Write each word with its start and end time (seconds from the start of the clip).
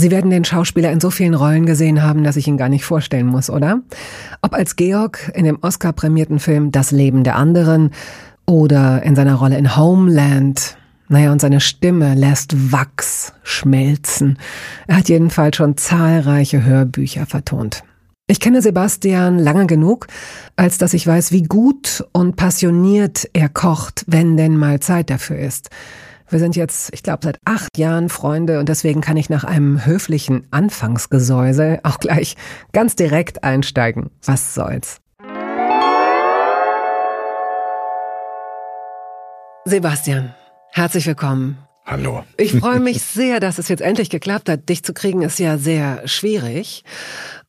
Sie 0.00 0.10
werden 0.10 0.30
den 0.30 0.44
Schauspieler 0.44 0.90
in 0.90 0.98
so 0.98 1.10
vielen 1.10 1.34
Rollen 1.34 1.66
gesehen 1.66 2.02
haben, 2.02 2.24
dass 2.24 2.36
ich 2.36 2.48
ihn 2.48 2.56
gar 2.56 2.70
nicht 2.70 2.86
vorstellen 2.86 3.26
muss, 3.26 3.50
oder? 3.50 3.82
Ob 4.40 4.54
als 4.54 4.76
Georg 4.76 5.30
in 5.34 5.44
dem 5.44 5.58
Oscar-prämierten 5.60 6.38
Film 6.38 6.72
Das 6.72 6.90
Leben 6.90 7.22
der 7.22 7.36
anderen 7.36 7.90
oder 8.46 9.02
in 9.02 9.14
seiner 9.14 9.34
Rolle 9.34 9.58
in 9.58 9.76
Homeland. 9.76 10.78
Naja, 11.08 11.32
und 11.32 11.40
seine 11.42 11.60
Stimme 11.60 12.14
lässt 12.14 12.72
Wachs 12.72 13.34
schmelzen. 13.42 14.38
Er 14.86 14.96
hat 14.96 15.10
jedenfalls 15.10 15.56
schon 15.56 15.76
zahlreiche 15.76 16.64
Hörbücher 16.64 17.26
vertont. 17.26 17.82
Ich 18.26 18.40
kenne 18.40 18.62
Sebastian 18.62 19.38
lange 19.38 19.66
genug, 19.66 20.06
als 20.56 20.78
dass 20.78 20.94
ich 20.94 21.06
weiß, 21.06 21.30
wie 21.32 21.42
gut 21.42 22.06
und 22.12 22.36
passioniert 22.36 23.28
er 23.34 23.50
kocht, 23.50 24.04
wenn 24.06 24.38
denn 24.38 24.56
mal 24.56 24.80
Zeit 24.80 25.10
dafür 25.10 25.38
ist. 25.38 25.68
Wir 26.30 26.38
sind 26.38 26.54
jetzt, 26.54 26.90
ich 26.94 27.02
glaube, 27.02 27.18
seit 27.24 27.40
acht 27.44 27.76
Jahren 27.76 28.08
Freunde 28.08 28.60
und 28.60 28.68
deswegen 28.68 29.00
kann 29.00 29.16
ich 29.16 29.30
nach 29.30 29.42
einem 29.42 29.84
höflichen 29.84 30.46
Anfangsgesäuse 30.52 31.80
auch 31.82 31.98
gleich 31.98 32.36
ganz 32.72 32.94
direkt 32.94 33.42
einsteigen. 33.42 34.10
Was 34.24 34.54
soll's? 34.54 35.00
Sebastian, 39.64 40.32
herzlich 40.70 41.04
willkommen. 41.08 41.58
Hallo. 41.84 42.22
Ich 42.36 42.52
freue 42.52 42.78
mich 42.80 43.02
sehr, 43.02 43.40
dass 43.40 43.58
es 43.58 43.66
jetzt 43.66 43.82
endlich 43.82 44.08
geklappt 44.08 44.48
hat. 44.48 44.68
Dich 44.68 44.84
zu 44.84 44.94
kriegen 44.94 45.22
ist 45.22 45.40
ja 45.40 45.58
sehr 45.58 46.06
schwierig. 46.06 46.84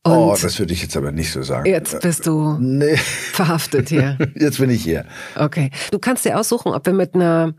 Und 0.01 0.11
oh, 0.11 0.35
das 0.41 0.57
würde 0.57 0.73
ich 0.73 0.81
jetzt 0.81 0.97
aber 0.97 1.11
nicht 1.11 1.31
so 1.31 1.43
sagen. 1.43 1.69
Jetzt 1.69 1.99
bist 2.01 2.25
du 2.25 2.57
nee. 2.59 2.97
verhaftet 2.97 3.89
hier. 3.89 4.17
Jetzt 4.35 4.57
bin 4.57 4.71
ich 4.71 4.83
hier. 4.83 5.05
Okay. 5.35 5.69
Du 5.91 5.99
kannst 5.99 6.25
dir 6.25 6.39
aussuchen, 6.39 6.73
ob 6.73 6.87
wir 6.87 6.93
mit 6.93 7.13
einer 7.13 7.53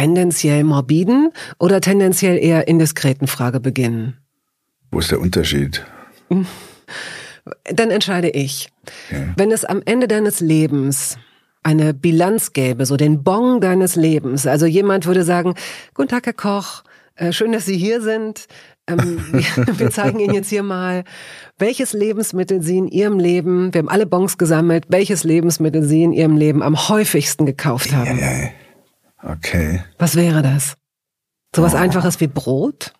tendenziell 0.00 0.64
morbiden 0.64 1.30
oder 1.58 1.82
tendenziell 1.82 2.38
eher 2.38 2.66
indiskreten 2.68 3.26
Frage 3.26 3.60
beginnen? 3.60 4.16
Wo 4.90 4.98
ist 4.98 5.10
der 5.10 5.20
Unterschied? 5.20 5.84
Dann 7.64 7.90
entscheide 7.90 8.30
ich. 8.30 8.70
Ja. 9.10 9.18
Wenn 9.36 9.52
es 9.52 9.66
am 9.66 9.82
Ende 9.84 10.08
deines 10.08 10.40
Lebens 10.40 11.18
eine 11.62 11.92
Bilanz 11.92 12.54
gäbe, 12.54 12.86
so 12.86 12.96
den 12.96 13.22
Bon 13.22 13.60
deines 13.60 13.94
Lebens, 13.94 14.46
also 14.46 14.64
jemand 14.64 15.04
würde 15.04 15.22
sagen, 15.22 15.54
Guten 15.92 16.08
Tag, 16.08 16.24
Herr 16.24 16.32
Koch, 16.32 16.82
äh, 17.16 17.32
schön, 17.32 17.52
dass 17.52 17.66
Sie 17.66 17.76
hier 17.76 18.00
sind. 18.00 18.46
Ähm, 18.86 19.22
wir 19.76 19.90
zeigen 19.90 20.18
Ihnen 20.18 20.32
jetzt 20.32 20.48
hier 20.48 20.62
mal, 20.62 21.04
welches 21.58 21.92
Lebensmittel 21.92 22.62
Sie 22.62 22.78
in 22.78 22.88
Ihrem 22.88 23.18
Leben, 23.18 23.74
wir 23.74 23.80
haben 23.80 23.90
alle 23.90 24.06
Bons 24.06 24.38
gesammelt, 24.38 24.86
welches 24.88 25.24
Lebensmittel 25.24 25.82
Sie 25.82 26.02
in 26.02 26.12
Ihrem 26.12 26.38
Leben 26.38 26.62
am 26.62 26.88
häufigsten 26.88 27.44
gekauft 27.44 27.92
haben. 27.92 28.18
Ja, 28.18 28.32
ja, 28.32 28.42
ja. 28.44 28.48
Okay. 29.22 29.82
Was 29.98 30.16
wäre 30.16 30.42
das? 30.42 30.76
So 31.54 31.62
was 31.62 31.74
oh. 31.74 31.78
Einfaches 31.78 32.20
wie 32.20 32.26
Brot? 32.26 32.92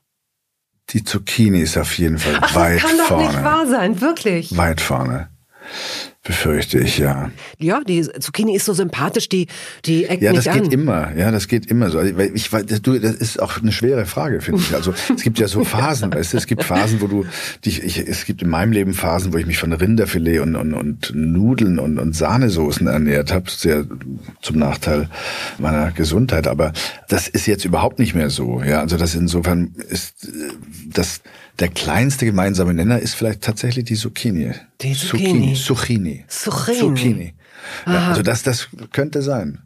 Die 0.90 1.04
Zucchini 1.04 1.60
ist 1.60 1.78
auf 1.78 1.96
jeden 1.98 2.18
Fall 2.18 2.38
Ach, 2.40 2.54
weit 2.54 2.80
vorne. 2.80 2.96
Das 2.96 3.06
kann 3.06 3.06
vorne. 3.06 3.24
doch 3.24 3.32
nicht 3.32 3.44
wahr 3.44 3.66
sein, 3.66 4.00
wirklich. 4.00 4.56
Weit 4.56 4.80
vorne. 4.80 5.30
Befürchte 6.22 6.78
ich, 6.78 6.98
ja. 6.98 7.30
Ja, 7.58 7.80
die 7.80 8.02
Zucchini 8.02 8.54
ist 8.54 8.66
so 8.66 8.74
sympathisch, 8.74 9.30
die, 9.30 9.46
die 9.86 10.04
eckt 10.04 10.22
Ja, 10.22 10.34
das 10.34 10.44
geht 10.44 10.64
an. 10.64 10.70
immer. 10.70 11.16
Ja, 11.16 11.30
das 11.30 11.48
geht 11.48 11.64
immer 11.64 11.88
so. 11.88 11.96
Weil 11.98 12.32
ich, 12.34 12.50
du, 12.50 12.98
das 12.98 13.14
ist 13.14 13.40
auch 13.40 13.56
eine 13.62 13.72
schwere 13.72 14.04
Frage, 14.04 14.42
finde 14.42 14.60
ich. 14.60 14.74
Also, 14.74 14.92
es 15.16 15.22
gibt 15.22 15.38
ja 15.38 15.48
so 15.48 15.64
Phasen, 15.64 16.12
weißt 16.14 16.34
du, 16.34 16.36
es 16.36 16.46
gibt 16.46 16.62
Phasen, 16.62 17.00
wo 17.00 17.06
du 17.06 17.24
dich, 17.64 17.82
ich, 17.82 17.98
es 18.06 18.26
gibt 18.26 18.42
in 18.42 18.50
meinem 18.50 18.72
Leben 18.72 18.92
Phasen, 18.92 19.32
wo 19.32 19.38
ich 19.38 19.46
mich 19.46 19.56
von 19.56 19.72
Rinderfilet 19.72 20.40
und, 20.40 20.56
und, 20.56 20.74
und 20.74 21.10
Nudeln 21.14 21.78
und, 21.78 21.98
und 21.98 22.14
Sahnesoßen 22.14 22.86
ernährt 22.86 23.32
habe. 23.32 23.50
Sehr 23.50 23.86
zum 24.42 24.58
Nachteil 24.58 25.08
meiner 25.56 25.90
Gesundheit. 25.90 26.48
Aber 26.48 26.74
das 27.08 27.28
ist 27.28 27.46
jetzt 27.46 27.64
überhaupt 27.64 27.98
nicht 27.98 28.14
mehr 28.14 28.28
so. 28.28 28.62
Ja, 28.62 28.80
also 28.80 28.98
das 28.98 29.14
insofern 29.14 29.74
ist, 29.88 30.24
äh, 30.24 30.52
das, 30.92 31.22
der 31.60 31.68
kleinste 31.68 32.24
gemeinsame 32.24 32.74
Nenner 32.74 32.98
ist 32.98 33.14
vielleicht 33.14 33.42
tatsächlich 33.42 33.84
die 33.84 33.94
Zucchini. 33.94 34.52
Die 34.80 34.94
Zucchini. 34.94 35.54
Zucchini. 35.54 36.24
Zucchini. 36.26 36.78
Zucchini. 36.78 37.34
Ja, 37.86 38.08
also 38.08 38.22
das, 38.22 38.42
das 38.42 38.68
könnte 38.92 39.22
sein. 39.22 39.62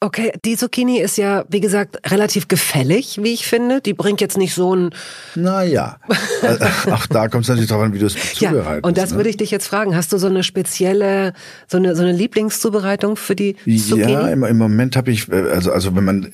Okay, 0.00 0.30
die 0.44 0.56
Zucchini 0.56 1.00
ist 1.00 1.18
ja, 1.18 1.44
wie 1.48 1.58
gesagt, 1.58 2.12
relativ 2.12 2.46
gefällig, 2.46 3.18
wie 3.20 3.34
ich 3.34 3.46
finde. 3.48 3.80
Die 3.80 3.94
bringt 3.94 4.20
jetzt 4.20 4.38
nicht 4.38 4.54
so 4.54 4.72
ein... 4.72 4.90
Naja, 5.34 5.98
äh, 6.42 6.92
auch 6.92 7.06
da 7.08 7.26
kommt 7.26 7.42
es 7.42 7.48
natürlich 7.48 7.68
darauf 7.68 7.84
an, 7.84 7.92
wie 7.94 7.98
du 7.98 8.06
es 8.06 8.14
zubereitest. 8.34 8.84
Ja, 8.84 8.88
und 8.88 8.96
das 8.96 9.10
ne? 9.10 9.16
würde 9.16 9.30
ich 9.30 9.38
dich 9.38 9.50
jetzt 9.50 9.66
fragen. 9.66 9.96
Hast 9.96 10.12
du 10.12 10.18
so 10.18 10.28
eine 10.28 10.44
spezielle, 10.44 11.32
so 11.66 11.78
eine, 11.78 11.96
so 11.96 12.02
eine 12.04 12.12
Lieblingszubereitung 12.12 13.16
für 13.16 13.34
die 13.34 13.56
Zucchini? 13.56 14.12
Ja, 14.12 14.28
im, 14.28 14.44
im 14.44 14.56
Moment 14.56 14.94
habe 14.94 15.10
ich, 15.10 15.32
äh, 15.32 15.50
also, 15.50 15.72
also 15.72 15.96
wenn 15.96 16.04
man 16.04 16.32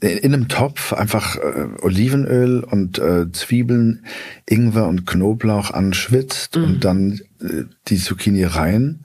äh, 0.00 0.18
in 0.18 0.34
einem 0.34 0.48
Topf 0.48 0.92
einfach 0.92 1.36
äh, 1.36 1.68
Olivenöl 1.80 2.64
und 2.64 2.98
äh, 2.98 3.30
Zwiebeln, 3.30 4.06
Ingwer 4.44 4.88
und 4.88 5.06
Knoblauch 5.06 5.70
anschwitzt 5.70 6.56
mhm. 6.56 6.64
und 6.64 6.84
dann 6.84 7.20
äh, 7.40 7.62
die 7.86 7.98
Zucchini 7.98 8.42
rein 8.42 9.04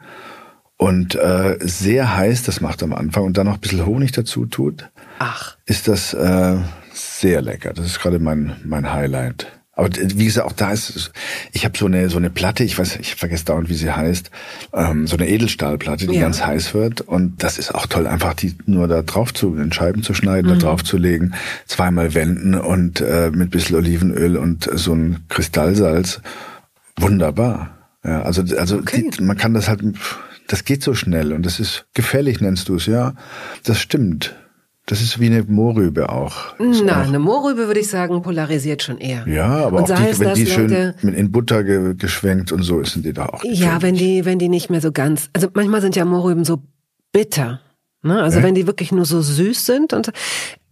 und 0.78 1.16
äh, 1.16 1.58
sehr 1.62 2.16
heiß, 2.16 2.44
das 2.44 2.62
macht 2.62 2.84
am 2.84 2.94
Anfang 2.94 3.24
und 3.24 3.38
dann 3.38 3.48
noch 3.48 3.56
ein 3.56 3.60
bisschen 3.60 3.86
Honig 3.86 4.12
dazu 4.12 4.46
tut, 4.46 4.90
Ach. 5.20 5.58
ist 5.66 5.88
das 5.88 6.14
äh, 6.14 6.58
sehr 6.94 7.42
lecker. 7.42 7.74
Das 7.74 7.86
ist 7.86 8.00
gerade 8.00 8.20
mein 8.20 8.56
mein 8.64 8.92
Highlight. 8.92 9.48
Aber 9.76 9.90
wie 9.92 10.26
gesagt, 10.26 10.46
auch 10.46 10.54
da 10.54 10.72
ist, 10.72 11.12
ich 11.52 11.66
habe 11.66 11.76
so 11.76 11.88
eine 11.88 12.08
so 12.10 12.18
eine 12.18 12.30
Platte, 12.30 12.64
ich 12.64 12.78
weiß, 12.78 12.98
ich 12.98 13.16
vergesse 13.16 13.46
dauernd, 13.46 13.70
wie 13.70 13.74
sie 13.74 13.92
heißt, 13.92 14.30
ähm, 14.72 15.08
so 15.08 15.18
eine 15.18 15.28
Edelstahlplatte, 15.28 16.06
die 16.06 16.16
ja. 16.16 16.22
ganz 16.22 16.46
heiß 16.46 16.76
wird. 16.76 17.02
Und 17.02 17.44
das 17.44 17.58
ist 17.58 17.74
auch 17.74 17.88
toll, 17.88 18.06
einfach 18.06 18.36
die 18.36 18.56
nur 18.68 18.88
da 18.88 19.02
drauf 19.02 19.34
zu, 19.34 19.56
in 19.56 19.72
Scheiben 19.72 20.04
zu 20.04 20.14
schneiden, 20.14 20.52
mhm. 20.52 20.60
da 20.60 20.68
drauf 20.68 20.84
zu 20.84 20.98
legen, 20.98 21.34
zweimal 21.66 22.14
wenden 22.14 22.54
und 22.54 23.02
äh, 23.02 23.32
mit 23.34 23.50
bisschen 23.50 23.76
Olivenöl 23.78 24.38
und 24.38 24.70
so 24.74 24.94
ein 24.94 25.26
Kristallsalz. 25.30 26.22
Wunderbar. 27.00 27.72
Ja, 28.04 28.22
also 28.22 28.44
also 28.58 28.78
okay. 28.78 29.10
die, 29.10 29.24
man 29.24 29.38
kann 29.38 29.56
das 29.56 29.70
halt 29.70 29.82
das 30.48 30.66
geht 30.66 30.84
so 30.84 30.94
schnell 30.94 31.34
und 31.34 31.46
das 31.46 31.60
ist 31.60 31.86
gefällig, 31.94 32.42
nennst 32.42 32.70
du 32.70 32.76
es, 32.76 32.86
ja. 32.86 33.14
Das 33.64 33.80
stimmt. 33.80 34.36
Das 34.86 35.02
ist 35.02 35.18
wie 35.20 35.28
eine 35.28 35.44
Mohrrübe 35.44 36.10
auch. 36.10 36.60
Nein, 36.60 36.90
eine 36.90 37.20
Mohrrübe 37.20 37.68
würde 37.68 37.80
ich 37.80 37.88
sagen, 37.88 38.22
polarisiert 38.22 38.84
schon 38.84 38.98
eher. 38.98 39.26
Ja, 39.28 39.66
aber 39.66 39.78
und 39.78 39.90
auch 39.90 39.96
die, 39.96 40.20
wenn 40.20 40.34
die 40.34 40.46
schön 40.46 40.72
in 41.02 41.32
Butter 41.32 41.64
ge 41.64 41.96
geschwenkt 41.96 42.52
und 42.52 42.64
so 42.64 42.84
sind 42.84 43.06
die 43.06 43.14
da 43.14 43.28
auch. 43.28 43.42
Gefällig. 43.42 43.62
Ja, 43.62 43.82
wenn 43.82 43.96
die, 43.96 44.26
wenn 44.26 44.40
die 44.40 44.50
nicht 44.50 44.70
mehr 44.70 44.82
so 44.82 44.92
ganz, 44.92 45.30
also 45.32 45.48
manchmal 45.54 45.82
sind 45.82 45.96
ja 45.96 46.04
Mohrrüben 46.04 46.44
so 46.44 46.62
bitter. 47.14 47.62
Ne? 48.02 48.22
Also 48.22 48.40
äh? 48.40 48.44
wenn 48.44 48.56
die 48.56 48.68
wirklich 48.68 48.92
nur 48.92 49.06
so 49.06 49.22
süß 49.22 49.66
sind 49.66 49.94
und 49.94 50.12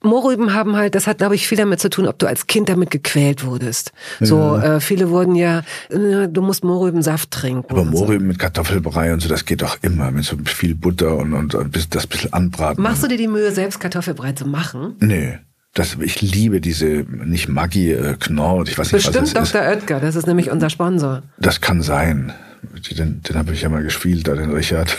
Mohrrüben 0.03 0.53
haben 0.53 0.75
halt, 0.75 0.95
das 0.95 1.07
hat 1.07 1.19
glaube 1.19 1.35
ich 1.35 1.47
viel 1.47 1.57
damit 1.57 1.79
zu 1.79 1.89
tun, 1.89 2.07
ob 2.07 2.17
du 2.19 2.27
als 2.27 2.47
Kind 2.47 2.69
damit 2.69 2.91
gequält 2.91 3.45
wurdest. 3.45 3.91
So 4.19 4.37
ja. 4.37 4.75
äh, 4.75 4.79
viele 4.79 5.09
wurden 5.09 5.35
ja, 5.35 5.59
äh, 5.89 6.27
du 6.27 6.41
musst 6.41 6.63
Mohrrübensaft 6.63 7.31
trinken. 7.31 7.71
Aber 7.71 7.85
Mohrrüben 7.85 8.21
so. 8.21 8.27
mit 8.27 8.39
Kartoffelbrei 8.39 9.13
und 9.13 9.21
so, 9.21 9.29
das 9.29 9.45
geht 9.45 9.61
doch 9.61 9.77
immer 9.81 10.11
mit 10.11 10.25
so 10.25 10.37
viel 10.45 10.75
Butter 10.75 11.17
und, 11.17 11.33
und, 11.33 11.55
und 11.55 11.95
das 11.95 12.07
bisschen 12.07 12.33
anbraten. 12.33 12.81
Machst 12.81 13.03
du 13.03 13.07
dir 13.07 13.17
die 13.17 13.27
Mühe, 13.27 13.51
selbst 13.51 13.79
Kartoffelbrei 13.79 14.33
zu 14.33 14.47
machen? 14.47 14.95
Nee. 14.99 15.39
Das, 15.73 15.95
ich 16.01 16.21
liebe 16.21 16.59
diese, 16.59 17.05
nicht 17.07 17.47
Maggi, 17.47 17.93
äh, 17.93 18.17
Knorr, 18.19 18.67
ich 18.67 18.77
weiß 18.77 18.91
nicht, 18.91 19.05
Bestimmt 19.05 19.33
was 19.35 19.51
das 19.51 19.51
Dr. 19.53 19.71
ist. 19.71 19.77
Oetker, 19.83 19.99
das 20.01 20.15
ist 20.15 20.27
nämlich 20.27 20.51
unser 20.51 20.69
Sponsor. 20.69 21.21
Das 21.39 21.61
kann 21.61 21.81
sein. 21.81 22.33
Den, 22.91 23.21
den 23.23 23.37
habe 23.37 23.53
ich 23.53 23.61
ja 23.61 23.69
mal 23.69 23.81
gespielt, 23.81 24.27
da 24.27 24.35
den 24.35 24.51
Richard. 24.51 24.95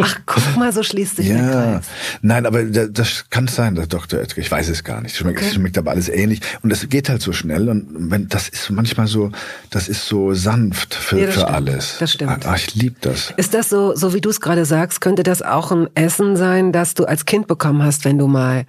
Ach, 0.00 0.20
guck 0.26 0.56
mal, 0.56 0.72
so 0.72 0.82
schließt 0.82 1.16
sich 1.16 1.28
ja. 1.28 1.36
der 1.36 1.50
Kreis. 1.50 1.86
Nein, 2.20 2.44
aber 2.44 2.64
das 2.64 3.24
kann 3.30 3.48
sein, 3.48 3.74
der 3.74 3.86
Dr. 3.86 4.20
Oetker. 4.20 4.38
Ich 4.38 4.50
weiß 4.50 4.68
es 4.68 4.84
gar 4.84 5.00
nicht. 5.00 5.12
Es 5.12 5.18
schmeckt, 5.18 5.40
okay. 5.40 5.54
schmeckt 5.54 5.78
aber 5.78 5.90
alles 5.90 6.10
ähnlich. 6.10 6.40
Und 6.62 6.70
es 6.70 6.88
geht 6.88 7.08
halt 7.08 7.22
so 7.22 7.32
schnell. 7.32 7.70
Und 7.70 8.10
wenn 8.10 8.28
das 8.28 8.48
ist 8.50 8.70
manchmal 8.70 9.06
so, 9.06 9.32
das 9.70 9.88
ist 9.88 10.06
so 10.06 10.34
sanft 10.34 10.94
für, 10.94 11.18
ja, 11.18 11.26
für 11.26 11.32
stimmt. 11.32 11.48
alles. 11.48 11.96
Das 11.98 12.12
stimmt. 12.12 12.46
Ach, 12.46 12.56
ich 12.56 12.74
liebe 12.74 12.96
das. 13.00 13.32
Ist 13.38 13.54
das 13.54 13.70
so, 13.70 13.96
so 13.96 14.12
wie 14.12 14.20
du 14.20 14.28
es 14.28 14.40
gerade 14.40 14.66
sagst, 14.66 15.00
könnte 15.00 15.22
das 15.22 15.40
auch 15.40 15.72
ein 15.72 15.88
Essen 15.94 16.36
sein, 16.36 16.72
das 16.72 16.92
du 16.92 17.04
als 17.04 17.24
Kind 17.24 17.46
bekommen 17.46 17.82
hast, 17.82 18.04
wenn 18.04 18.18
du 18.18 18.26
mal, 18.26 18.66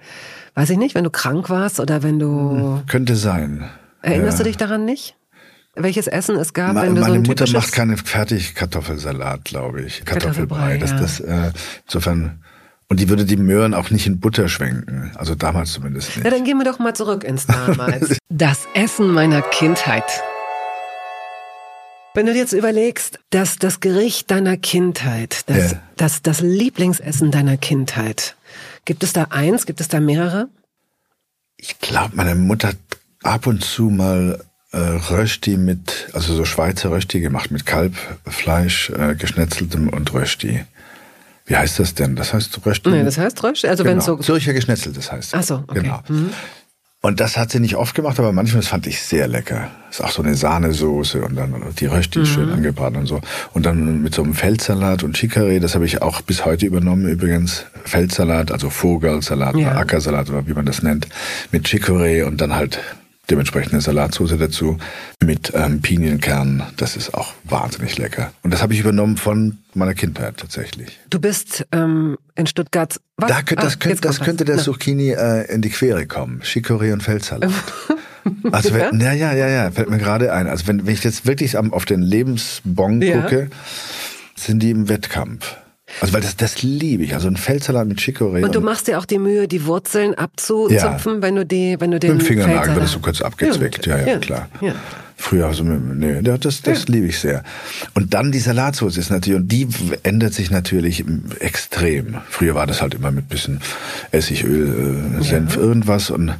weiß 0.54 0.70
ich 0.70 0.78
nicht, 0.78 0.94
wenn 0.94 1.04
du 1.04 1.10
krank 1.10 1.50
warst 1.50 1.78
oder 1.78 2.02
wenn 2.02 2.18
du. 2.18 2.82
Könnte 2.86 3.16
sein. 3.16 3.68
Erinnerst 4.00 4.38
ja. 4.38 4.44
du 4.44 4.50
dich 4.50 4.56
daran 4.56 4.84
nicht? 4.84 5.16
Welches 5.76 6.06
Essen 6.06 6.36
es 6.36 6.52
gab, 6.52 6.74
Ma 6.74 6.82
wenn 6.82 6.94
du 6.94 7.00
Meine 7.00 7.14
so 7.14 7.20
ein 7.20 7.22
Mutter 7.22 7.50
macht 7.50 7.72
keine 7.72 7.96
Fertigkartoffelsalat, 7.96 9.44
glaube 9.44 9.82
ich. 9.82 10.04
Kartoffelbrei. 10.04 10.78
Das, 10.78 10.96
das, 10.96 11.20
äh, 11.20 11.52
insofern. 11.84 12.40
Und 12.88 13.00
die 13.00 13.08
würde 13.08 13.24
die 13.24 13.36
Möhren 13.36 13.74
auch 13.74 13.90
nicht 13.90 14.06
in 14.06 14.20
Butter 14.20 14.48
schwenken. 14.48 15.10
Also 15.16 15.34
damals 15.34 15.72
zumindest 15.72 16.16
nicht. 16.16 16.24
Ja, 16.24 16.30
dann 16.30 16.44
gehen 16.44 16.58
wir 16.58 16.64
doch 16.64 16.78
mal 16.78 16.94
zurück 16.94 17.24
ins 17.24 17.46
Damals. 17.46 18.18
das 18.28 18.68
Essen 18.74 19.10
meiner 19.12 19.42
Kindheit. 19.42 20.04
Wenn 22.14 22.26
du 22.26 22.32
dir 22.32 22.38
jetzt 22.38 22.52
überlegst, 22.52 23.18
dass 23.30 23.56
das 23.56 23.80
Gericht 23.80 24.30
deiner 24.30 24.56
Kindheit, 24.56 25.48
das, 25.48 25.72
ja. 25.72 25.82
das, 25.96 26.22
das 26.22 26.40
Lieblingsessen 26.40 27.32
deiner 27.32 27.56
Kindheit, 27.56 28.36
gibt 28.84 29.02
es 29.02 29.12
da 29.12 29.24
eins, 29.30 29.66
gibt 29.66 29.80
es 29.80 29.88
da 29.88 29.98
mehrere? 29.98 30.48
Ich 31.56 31.80
glaube, 31.80 32.14
meine 32.14 32.36
Mutter 32.36 32.68
hat 32.68 32.76
ab 33.24 33.48
und 33.48 33.64
zu 33.64 33.90
mal 33.90 34.44
äh, 34.74 35.12
Rösti 35.12 35.56
mit, 35.56 36.08
also 36.12 36.34
so 36.34 36.44
Schweizer 36.44 36.90
Rösti 36.90 37.20
gemacht 37.20 37.50
mit 37.50 37.64
Kalbfleisch, 37.64 38.90
äh, 38.90 39.14
geschnetzeltem 39.14 39.88
und 39.88 40.12
Rösti. 40.12 40.64
Wie 41.46 41.56
heißt 41.56 41.78
das 41.78 41.94
denn? 41.94 42.16
Das 42.16 42.32
heißt 42.32 42.58
Rösti? 42.66 42.90
Nee, 42.90 43.04
das 43.04 43.18
heißt 43.18 43.42
Rösti. 43.42 43.68
Also 43.68 43.84
genau. 43.84 43.96
wenn 43.96 44.00
so 44.00 44.16
Zürcher 44.16 44.52
geschnetzeltes 44.52 45.12
heißt. 45.12 45.34
Ach 45.34 45.42
so, 45.42 45.64
okay. 45.66 45.80
Genau. 45.80 46.00
Mhm. 46.08 46.30
Und 47.02 47.20
das 47.20 47.36
hat 47.36 47.50
sie 47.50 47.60
nicht 47.60 47.76
oft 47.76 47.94
gemacht, 47.94 48.18
aber 48.18 48.32
manchmal 48.32 48.62
das 48.62 48.68
fand 48.68 48.86
ich 48.86 49.02
sehr 49.02 49.28
lecker. 49.28 49.70
Das 49.88 50.00
ist 50.00 50.04
auch 50.06 50.10
so 50.10 50.22
eine 50.22 50.34
Sahnesoße 50.34 51.22
und 51.22 51.36
dann 51.36 51.54
die 51.78 51.84
Rösti 51.84 52.20
mhm. 52.20 52.26
schön 52.26 52.50
angebraten 52.50 52.96
und 52.96 53.06
so. 53.06 53.20
Und 53.52 53.66
dann 53.66 54.00
mit 54.02 54.14
so 54.14 54.22
einem 54.22 54.32
Feldsalat 54.32 55.02
und 55.02 55.14
Chicorée, 55.16 55.60
das 55.60 55.74
habe 55.74 55.84
ich 55.84 56.00
auch 56.00 56.22
bis 56.22 56.46
heute 56.46 56.64
übernommen 56.64 57.06
übrigens. 57.06 57.66
Feldsalat, 57.84 58.50
also 58.50 58.70
Vogelsalat 58.70 59.54
ja. 59.54 59.68
oder 59.68 59.76
Ackersalat 59.76 60.30
oder 60.30 60.46
wie 60.46 60.54
man 60.54 60.64
das 60.64 60.82
nennt, 60.82 61.06
mit 61.52 61.66
Chicorée 61.66 62.24
und 62.24 62.40
dann 62.40 62.54
halt 62.54 62.80
dementsprechend 63.30 63.72
eine 63.72 63.82
Salatsauce 63.82 64.36
dazu 64.38 64.78
mit 65.22 65.52
ähm, 65.54 65.80
Pinienkernen. 65.80 66.62
Das 66.76 66.96
ist 66.96 67.14
auch 67.14 67.32
wahnsinnig 67.44 67.98
lecker. 67.98 68.32
Und 68.42 68.52
das 68.52 68.62
habe 68.62 68.74
ich 68.74 68.80
übernommen 68.80 69.16
von 69.16 69.58
meiner 69.74 69.94
Kindheit 69.94 70.36
tatsächlich. 70.36 70.98
Du 71.10 71.18
bist 71.18 71.66
ähm, 71.72 72.16
in 72.34 72.46
Stuttgart. 72.46 73.00
Was? 73.16 73.28
Da, 73.28 73.42
das, 73.42 73.74
ah, 73.74 73.76
könnte, 73.78 74.00
das 74.00 74.20
könnte 74.20 74.44
der 74.44 74.58
Zucchini 74.58 75.10
äh, 75.10 75.52
in 75.52 75.62
die 75.62 75.70
Quere 75.70 76.06
kommen. 76.06 76.40
Chicorée 76.42 76.92
und 76.92 77.02
Feldsalat. 77.02 77.52
Also 78.52 78.72
wenn, 78.72 79.00
ja? 79.00 79.12
ja, 79.12 79.34
ja, 79.34 79.48
ja, 79.48 79.70
fällt 79.70 79.90
mir 79.90 79.98
gerade 79.98 80.32
ein. 80.32 80.46
Also 80.46 80.66
wenn, 80.66 80.86
wenn 80.86 80.94
ich 80.94 81.04
jetzt 81.04 81.26
wirklich 81.26 81.58
auf 81.58 81.84
den 81.84 82.00
Lebensbon 82.00 83.02
ja. 83.02 83.20
gucke, 83.20 83.50
sind 84.34 84.62
die 84.62 84.70
im 84.70 84.88
Wettkampf. 84.88 85.56
Also 86.00 86.14
weil 86.14 86.20
das, 86.20 86.36
das 86.36 86.62
liebe 86.62 87.04
ich. 87.04 87.14
Also 87.14 87.28
ein 87.28 87.36
Feldsalat 87.36 87.86
mit 87.86 87.98
Chicorée. 87.98 88.44
Und 88.44 88.54
du 88.54 88.60
machst 88.60 88.88
dir 88.88 88.98
auch 88.98 89.04
die 89.04 89.18
Mühe, 89.18 89.48
die 89.48 89.64
Wurzeln 89.66 90.14
abzuzupfen, 90.14 91.14
ja. 91.14 91.22
wenn 91.22 91.36
du 91.36 91.46
die, 91.46 91.76
wenn 91.78 91.90
du 91.90 91.98
den 91.98 92.12
Mit 92.12 92.22
dem 92.22 92.26
Fingernagel 92.26 92.74
wird 92.74 92.84
das 92.84 92.92
so 92.92 92.98
kurz 92.98 93.22
abgezwickt. 93.22 93.86
Ja, 93.86 93.98
ja, 93.98 94.06
ja 94.06 94.18
klar. 94.18 94.48
Ja. 94.60 94.74
Früher, 95.24 95.46
also, 95.46 95.64
nee, 95.64 96.20
das, 96.20 96.60
das 96.60 96.80
ja. 96.80 96.84
liebe 96.88 97.06
ich 97.06 97.18
sehr. 97.18 97.44
Und 97.94 98.12
dann 98.12 98.30
die 98.30 98.40
Salatsauce 98.40 98.98
ist 98.98 99.08
natürlich, 99.08 99.40
und 99.40 99.50
die 99.50 99.66
ändert 100.02 100.34
sich 100.34 100.50
natürlich 100.50 101.02
extrem. 101.40 102.16
Früher 102.28 102.54
war 102.54 102.66
das 102.66 102.82
halt 102.82 102.92
immer 102.92 103.10
mit 103.10 103.30
bisschen 103.30 103.62
Essigöl, 104.12 104.98
äh, 105.18 105.24
Senf, 105.24 105.56
ja. 105.56 105.62
irgendwas 105.62 106.10
und 106.10 106.34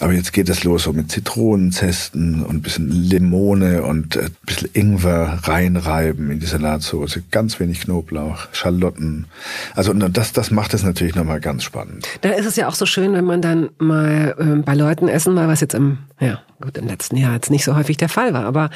aber 0.00 0.14
jetzt 0.14 0.32
geht 0.32 0.48
es 0.48 0.64
los 0.64 0.84
so 0.84 0.94
mit 0.94 1.12
Zitronenzesten 1.12 2.42
und 2.42 2.56
ein 2.56 2.62
bisschen 2.62 2.90
Limone 2.90 3.82
und 3.82 4.16
ein 4.16 4.34
bisschen 4.46 4.70
Ingwer 4.72 5.40
reinreiben 5.42 6.30
in 6.30 6.40
die 6.40 6.46
Salatsauce. 6.46 7.20
Ganz 7.30 7.60
wenig 7.60 7.82
Knoblauch, 7.82 8.48
Schalotten. 8.52 9.26
Also 9.74 9.90
und 9.90 10.16
das, 10.16 10.32
das 10.32 10.50
macht 10.50 10.72
es 10.72 10.82
natürlich 10.82 11.14
nochmal 11.14 11.40
ganz 11.40 11.64
spannend. 11.64 12.08
Da 12.22 12.30
ist 12.30 12.46
es 12.46 12.56
ja 12.56 12.66
auch 12.68 12.74
so 12.74 12.86
schön, 12.86 13.12
wenn 13.12 13.26
man 13.26 13.42
dann 13.42 13.68
mal 13.78 14.34
äh, 14.38 14.62
bei 14.62 14.74
Leuten 14.74 15.06
essen 15.06 15.36
war, 15.36 15.48
was 15.48 15.60
jetzt 15.60 15.74
im, 15.74 15.98
ja, 16.18 16.40
gut, 16.62 16.78
im 16.78 16.86
letzten 16.86 17.16
Jahr 17.16 17.34
jetzt 17.34 17.50
nicht 17.50 17.64
so 17.64 17.76
häufig 17.76 17.98
der 17.98 18.08
Fall 18.08 18.19
war, 18.32 18.44
aber 18.44 18.70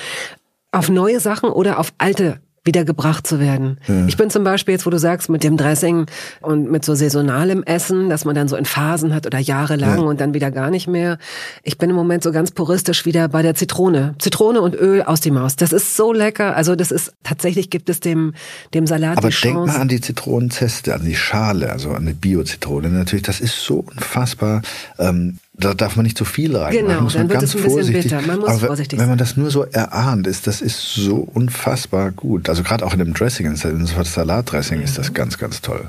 auf 0.73 0.89
neue 0.89 1.21
Sachen 1.21 1.51
oder 1.51 1.79
auf 1.79 1.93
alte 1.99 2.41
wiedergebracht 2.65 3.27
zu 3.27 3.39
werden. 3.39 3.79
Ja. 3.87 4.07
Ich 4.07 4.17
bin 4.17 4.31
zum 4.31 4.43
Beispiel 4.43 4.73
jetzt, 4.73 4.87
wo 4.87 4.91
du 4.91 4.99
sagst, 4.99 5.29
mit 5.29 5.45
dem 5.45 5.57
Dressing 5.57 6.07
und 6.41 6.71
mit 6.71 6.85
so 6.85 6.95
saisonalem 6.95 7.63
Essen, 7.63 8.09
dass 8.09 8.25
man 8.25 8.35
dann 8.35 8.49
so 8.49 8.57
in 8.57 8.65
Phasen 8.65 9.15
hat 9.15 9.27
oder 9.27 9.39
jahrelang 9.39 9.99
ja. 9.99 10.05
und 10.05 10.21
dann 10.21 10.33
wieder 10.33 10.51
gar 10.51 10.71
nicht 10.71 10.89
mehr. 10.89 11.19
Ich 11.63 11.77
bin 11.77 11.91
im 11.91 11.97
Moment 11.97 12.23
so 12.23 12.33
ganz 12.33 12.51
puristisch 12.51 13.05
wieder 13.05 13.29
bei 13.29 13.43
der 13.43 13.55
Zitrone. 13.55 14.15
Zitrone 14.19 14.63
und 14.63 14.75
Öl 14.75 15.03
aus 15.03 15.21
die 15.21 15.31
Maus. 15.31 15.57
Das 15.57 15.73
ist 15.73 15.95
so 15.95 16.13
lecker. 16.13 16.57
Also 16.57 16.75
das 16.75 16.91
ist, 16.91 17.13
tatsächlich 17.23 17.69
gibt 17.69 17.91
es 17.91 18.01
dem, 18.01 18.33
dem 18.73 18.87
Salat 18.87 19.19
Aber 19.19 19.29
denk 19.29 19.55
mal 19.55 19.77
an 19.77 19.89
die 19.89 20.01
Zitronenzeste, 20.01 20.95
an 20.95 21.05
die 21.05 21.17
Schale, 21.17 21.71
also 21.71 21.91
an 21.91 22.07
die 22.07 22.15
Bio-Zitrone. 22.15 22.89
Natürlich, 22.89 23.25
das 23.25 23.41
ist 23.41 23.63
so 23.63 23.85
unfassbar 23.87 24.63
ähm, 24.99 25.39
da 25.57 25.73
darf 25.73 25.97
man 25.97 26.05
nicht 26.05 26.19
zu 26.19 26.25
viel 26.25 26.57
rein. 26.57 26.73
Genau, 26.73 27.03
muss 27.03 27.15
man 27.15 27.29
dann 27.29 27.41
ganz 27.41 27.55
wird 27.55 27.65
es 27.65 27.67
ein 27.67 27.71
vorsichtig. 27.71 28.03
bisschen 28.05 28.19
bitter. 28.19 28.33
Man 28.33 28.41
muss 28.41 28.49
Aber 28.51 28.67
vorsichtig 28.67 28.99
wenn 28.99 29.09
man 29.09 29.19
das 29.19 29.37
nur 29.37 29.51
so 29.51 29.65
erahnt, 29.65 30.27
ist 30.27 30.47
das 30.47 30.61
ist 30.61 30.95
so 30.95 31.17
unfassbar 31.17 32.11
gut. 32.11 32.49
Also 32.49 32.63
gerade 32.63 32.85
auch 32.85 32.93
in 32.93 32.99
dem 32.99 33.15
Dressing, 33.15 33.47
in 33.47 33.55
dem 33.55 33.87
Salatdressing 33.87 34.79
mhm. 34.79 34.85
ist 34.85 34.99
das 34.99 35.15
ganz, 35.15 35.39
ganz 35.39 35.61
toll. 35.61 35.89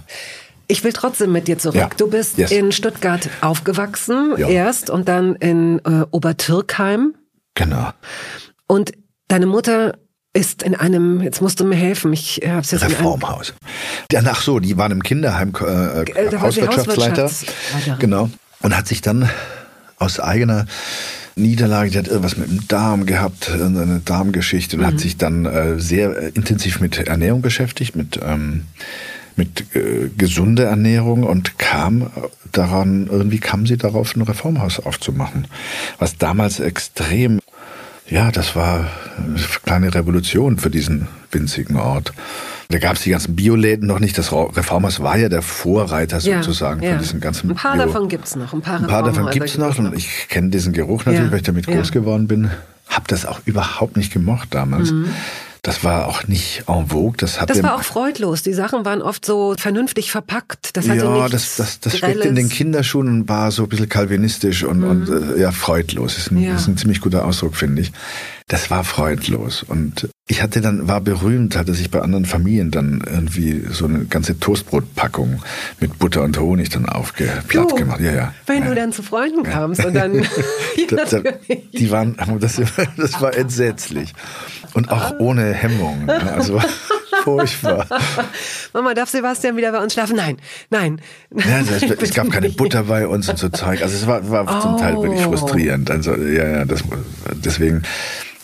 Ich 0.67 0.83
will 0.83 0.93
trotzdem 0.93 1.31
mit 1.31 1.47
dir 1.47 1.57
zurück. 1.57 1.75
Ja. 1.75 1.89
Du 1.97 2.09
bist 2.09 2.37
yes. 2.37 2.51
in 2.51 2.71
Stuttgart 2.71 3.29
aufgewachsen 3.41 4.33
ja. 4.37 4.47
erst 4.47 4.89
und 4.89 5.07
dann 5.07 5.35
in 5.35 5.79
äh, 5.79 6.05
Obertürkheim. 6.11 7.15
Genau. 7.55 7.91
Und 8.67 8.93
deine 9.27 9.45
Mutter 9.45 9.97
ist 10.33 10.63
in 10.63 10.75
einem, 10.75 11.21
jetzt 11.21 11.41
musst 11.41 11.59
du 11.59 11.63
mir 11.63 11.75
helfen, 11.75 12.11
ich 12.13 12.41
habe 12.45 12.59
es 12.59 12.71
jetzt 12.71 12.83
Reformhaus. 12.83 13.53
Ach 14.13 14.41
so, 14.41 14.59
die 14.59 14.77
waren 14.77 14.91
im 14.91 15.01
Kinderheim 15.01 15.53
äh, 15.59 16.01
äh, 16.01 16.37
Hauswirtschaftsleiter. 16.37 17.31
Genau. 17.99 18.29
Und 18.61 18.75
hat 18.75 18.87
sich 18.87 19.01
dann 19.01 19.29
aus 19.97 20.19
eigener 20.19 20.65
Niederlage, 21.35 21.91
die 21.91 21.97
hat 21.97 22.07
irgendwas 22.07 22.37
mit 22.37 22.49
dem 22.49 22.67
Darm 22.67 23.05
gehabt, 23.05 23.51
eine 23.51 24.01
Darmgeschichte 24.03 24.77
und 24.77 24.83
mhm. 24.83 24.87
hat 24.87 24.99
sich 24.99 25.17
dann 25.17 25.45
äh, 25.45 25.79
sehr 25.79 26.15
äh, 26.17 26.29
intensiv 26.29 26.79
mit 26.79 26.97
Ernährung 26.97 27.41
beschäftigt, 27.41 27.95
mit, 27.95 28.19
ähm, 28.23 28.65
mit 29.35 29.75
äh, 29.75 30.09
gesunder 30.17 30.65
Ernährung 30.65 31.23
und 31.23 31.59
kam 31.59 32.09
daran, 32.53 33.07
irgendwie 33.07 33.39
kam 33.39 33.65
sie 33.65 33.75
darauf, 33.75 34.15
ein 34.15 34.21
Reformhaus 34.21 34.79
aufzumachen. 34.79 35.47
Was 35.99 36.17
damals 36.17 36.61
extrem, 36.61 37.39
ja, 38.07 38.31
das 38.31 38.55
war 38.55 38.87
eine 39.17 39.39
kleine 39.63 39.93
Revolution 39.93 40.57
für 40.57 40.69
diesen 40.69 41.07
winzigen 41.31 41.77
Ort. 41.77 42.13
Da 42.69 42.79
gab 42.79 42.95
es 42.95 43.03
die 43.03 43.11
ganzen 43.11 43.35
Bioläden 43.35 43.87
noch 43.87 43.99
nicht. 43.99 44.17
Das 44.17 44.31
Reformhaus 44.31 44.99
war 44.99 45.17
ja 45.17 45.29
der 45.29 45.41
Vorreiter 45.41 46.19
sozusagen 46.19 46.81
ja, 46.81 46.89
ja. 46.89 46.95
von 46.95 47.03
diesen 47.03 47.19
ganzen. 47.19 47.51
Ein 47.51 47.55
paar 47.55 47.75
Bio 47.75 47.85
davon 47.85 48.09
gibt's 48.09 48.35
noch. 48.35 48.53
Ein 48.53 48.61
paar, 48.61 48.79
ein 48.79 48.87
paar 48.87 49.03
davon 49.03 49.29
gibt's 49.29 49.57
noch. 49.57 49.77
Und 49.77 49.95
ich 49.95 50.27
kenne 50.29 50.49
diesen 50.49 50.73
Geruch 50.73 51.05
natürlich, 51.05 51.25
ja. 51.25 51.31
weil 51.31 51.37
ich 51.37 51.43
damit 51.43 51.67
groß 51.67 51.91
geworden 51.91 52.27
bin. 52.27 52.49
Hab 52.87 53.07
das 53.07 53.25
auch 53.25 53.39
überhaupt 53.45 53.97
nicht 53.97 54.13
gemocht 54.13 54.49
damals. 54.51 54.91
Mhm. 54.91 55.09
Das 55.65 55.83
war 55.83 56.07
auch 56.07 56.27
nicht 56.27 56.65
en 56.67 56.89
vogue. 56.89 57.15
Das, 57.17 57.41
hat 57.41 57.49
das 57.49 57.63
war 57.63 57.73
auch 57.73 57.81
freudlos. 57.81 58.43
Die 58.43 58.53
Sachen 58.53 58.85
waren 58.85 59.01
oft 59.01 59.25
so 59.25 59.55
vernünftig 59.57 60.11
verpackt. 60.11 60.77
Das 60.77 60.87
hatte 60.87 61.05
ja, 61.05 61.27
das, 61.27 61.55
das, 61.55 61.79
das 61.79 61.97
steckt 61.97 62.23
in 62.23 62.35
den 62.35 62.49
Kinderschuhen 62.49 63.07
und 63.07 63.27
war 63.27 63.49
so 63.49 63.63
ein 63.63 63.69
bisschen 63.69 63.89
kalvinistisch 63.89 64.63
und, 64.63 64.81
mhm. 64.81 64.89
und 64.89 65.09
äh, 65.09 65.41
ja, 65.41 65.51
freudlos. 65.51 66.19
Ist 66.19 66.29
ein, 66.29 66.37
ja. 66.39 66.55
ist 66.55 66.67
ein 66.67 66.77
ziemlich 66.77 67.01
guter 67.01 67.25
Ausdruck, 67.25 67.55
finde 67.55 67.81
ich. 67.81 67.91
Das 68.47 68.69
war 68.69 68.83
freudlos. 68.83 69.63
Und 69.63 70.07
ich 70.27 70.43
hatte 70.43 70.61
dann, 70.61 70.87
war 70.87 71.01
berühmt, 71.01 71.55
hatte 71.55 71.73
sich 71.73 71.89
bei 71.89 72.01
anderen 72.01 72.25
Familien 72.25 72.69
dann 72.69 73.03
irgendwie 73.03 73.63
so 73.71 73.85
eine 73.85 74.05
ganze 74.05 74.39
Toastbrotpackung 74.39 75.41
mit 75.79 75.97
Butter 75.97 76.21
und 76.21 76.39
Honig 76.39 76.69
dann 76.69 76.87
aufgeplatt 76.87 77.71
oh, 77.71 77.75
gemacht. 77.75 78.01
Ja, 78.01 78.13
ja. 78.13 78.33
Wenn 78.45 78.61
ja. 78.61 78.69
du 78.69 78.75
dann 78.75 78.93
zu 78.93 79.01
Freunden 79.01 79.41
kamst 79.41 79.83
und 79.83 79.95
dann. 79.95 80.13
das, 80.89 81.15
die 81.73 81.89
waren, 81.89 82.17
das, 82.39 82.61
das 82.97 83.21
war 83.21 83.35
entsetzlich. 83.35 84.13
Und 84.73 84.91
auch 84.91 85.11
ah. 85.11 85.15
ohne 85.19 85.53
Hemmung. 85.53 86.07
Also 86.09 86.61
furchtbar. 87.23 87.87
Mama, 88.73 88.93
darf 88.93 89.09
Sebastian 89.09 89.57
wieder 89.57 89.71
bei 89.71 89.81
uns 89.81 89.93
schlafen? 89.93 90.17
Nein, 90.17 90.37
nein. 90.69 91.01
Ja, 91.33 91.61
es, 91.61 91.81
es 91.81 92.13
gab 92.13 92.29
keine 92.29 92.49
Butter 92.49 92.83
bei 92.83 93.07
uns 93.07 93.27
und 93.27 93.39
so 93.39 93.49
Zeug. 93.49 93.81
Also 93.81 93.95
es 93.95 94.05
war, 94.05 94.29
war 94.29 94.45
oh. 94.45 94.61
zum 94.61 94.77
Teil 94.77 94.95
wirklich 95.01 95.25
oh. 95.25 95.29
frustrierend. 95.29 95.89
Also 95.89 96.15
ja, 96.15 96.47
ja, 96.47 96.65
das, 96.65 96.83
deswegen 97.43 97.83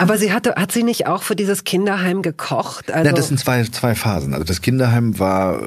aber 0.02 0.18
sie 0.18 0.34
hatte, 0.34 0.56
hat 0.56 0.72
sie 0.72 0.82
nicht 0.82 1.06
auch 1.06 1.22
für 1.22 1.36
dieses 1.36 1.64
Kinderheim 1.64 2.24
gekocht? 2.24 2.92
Also 2.92 3.10
ja, 3.10 3.16
das 3.16 3.28
sind 3.28 3.40
zwei, 3.40 3.64
zwei 3.66 3.94
Phasen. 3.94 4.34
Also 4.34 4.44
das 4.44 4.62
Kinderheim 4.62 5.20
war, 5.20 5.62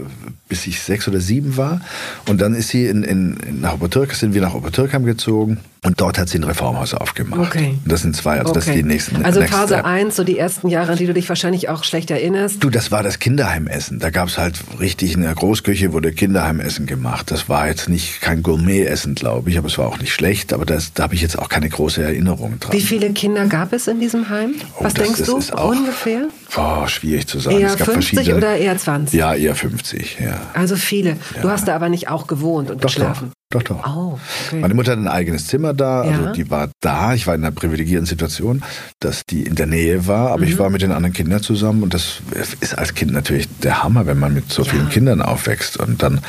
bis 0.48 0.66
ich 0.66 0.80
sechs 0.80 1.06
oder 1.06 1.20
sieben 1.20 1.56
war. 1.56 1.80
Und 2.28 2.40
dann 2.40 2.54
ist 2.54 2.68
sie 2.68 2.86
in, 2.86 3.04
in, 3.04 3.60
nach 3.60 3.74
Obertürk, 3.74 4.12
sind 4.14 4.34
wir 4.34 4.40
nach 4.40 4.54
Obertürkheim 4.54 5.04
gezogen. 5.04 5.60
Und 5.84 6.00
dort 6.00 6.18
hat 6.18 6.28
sie 6.28 6.38
ein 6.38 6.44
Reformhaus 6.44 6.94
aufgemacht. 6.94 7.40
Okay. 7.40 7.78
Und 7.84 7.92
das 7.92 8.02
sind 8.02 8.16
zwei, 8.16 8.38
also 8.38 8.50
okay. 8.50 8.54
das 8.54 8.66
ist 8.68 8.74
die 8.74 8.82
nächsten. 8.82 9.24
Also 9.24 9.42
Phase 9.42 9.74
Step. 9.74 9.84
1, 9.84 10.16
so 10.16 10.24
die 10.24 10.38
ersten 10.38 10.68
Jahre, 10.68 10.92
an 10.92 10.98
die 10.98 11.06
du 11.06 11.12
dich 11.14 11.28
wahrscheinlich 11.28 11.68
auch 11.68 11.84
schlecht 11.84 12.10
erinnerst. 12.10 12.62
Du, 12.64 12.70
das 12.70 12.90
war 12.90 13.02
das 13.02 13.18
Kinderheimessen. 13.18 13.98
Da 13.98 14.10
gab 14.10 14.28
es 14.28 14.38
halt 14.38 14.58
richtig 14.80 15.12
in 15.14 15.20
der 15.22 15.34
Großküche 15.34 15.92
wurde 15.92 16.12
Kinderheimessen 16.12 16.86
gemacht. 16.86 17.30
Das 17.30 17.48
war 17.48 17.68
jetzt 17.68 17.88
nicht 17.88 18.20
kein 18.20 18.42
Gourmetessen, 18.42 19.14
glaube 19.14 19.50
ich, 19.50 19.58
aber 19.58 19.66
es 19.68 19.76
war 19.78 19.86
auch 19.88 19.98
nicht 19.98 20.12
schlecht. 20.12 20.52
Aber 20.52 20.64
das, 20.64 20.92
da 20.94 21.04
habe 21.04 21.14
ich 21.14 21.20
jetzt 21.22 21.38
auch 21.38 21.48
keine 21.48 21.68
große 21.68 22.02
Erinnerung 22.02 22.58
dran. 22.60 22.72
Wie 22.72 22.80
viele 22.80 23.10
Kinder 23.12 23.46
gab 23.46 23.72
es 23.72 23.86
in 23.86 24.00
diesem 24.00 24.28
Heim? 24.30 24.54
Oh, 24.78 24.84
Was 24.84 24.94
denkst 24.94 25.22
du 25.24 25.36
ungefähr? 25.36 26.28
Oh, 26.56 26.86
schwierig 26.86 27.26
zu 27.26 27.38
sagen. 27.40 27.58
Eher 27.58 27.68
es 27.68 27.76
gab 27.76 27.88
50 27.88 28.14
verschiedene. 28.14 28.36
oder 28.38 28.56
eher 28.56 28.76
20? 28.78 29.18
Ja, 29.18 29.34
eher 29.34 29.54
50, 29.54 30.18
ja. 30.24 30.40
Also 30.54 30.76
viele. 30.76 31.16
Du 31.42 31.48
Ja. 31.48 31.52
hast 31.54 31.68
da 31.68 31.74
aber 31.74 31.88
nicht 31.88 32.08
auch 32.08 32.26
gewohnt 32.26 32.70
und 32.70 32.82
Doch, 32.82 32.88
geschlafen. 32.88 33.30
doch. 33.30 33.43
Doch, 33.54 33.62
doch. 33.62 33.86
Oh, 33.86 34.18
okay. 34.48 34.60
Meine 34.60 34.74
Mutter 34.74 34.92
hat 34.92 34.98
ein 34.98 35.06
eigenes 35.06 35.46
Zimmer 35.46 35.74
da, 35.74 36.04
Ja. 36.04 36.10
also 36.10 36.32
die 36.32 36.50
war 36.50 36.70
da. 36.80 37.14
Ich 37.14 37.26
war 37.28 37.34
in 37.36 37.44
einer 37.44 37.52
privilegierten 37.52 38.04
Situation, 38.04 38.62
dass 38.98 39.22
die 39.24 39.44
in 39.44 39.54
der 39.54 39.66
Nähe 39.66 40.08
war, 40.08 40.30
aber 40.30 40.38
Mhm. 40.42 40.48
ich 40.48 40.58
war 40.58 40.70
mit 40.70 40.82
den 40.82 40.90
anderen 40.90 41.12
Kindern 41.12 41.40
zusammen 41.40 41.84
und 41.84 41.94
das 41.94 42.20
ist 42.60 42.76
als 42.76 42.94
Kind 42.94 43.12
natürlich 43.12 43.48
der 43.62 43.84
Hammer, 43.84 44.06
wenn 44.06 44.18
man 44.18 44.34
mit 44.34 44.50
so 44.52 44.64
vielen 44.64 44.88
Kindern 44.88 45.22
aufwächst 45.22 45.76
und 45.76 46.02
dann 46.02 46.20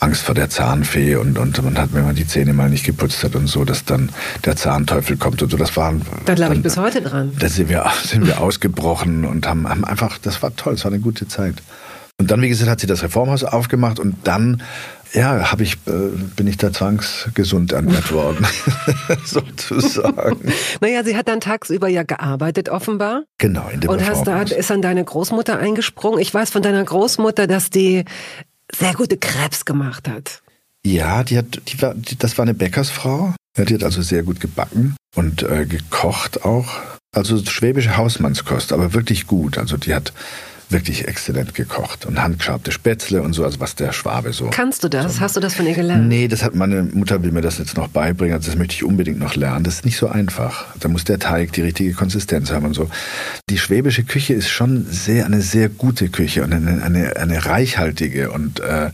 Angst 0.00 0.22
vor 0.22 0.34
der 0.34 0.50
Zahnfee 0.50 1.16
und, 1.16 1.38
und 1.38 1.62
man 1.64 1.78
hat, 1.78 1.94
wenn 1.94 2.04
man 2.04 2.14
die 2.14 2.26
Zähne 2.26 2.52
mal 2.52 2.68
nicht 2.68 2.84
geputzt 2.84 3.24
hat 3.24 3.34
und 3.34 3.46
so, 3.46 3.64
dass 3.64 3.86
dann 3.86 4.10
der 4.44 4.56
Zahnteufel 4.56 5.16
kommt 5.16 5.42
und 5.42 5.50
so. 5.50 5.56
Das 5.56 5.76
waren. 5.78 6.02
da 6.26 6.34
glaube 6.34 6.54
ich 6.56 6.62
bis 6.62 6.76
heute 6.76 7.00
dran. 7.00 7.32
da 7.38 7.48
sind 7.48 7.70
wir, 7.70 7.86
sind 8.04 8.26
wir 8.26 8.40
ausgebrochen 8.42 9.24
und 9.24 9.46
haben, 9.48 9.66
haben 9.68 9.84
einfach, 9.86 10.18
das 10.18 10.42
war 10.42 10.54
toll, 10.54 10.74
es 10.74 10.84
war 10.84 10.92
eine 10.92 11.00
gute 11.00 11.26
Zeit. 11.28 11.54
Und 12.20 12.30
dann, 12.30 12.40
wie 12.42 12.48
gesagt, 12.48 12.70
hat 12.70 12.78
sie 12.78 12.86
das 12.86 13.02
Reformhaus 13.02 13.42
aufgemacht 13.42 13.98
und 13.98 14.14
dann, 14.22 14.62
ja, 15.14 15.52
habe 15.52 15.62
ich, 15.62 15.74
äh, 15.86 16.08
bin 16.36 16.46
ich 16.46 16.56
da 16.56 16.72
zwangsgesund 16.72 17.72
ernährt 17.72 18.12
worden, 18.12 18.46
sozusagen. 19.24 20.52
Naja, 20.80 21.04
sie 21.04 21.16
hat 21.16 21.28
dann 21.28 21.40
tagsüber 21.40 21.88
ja 21.88 22.02
gearbeitet 22.02 22.68
offenbar. 22.68 23.24
Genau, 23.38 23.68
in 23.68 23.80
dem 23.80 23.90
Und 23.90 24.06
hast 24.06 24.26
da, 24.26 24.42
ist 24.42 24.70
dann 24.70 24.82
deine 24.82 25.04
Großmutter 25.04 25.58
eingesprungen. 25.58 26.18
Ich 26.20 26.34
weiß 26.34 26.50
von 26.50 26.62
deiner 26.62 26.84
Großmutter, 26.84 27.46
dass 27.46 27.70
die 27.70 28.04
sehr 28.74 28.94
gute 28.94 29.16
Krebs 29.16 29.64
gemacht 29.64 30.08
hat. 30.08 30.42
Ja, 30.84 31.22
die 31.22 31.38
hat, 31.38 31.60
die 31.68 31.80
war, 31.80 31.94
die, 31.94 32.18
das 32.18 32.36
war 32.36 32.42
eine 32.42 32.54
Bäckersfrau. 32.54 33.34
Die 33.56 33.74
hat 33.74 33.84
also 33.84 34.02
sehr 34.02 34.24
gut 34.24 34.40
gebacken 34.40 34.96
und 35.14 35.42
äh, 35.44 35.64
gekocht 35.64 36.44
auch. 36.44 36.68
Also 37.14 37.38
schwäbische 37.44 37.96
Hausmannskost, 37.96 38.72
aber 38.72 38.92
wirklich 38.92 39.26
gut. 39.26 39.58
Also 39.58 39.76
die 39.76 39.94
hat 39.94 40.12
wirklich 40.70 41.06
exzellent 41.06 41.54
gekocht 41.54 42.06
und 42.06 42.22
handgeschabte 42.22 42.72
Spätzle 42.72 43.22
und 43.22 43.32
so, 43.32 43.44
also 43.44 43.60
was 43.60 43.74
der 43.74 43.92
Schwabe 43.92 44.32
so. 44.32 44.50
Kannst 44.50 44.84
du 44.84 44.88
das? 44.88 45.20
Hast 45.20 45.36
du 45.36 45.40
das 45.40 45.54
von 45.54 45.66
ihr 45.66 45.74
gelernt? 45.74 46.08
Nee, 46.08 46.28
das 46.28 46.42
hat 46.42 46.54
meine 46.54 46.82
Mutter 46.82 47.22
will 47.22 47.32
mir 47.32 47.40
das 47.40 47.58
jetzt 47.58 47.76
noch 47.76 47.88
beibringen. 47.88 48.34
Also 48.34 48.50
das 48.50 48.58
möchte 48.58 48.74
ich 48.74 48.84
unbedingt 48.84 49.18
noch 49.18 49.36
lernen. 49.36 49.64
Das 49.64 49.74
ist 49.74 49.84
nicht 49.84 49.96
so 49.96 50.08
einfach. 50.08 50.66
Da 50.80 50.88
muss 50.88 51.04
der 51.04 51.18
Teig 51.18 51.52
die 51.52 51.62
richtige 51.62 51.92
Konsistenz 51.92 52.50
haben 52.50 52.66
und 52.66 52.74
so. 52.74 52.88
Die 53.50 53.58
schwäbische 53.58 54.04
Küche 54.04 54.34
ist 54.34 54.48
schon 54.48 54.86
sehr 54.90 55.26
eine 55.26 55.40
sehr 55.40 55.68
gute 55.68 56.08
Küche 56.08 56.42
und 56.42 56.52
eine 56.52 56.82
eine, 56.82 57.16
eine 57.16 57.46
reichhaltige 57.46 58.30
und 58.30 58.60
äh, 58.60 58.90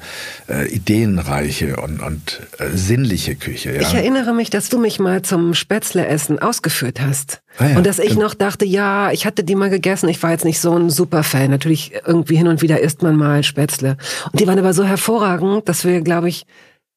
äh, 0.49 0.69
ideenreiche 0.69 1.77
und 1.77 2.01
und 2.03 2.41
äh, 2.59 2.69
sinnliche 2.75 3.37
Küche. 3.37 3.75
Ja. 3.75 3.81
Ich 3.81 3.95
erinnere 3.95 4.35
mich, 4.35 4.51
dass 4.51 4.69
du 4.69 4.79
mich 4.79 4.99
mal 4.99 5.23
zum 5.23 5.55
Spätzleessen 5.55 6.39
ausgeführt 6.39 7.01
hast. 7.01 7.41
Ah 7.59 7.67
ja, 7.69 7.77
und 7.77 7.87
dass 7.87 7.99
ich 7.99 8.17
noch 8.17 8.35
dachte, 8.35 8.65
ja, 8.65 9.11
ich 9.11 9.27
hatte 9.27 9.45
die 9.45 9.55
mal 9.55 9.71
gegessen. 9.71 10.09
Ich 10.09 10.23
war 10.23 10.31
jetzt 10.31 10.45
nicht 10.45 10.61
so 10.61 10.75
ein 10.77 10.89
Superfan. 10.91 11.51
Natürlich 11.51 11.93
irgendwie 12.07 12.37
hin 12.37 12.47
und 12.49 12.63
wieder 12.63 12.81
isst 12.81 13.03
man 13.03 13.17
mal 13.17 13.43
Spätzle. 13.43 13.97
Und 14.33 14.41
die 14.41 14.47
waren 14.47 14.59
aber 14.59 14.73
so 14.73 14.85
hervorragend, 14.85 15.69
dass 15.69 15.85
wir, 15.85 16.01
glaube 16.01 16.29
ich, 16.29 16.47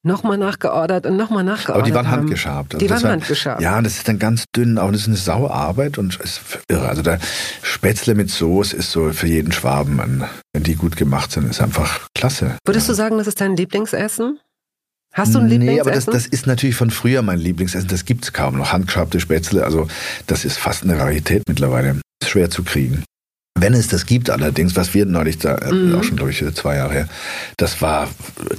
nochmal 0.06 0.38
nachgeordert 0.38 1.06
und 1.06 1.16
nochmal 1.16 1.44
nachgeordert 1.46 1.76
aber 1.76 1.84
die 1.90 1.94
waren 1.96 2.12
haben. 2.12 2.20
handgeschabt. 2.22 2.76
Also 2.76 2.86
Die 2.86 2.92
waren 2.92 3.04
war- 3.04 3.12
handgeschabt. 3.12 3.62
Ja, 3.62 3.82
das 3.82 3.94
ist 3.98 4.08
dann 4.08 4.20
ganz 4.20 4.44
dünn, 4.56 4.78
auch 4.78 4.92
das 4.92 5.02
ist 5.02 5.08
eine 5.08 5.16
Sauarbeit 5.16 5.98
und 5.98 6.18
ist 6.20 6.42
irre. 6.70 6.90
Also 6.90 7.02
der 7.02 7.20
Spätzle 7.62 8.14
mit 8.14 8.30
Soße 8.30 8.76
ist 8.76 8.92
so 8.92 9.12
für 9.14 9.28
jeden 9.28 9.52
Schwaben, 9.54 10.00
ein, 10.02 10.26
wenn 10.54 10.64
die 10.64 10.76
gut 10.76 10.98
gemacht 10.98 11.32
sind, 11.32 11.50
ist 11.50 11.62
einfach 11.62 12.08
klasse. 12.16 12.58
Würdest 12.66 12.90
du 12.90 12.94
sagen, 12.94 13.18
das 13.18 13.28
ist 13.28 13.40
dein 13.42 13.56
Lieblingsessen? 13.56 14.40
Hast 15.14 15.36
du 15.36 15.40
ein 15.40 15.46
Nee, 15.46 15.52
Lieblingsessen? 15.54 15.82
aber 15.82 15.92
das, 15.92 16.06
das 16.06 16.26
ist 16.26 16.48
natürlich 16.48 16.76
von 16.76 16.90
früher 16.90 17.22
mein 17.22 17.38
Lieblingsessen. 17.40 17.88
Das 17.88 18.06
gibt's 18.06 18.34
kaum 18.34 18.58
noch. 18.58 18.74
Handgeschabte 18.74 19.20
Spätzle, 19.20 19.64
also 19.64 19.88
das 20.28 20.44
ist 20.44 20.58
fast 20.58 20.84
eine 20.84 20.98
Rarität 21.00 21.44
mittlerweile. 21.48 22.02
Ist 22.22 22.30
schwer 22.32 22.50
zu 22.50 22.64
kriegen. 22.64 23.04
Wenn 23.56 23.74
es 23.76 23.88
das 23.88 24.06
gibt 24.08 24.30
allerdings, 24.32 24.76
was 24.76 24.94
wir 24.96 25.06
neulich 25.06 25.38
da, 25.38 25.56
äh, 25.56 25.72
Mhm. 25.72 25.96
auch 25.96 26.04
schon 26.04 26.16
glaube 26.18 26.32
ich 26.32 26.44
zwei 26.56 26.76
Jahre 26.76 26.94
her, 26.94 27.08
das 27.58 27.82
war, 27.82 28.10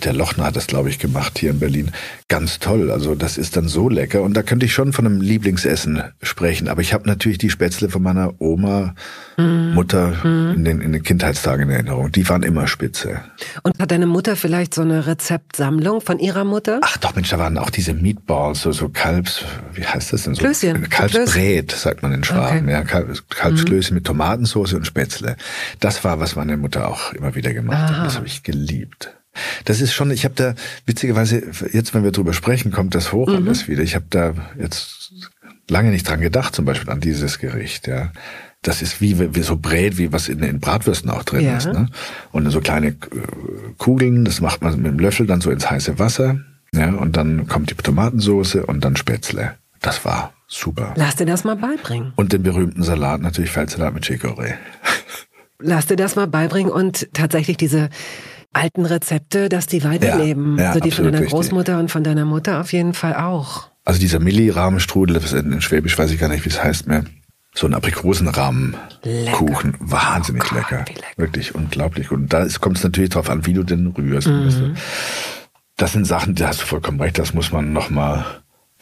der 0.04 0.12
Lochner 0.12 0.44
hat 0.44 0.56
das 0.56 0.66
glaube 0.68 0.88
ich 0.88 0.98
gemacht 1.00 1.36
hier 1.38 1.50
in 1.50 1.58
Berlin, 1.58 1.90
ganz 2.28 2.58
toll. 2.60 2.90
Also 2.92 3.14
das 3.16 3.36
ist 3.36 3.56
dann 3.56 3.66
so 3.68 3.88
lecker 3.88 4.22
und 4.22 4.34
da 4.34 4.42
könnte 4.42 4.66
ich 4.66 4.72
schon 4.72 4.92
von 4.92 5.04
einem 5.04 5.20
Lieblingsessen 5.20 6.02
sprechen. 6.22 6.68
Aber 6.68 6.80
ich 6.80 6.94
habe 6.94 7.08
natürlich 7.08 7.38
die 7.38 7.50
Spätzle 7.50 7.88
von 7.90 8.02
meiner 8.02 8.40
Oma, 8.40 8.94
Mhm. 9.36 9.74
Mutter 9.74 10.14
in, 10.54 10.64
den, 10.64 10.80
in 10.80 10.92
den 10.92 11.02
Kindheitstagen 11.02 11.64
in 11.68 11.74
Erinnerung. 11.74 12.12
Die 12.12 12.28
waren 12.28 12.44
immer 12.44 12.68
spitze. 12.68 13.18
Und 13.64 13.76
hat 13.80 13.90
deine 13.90 14.06
Mutter 14.06 14.36
vielleicht 14.36 14.72
so 14.74 14.82
eine 14.82 15.08
Rezeptsammlung 15.08 16.00
von 16.02 16.20
ihrer 16.20 16.44
Mutter? 16.44 16.78
Ach 16.84 16.96
doch, 16.98 17.16
Mensch, 17.16 17.30
da 17.30 17.38
waren 17.40 17.58
auch 17.58 17.70
diese 17.70 17.94
Meatballs, 17.94 18.62
so, 18.62 18.70
so 18.70 18.88
Kalbs, 18.90 19.44
wie 19.74 19.84
heißt 19.84 20.12
das 20.12 20.22
denn 20.22 20.36
so? 20.36 20.40
Klößchen. 20.42 20.88
Kalbsbrät, 20.88 21.72
sagt 21.72 22.04
man 22.04 22.12
in 22.12 22.22
Schwaben, 22.22 22.60
Okay. 22.62 22.70
ja. 22.70 22.82
Kalb, 22.82 23.28
Kalbsklößchen 23.28 23.96
mit 23.96 24.04
Tomatensauce 24.06 24.74
und 24.84 24.86
Spätzle. 24.86 25.36
Das 25.80 26.04
war, 26.04 26.20
was 26.20 26.36
meine 26.36 26.56
Mutter 26.56 26.88
auch 26.88 27.12
immer 27.14 27.34
wieder 27.34 27.52
gemacht 27.54 27.76
Aha. 27.90 27.96
hat. 27.98 28.06
Das 28.06 28.16
habe 28.16 28.26
ich 28.26 28.42
geliebt. 28.42 29.14
Das 29.64 29.80
ist 29.80 29.92
schon, 29.94 30.10
ich 30.12 30.24
habe 30.24 30.34
da, 30.36 30.54
witzigerweise, 30.86 31.42
jetzt, 31.72 31.94
wenn 31.94 32.04
wir 32.04 32.12
drüber 32.12 32.32
sprechen, 32.34 32.70
kommt 32.70 32.94
das 32.94 33.12
hoch 33.12 33.28
Mhm. 33.28 33.34
alles 33.46 33.66
wieder. 33.66 33.82
Ich 33.82 33.94
habe 33.94 34.04
da 34.10 34.34
jetzt 34.58 35.12
lange 35.68 35.90
nicht 35.90 36.08
dran 36.08 36.20
gedacht, 36.20 36.54
zum 36.54 36.64
Beispiel 36.66 36.90
an 36.90 37.00
dieses 37.00 37.38
Gericht, 37.38 37.86
ja. 37.88 38.12
Das 38.62 38.80
ist 38.80 39.00
wie, 39.00 39.34
wie 39.34 39.42
so 39.42 39.56
Brät, 39.56 39.98
wie 39.98 40.12
was 40.12 40.28
in, 40.28 40.42
in 40.42 40.60
Bratwürsten 40.60 41.10
auch 41.10 41.22
drin 41.24 41.44
Ja. 41.44 41.56
ist. 41.56 41.66
Ne? 41.66 41.88
Und 42.32 42.48
so 42.50 42.60
kleine 42.60 42.88
äh, 42.88 42.94
Kugeln, 43.78 44.24
das 44.24 44.40
macht 44.40 44.62
man 44.62 44.76
mit 44.76 44.86
dem 44.92 44.98
Löffel 44.98 45.26
dann 45.26 45.40
so 45.40 45.50
ins 45.50 45.70
heiße 45.70 45.98
Wasser. 45.98 46.40
Ja, 46.72 46.90
und 46.94 47.16
dann 47.16 47.46
kommt 47.46 47.70
die 47.70 47.74
Tomatensauce 47.74 48.56
und 48.56 48.84
dann 48.84 48.96
Spätzle. 48.96 49.54
Das 49.80 50.04
war 50.04 50.32
super. 50.46 50.92
Lass 50.96 51.16
dir 51.16 51.26
das 51.26 51.44
mal 51.44 51.56
beibringen. 51.56 52.12
Und 52.16 52.32
den 52.32 52.42
berühmten 52.42 52.82
Salat, 52.82 53.20
natürlich 53.20 53.50
Feldsalat 53.50 53.94
mit 53.94 54.04
Chicorée. 54.04 54.54
Lass 55.58 55.86
dir 55.86 55.96
das 55.96 56.16
mal 56.16 56.26
beibringen 56.26 56.70
und 56.70 57.08
tatsächlich 57.14 57.56
diese 57.56 57.88
alten 58.52 58.86
Rezepte, 58.86 59.48
dass 59.48 59.66
die 59.66 59.84
weiterleben. 59.84 60.56
Ja, 60.58 60.64
ja, 60.64 60.68
also 60.70 60.80
die 60.80 60.90
von 60.90 61.04
deiner 61.04 61.18
richtig. 61.18 61.32
Großmutter 61.32 61.78
und 61.78 61.90
von 61.90 62.04
deiner 62.04 62.24
Mutter 62.24 62.60
auf 62.60 62.72
jeden 62.72 62.94
Fall 62.94 63.14
auch. 63.14 63.68
Also 63.84 64.00
dieser 64.00 64.18
Milli-Rahmenstrudel, 64.18 65.14
das 65.14 65.24
ist 65.24 65.32
in, 65.32 65.52
in 65.52 65.60
Schwäbisch 65.60 65.98
weiß 65.98 66.10
ich 66.10 66.18
gar 66.18 66.28
nicht, 66.28 66.44
wie 66.44 66.48
es 66.48 66.62
heißt 66.62 66.86
mehr. 66.86 67.04
So 67.54 67.66
ein 67.66 67.74
Aprikosenrahmenkuchen. 67.74 69.76
Wahnsinnig 69.78 70.42
Oh 70.44 70.48
Gott, 70.48 70.70
lecker. 70.70 70.84
lecker. 70.88 71.02
Wirklich 71.16 71.54
unglaublich. 71.54 72.10
Und 72.10 72.32
da 72.32 72.46
kommt 72.60 72.78
es 72.78 72.84
natürlich 72.84 73.10
drauf 73.10 73.30
an, 73.30 73.46
wie 73.46 73.52
du 73.52 73.62
den 73.62 73.88
rührst. 73.88 74.26
Mhm. 74.26 74.74
Das 75.76 75.92
sind 75.92 76.06
Sachen, 76.06 76.34
da 76.34 76.48
hast 76.48 76.62
du 76.62 76.66
vollkommen 76.66 77.00
recht, 77.00 77.18
das 77.18 77.34
muss 77.34 77.52
man 77.52 77.72
nochmal 77.72 78.24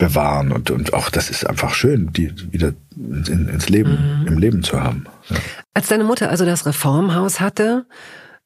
bewahren. 0.02 0.50
Und, 0.52 0.70
und 0.70 0.92
auch 0.94 1.10
das 1.10 1.30
ist 1.30 1.48
einfach 1.48 1.74
schön, 1.74 2.12
die 2.12 2.32
wieder 2.52 2.72
in, 2.96 3.48
ins 3.48 3.68
Leben, 3.68 4.20
Mhm. 4.22 4.26
im 4.26 4.38
Leben 4.38 4.62
zu 4.64 4.82
haben. 4.82 5.04
Ja. 5.28 5.36
Als 5.74 5.86
deine 5.88 6.02
Mutter 6.04 6.28
also 6.28 6.44
das 6.44 6.66
Reformhaus 6.66 7.38
hatte, 7.40 7.86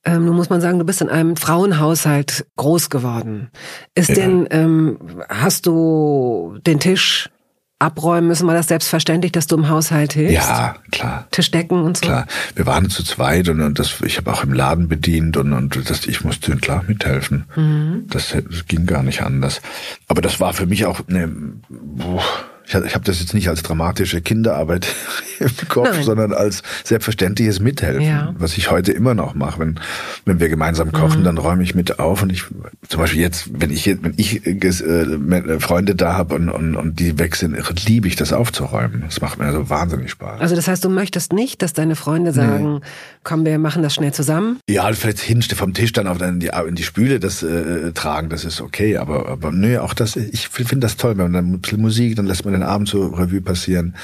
ähm, 0.04 0.26
nun 0.26 0.36
muss 0.36 0.50
man 0.50 0.60
sagen, 0.60 0.78
du 0.78 0.84
bist 0.84 1.00
in 1.00 1.08
einem 1.08 1.36
Frauenhaushalt 1.36 2.46
groß 2.56 2.90
geworden. 2.90 3.50
Ist 3.94 4.10
Ja. 4.10 4.14
denn, 4.16 4.46
ähm, 4.50 4.98
hast 5.30 5.66
du 5.66 6.58
den 6.66 6.78
Tisch 6.78 7.30
abräumen 7.78 8.28
müssen? 8.28 8.47
War 8.47 8.54
das 8.54 8.68
selbstverständlich, 8.68 9.33
dass 9.33 9.47
du 9.47 9.56
im 9.56 9.68
Haushalt 9.68 10.14
hilfst? 10.14 10.35
ja, 10.35 10.76
klar. 10.90 11.26
Tisch 11.30 11.50
decken 11.50 11.83
und 11.83 11.99
so? 11.99 12.06
Klar, 12.06 12.26
wir 12.54 12.66
waren 12.66 12.88
zu 12.88 13.04
zweit 13.04 13.49
und, 13.49 13.61
und 13.61 13.78
das, 13.78 14.00
ich 14.04 14.16
habe 14.16 14.33
auch 14.33 14.42
im 14.42 14.52
Laden 14.52 14.88
bedient 14.88 15.37
und, 15.37 15.52
und 15.52 15.90
das, 15.90 16.06
ich 16.06 16.25
musste 16.25 16.56
klar 16.56 16.85
mithelfen. 16.87 17.45
Mhm. 17.54 18.06
Das, 18.09 18.28
das 18.28 18.66
ging 18.66 18.87
gar 18.87 19.02
nicht 19.02 19.23
anders. 19.23 19.61
Aber 20.09 20.23
das 20.23 20.40
war 20.40 20.54
für 20.54 20.66
mich 20.66 20.87
auch 20.87 21.00
eine, 21.09 21.28
boah, 21.68 22.25
ich, 22.66 22.75
hab- 22.75 22.85
ich 22.85 22.94
habe 22.94 23.04
das 23.04 23.20
jetzt 23.20 23.32
nicht 23.35 23.49
als 23.49 23.62
dramatische 23.62 24.20
Kinderarbeit 24.20 24.87
im 25.38 25.50
Kopf, 25.68 25.90
Nein. 25.92 26.02
sondern 26.02 26.32
als 26.32 26.62
selbstverständliches 26.85 27.61
Mithelfen, 27.61 28.02
Ja. 28.02 28.35
was 28.38 28.56
ich 28.58 28.70
heute 28.70 28.92
immer 28.92 29.14
noch 29.14 29.35
mache. 29.35 29.61
Wenn, 29.61 29.80
wenn 30.25 30.40
wir 30.40 30.49
gemeinsam 30.49 30.92
kochen, 30.92 31.20
Mhm. 31.20 31.25
dann 31.25 31.38
räume 31.38 31.62
ich 31.62 31.75
mit 31.75 31.99
auf 31.99 32.23
und 32.23 32.30
ich, 32.32 32.44
zum 32.88 33.00
Beispiel 33.00 33.20
jetzt, 33.20 33.49
wenn 33.61 33.70
ich, 33.70 33.87
wenn 33.87 34.14
ich 34.16 34.46
äh, 34.46 34.50
äh, 34.50 35.02
äh, 35.54 35.61
Freunde 35.61 35.94
da 35.94 36.14
habe 36.14 36.35
und, 36.35 36.49
und, 36.49 36.76
und 36.76 36.99
die 37.00 37.18
weg 37.18 37.37
sind, 37.37 37.56
liebe 37.88 38.08
ich 38.08 38.16
das 38.16 38.32
aufzuräumen. 38.32 39.02
Das 39.06 39.20
macht 39.20 39.38
mir 39.38 39.52
so 39.52 39.68
wahnsinnig 39.70 40.11
Spaß. 40.11 40.40
Also 40.40 40.56
das 40.56 40.68
heißt, 40.68 40.85
du 40.85 40.88
möchtest 40.88 41.32
nicht, 41.32 41.62
dass 41.62 41.73
deine 41.73 41.96
Freunde 41.96 42.32
sagen, 42.32 42.80
komm, 43.23 43.44
wir 43.44 43.58
machen 43.58 43.82
das 43.82 43.94
schnell 43.94 44.12
zusammen? 44.12 44.58
Ja, 44.68 44.90
vielleicht 44.92 45.20
hinste 45.20 45.54
vom 45.56 45.75
Tisch 45.75 45.92
dann 45.92 46.06
auf 46.06 46.20
in 46.20 46.40
die, 46.40 46.50
in 46.68 46.75
die 46.75 46.82
Spüle 46.82 47.20
das 47.20 47.42
äh, 47.42 47.92
tragen, 47.92 48.28
das 48.28 48.44
ist 48.44 48.61
okay. 48.61 48.96
Aber, 48.96 49.28
aber 49.28 49.52
nö, 49.52 49.78
auch 49.78 49.94
das, 49.94 50.16
ich 50.16 50.49
finde 50.49 50.78
das 50.78 50.96
toll, 50.96 51.12
wenn 51.18 51.25
man 51.25 51.32
dann 51.35 51.52
ein 51.52 51.61
bisschen 51.61 51.80
Musik, 51.80 52.16
dann 52.16 52.26
lässt 52.26 52.44
man 52.44 52.55
den 52.56 52.62
Abend 52.62 52.88
so 52.88 53.06
Revue 53.06 53.40
passieren. 53.40 53.94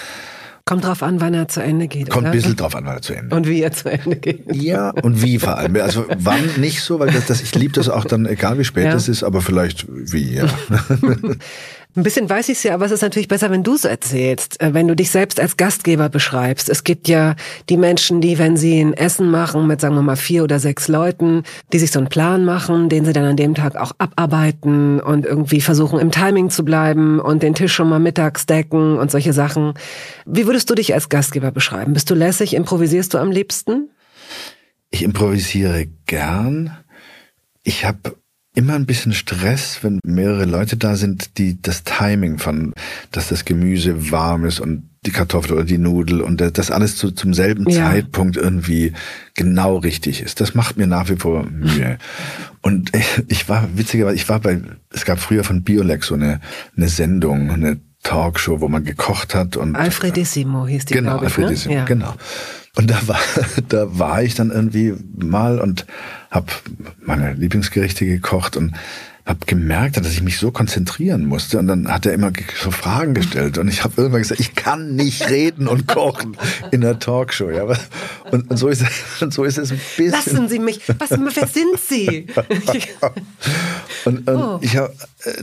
Kommt 0.65 0.85
drauf 0.85 1.03
an, 1.03 1.21
wann 1.21 1.35
er 1.35 1.49
zu 1.49 1.61
Ende 1.61 1.89
geht. 1.89 2.09
Kommt 2.09 2.23
oder? 2.23 2.31
ein 2.31 2.37
bisschen 2.37 2.55
drauf 2.55 2.77
an, 2.77 2.85
wann 2.87 2.95
er 2.95 3.03
zu 3.03 3.15
Ende. 3.15 3.35
Und 3.35 3.49
wie 3.49 3.63
er 3.63 3.73
zu 3.73 3.91
Ende 3.91 4.17
geht. 4.17 4.55
ja, 4.55 4.91
und 4.91 5.21
wie 5.21 5.41
vor 5.41 5.59
allem. 5.59 5.75
Also 5.77 6.07
wann 6.19 6.49
nicht 6.59 6.83
so, 6.83 7.01
weil 7.01 7.11
das, 7.11 7.27
das 7.27 7.43
ich 7.43 7.53
liebe 7.57 7.73
das 7.73 7.89
auch 7.89 8.05
dann, 8.05 8.27
egal 8.27 8.59
wie 8.59 8.65
spät 8.65 8.85
Ja. 8.85 8.95
es 8.95 9.09
ist, 9.09 9.25
aber 9.25 9.43
vielleicht 9.43 9.87
wie, 9.89 10.35
ja. 10.37 10.47
Ein 11.95 12.05
bisschen 12.05 12.31
weiß 12.31 12.49
ich 12.49 12.57
es 12.57 12.63
ja, 12.63 12.73
aber 12.73 12.87
es 12.87 12.91
ist 12.91 13.03
natürlich 13.03 13.29
besser, 13.29 13.51
wenn 13.51 13.63
du 13.63 13.75
es 13.75 13.85
erzählst, 13.85 14.59
äh, 14.63 14.73
wenn 14.73 14.89
du 14.89 14.97
dich 14.97 15.11
selbst 15.11 15.39
als 15.39 15.59
Gastgeber 15.59 16.09
beschreibst. 16.09 16.71
Es 16.71 16.85
gibt 16.85 17.07
ja 17.07 17.37
die 17.69 17.77
Menschen, 17.77 18.23
die, 18.23 18.39
wenn 18.39 18.57
sie 18.57 18.81
ein 18.81 18.95
Essen 18.95 19.31
machen 19.31 19.67
mit, 19.67 19.83
sagen 19.83 19.95
wir 19.97 20.03
mal, 20.03 20.17
vier 20.17 20.43
oder 20.43 20.59
sechs 20.59 20.89
Leuten, 20.89 21.43
die 21.71 21.79
sich 21.79 21.91
so 21.91 21.99
einen 21.99 22.09
Plan 22.09 22.47
machen, 22.47 22.89
den 22.89 23.05
sie 23.05 23.13
dann 23.13 23.27
an 23.27 23.37
dem 23.37 23.55
Tag 23.55 23.77
auch 23.77 23.93
abarbeiten 23.99 25.01
und 25.01 25.27
irgendwie 25.27 25.61
versuchen, 25.61 25.99
im 25.99 26.11
Timing 26.11 26.49
zu 26.49 26.65
bleiben 26.65 27.21
und 27.21 27.43
den 27.43 27.55
Tisch 27.55 27.75
schon 27.75 27.91
mal 27.91 28.01
mittags 28.01 28.47
decken 28.47 28.97
und 28.97 29.11
solche 29.11 29.35
Sachen. 29.35 29.75
Wie 30.25 30.47
würdest 30.47 30.71
du 30.71 30.75
dich 30.75 30.95
als 30.95 31.11
Gastgeber 31.11 31.51
beschreiben? 31.51 31.93
Bist 31.93 32.09
du 32.09 32.15
lässig? 32.15 32.55
Improvisierst 32.55 33.13
du 33.13 33.19
am 33.19 33.31
liebsten? 33.31 33.91
Ich 34.91 35.03
improvisiere 35.03 35.89
gern. 36.07 36.75
Ich 37.65 37.85
habe 37.85 38.17
immer 38.55 38.75
ein 38.75 38.87
bisschen 38.87 39.13
Stress, 39.13 39.79
wenn 39.83 39.99
mehrere 40.05 40.45
Leute 40.45 40.77
da 40.77 40.97
sind, 40.97 41.39
die 41.39 41.61
das 41.61 41.85
Timing 41.85 42.39
von, 42.39 42.75
dass 43.11 43.29
das 43.29 43.45
Gemüse 43.45 44.11
warm 44.11 44.45
ist 44.45 44.61
und 44.61 44.89
die 45.05 45.11
Kartoffel 45.11 45.55
oder 45.55 45.65
die 45.65 45.79
Nudel 45.79 46.21
und 46.21 46.41
das 46.41 46.71
alles 46.71 46.97
zu, 46.97 47.11
zum 47.11 47.35
selben 47.35 47.69
ja. 47.69 47.91
Zeitpunkt 47.91 48.37
irgendwie 48.37 48.93
genau 49.35 49.79
richtig 49.79 50.21
ist. 50.23 50.41
Das 50.41 50.55
macht 50.55 50.77
mir 50.77 50.87
nach 50.87 51.09
wie 51.09 51.17
vor 51.17 51.45
Mühe. 51.45 51.99
Und 52.61 52.93
ich, 53.29 53.49
war 53.49 53.69
witzigerweise, 53.75 54.17
ich 54.17 54.29
war 54.29 54.39
bei, 54.39 54.61
es 54.91 55.05
gab 55.05 55.19
früher 55.19 55.45
von 55.45 55.63
Biolex 55.63 56.07
so 56.07 56.15
eine, 56.15 56.41
eine 56.77 56.89
Sendung, 56.89 57.51
eine 57.51 57.81
Talkshow, 58.03 58.61
wo 58.61 58.69
man 58.69 58.85
gekocht 58.85 59.35
hat 59.35 59.57
und 59.57 59.77
Alfredissimo 59.77 60.67
hieß 60.67 60.87
die, 60.87 60.95
genau, 60.95 61.17
ich, 61.17 61.21
ne? 61.21 61.27
Alfredissimo, 61.27 61.75
ne? 61.75 61.81
ja. 61.81 61.85
genau. 61.85 62.15
Und 62.77 62.91
da 62.91 63.01
war, 63.07 63.21
da 63.69 63.99
war 63.99 64.23
ich 64.23 64.35
dann 64.35 64.51
irgendwie 64.51 64.95
mal 65.17 65.61
und 65.61 65.87
habe 66.33 66.47
meine 67.01 67.35
Lieblingsgerichte 67.35 68.07
gekocht 68.07 68.57
und 68.57 68.75
habe 69.25 69.47
gemerkt, 69.47 69.97
dass 69.97 70.11
ich 70.11 70.23
mich 70.23 70.39
so 70.39 70.51
konzentrieren 70.51 71.27
musste 71.27 71.59
und 71.59 71.69
dann 71.69 71.89
hat 71.89 72.07
er 72.07 72.13
immer 72.13 72.33
so 72.61 72.73
Fragen 72.73 73.15
gestellt 73.15 73.57
und 73.57 73.69
ich 73.69 73.85
habe 73.85 73.95
irgendwann 73.97 74.23
gesagt, 74.23 74.41
ich 74.41 74.57
kann 74.57 74.97
nicht 74.97 75.31
reden 75.31 75.69
und 75.69 75.87
kochen 75.87 76.37
in 76.73 76.81
der 76.81 76.99
Talkshow. 76.99 77.51
Ja, 77.51 77.65
und, 78.33 78.51
und 78.51 78.57
so 78.57 78.69
ist 78.69 78.85
und 79.21 79.33
so 79.35 79.45
ist 79.45 79.59
es 79.59 79.71
ein 79.71 79.81
bisschen. 79.97 80.11
Lassen 80.11 80.49
Sie 80.49 80.59
mich. 80.59 80.81
Was? 80.99 81.11
Wer 81.11 81.47
sind 81.47 81.79
Sie? 81.79 82.27
und, 84.05 84.29
und 84.29 84.37
oh. 84.37 84.59
ich 84.61 84.77
habe, 84.77 84.93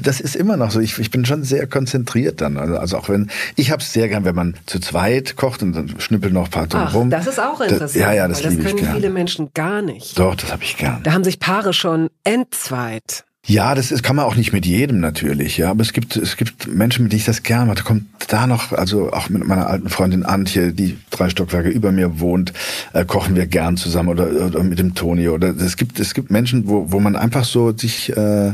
das 0.02 0.20
ist 0.20 0.36
immer 0.36 0.58
noch 0.58 0.72
so. 0.72 0.82
Ich, 0.82 1.00
ich 1.00 1.10
bin 1.10 1.24
schon 1.26 1.44
sehr 1.44 1.66
konzentriert 1.66 2.42
dann. 2.42 2.58
Also, 2.58 2.78
also 2.78 2.98
auch 2.98 3.08
wenn 3.08 3.32
ich 3.56 3.72
habe 3.72 3.82
es 3.82 3.94
sehr 3.94 4.10
gern, 4.10 4.26
wenn 4.26 4.36
man 4.36 4.56
zu 4.66 4.80
zweit 4.80 5.38
kocht 5.38 5.64
und 5.64 5.72
dann 5.72 5.96
schnippelt 6.00 6.34
noch 6.34 6.46
ein 6.46 6.52
paar 6.52 6.68
Ach, 6.74 6.94
rum. 6.94 7.10
Das 7.10 7.28
ist 7.28 7.40
auch 7.40 7.62
interessant. 7.62 7.82
Das, 7.82 7.96
ja, 7.96 8.12
ja, 8.12 8.28
das, 8.28 8.42
das 8.42 8.54
liebe 8.54 8.70
ich 8.70 8.76
gern. 8.76 8.96
viele 8.96 9.10
Menschen 9.10 9.52
gar 9.54 9.82
nicht. 9.82 10.20
Doch, 10.20 10.36
das 10.36 10.52
habe 10.52 10.64
ich 10.64 10.76
gern. 10.76 11.02
Da 11.04 11.14
haben 11.14 11.24
sich 11.24 11.40
Paare 11.40 11.72
schon 11.72 12.10
entzweit. 12.26 13.24
Ja, 13.46 13.74
das 13.74 13.92
ist, 13.92 14.04
kann 14.04 14.16
man 14.16 14.26
auch 14.26 14.36
nicht 14.36 14.54
mit 14.54 14.66
jedem 14.66 15.00
natürlich, 15.00 15.58
ja. 15.58 15.72
Aber 15.72 15.82
es 15.82 15.94
gibt, 15.94 16.16
es 16.18 16.38
gibt 16.38 16.68
Menschen, 16.68 17.04
mit 17.04 17.12
denen 17.12 17.20
ich 17.20 17.26
das 17.26 17.42
gern 17.42 17.68
mache. 17.68 17.78
Da 17.78 17.84
kommt 17.84 18.06
da 18.28 18.46
noch, 18.48 18.74
also 18.74 19.12
auch 19.12 19.30
mit 19.30 19.48
meiner 19.48 19.68
alten 19.68 19.90
Freundin 19.90 20.24
Antje, 20.24 20.74
die 20.74 20.98
drei 21.10 21.30
Stockwerke 21.30 21.70
über 21.70 21.92
mir 21.92 22.20
wohnt, 22.20 22.54
äh, 22.94 23.06
kochen 23.06 23.36
wir 23.36 23.48
gern 23.48 23.78
zusammen 23.78 24.10
oder, 24.10 24.30
oder 24.46 24.64
mit 24.64 24.78
dem 24.78 24.94
Toni. 24.94 25.30
Oder 25.30 25.56
es 25.56 25.78
gibt, 25.78 26.00
es 26.00 26.14
gibt 26.14 26.30
Menschen, 26.30 26.68
wo, 26.68 26.92
wo 26.92 27.00
man 27.00 27.16
einfach 27.16 27.46
so 27.46 27.76
sich 27.76 28.16
äh, 28.16 28.54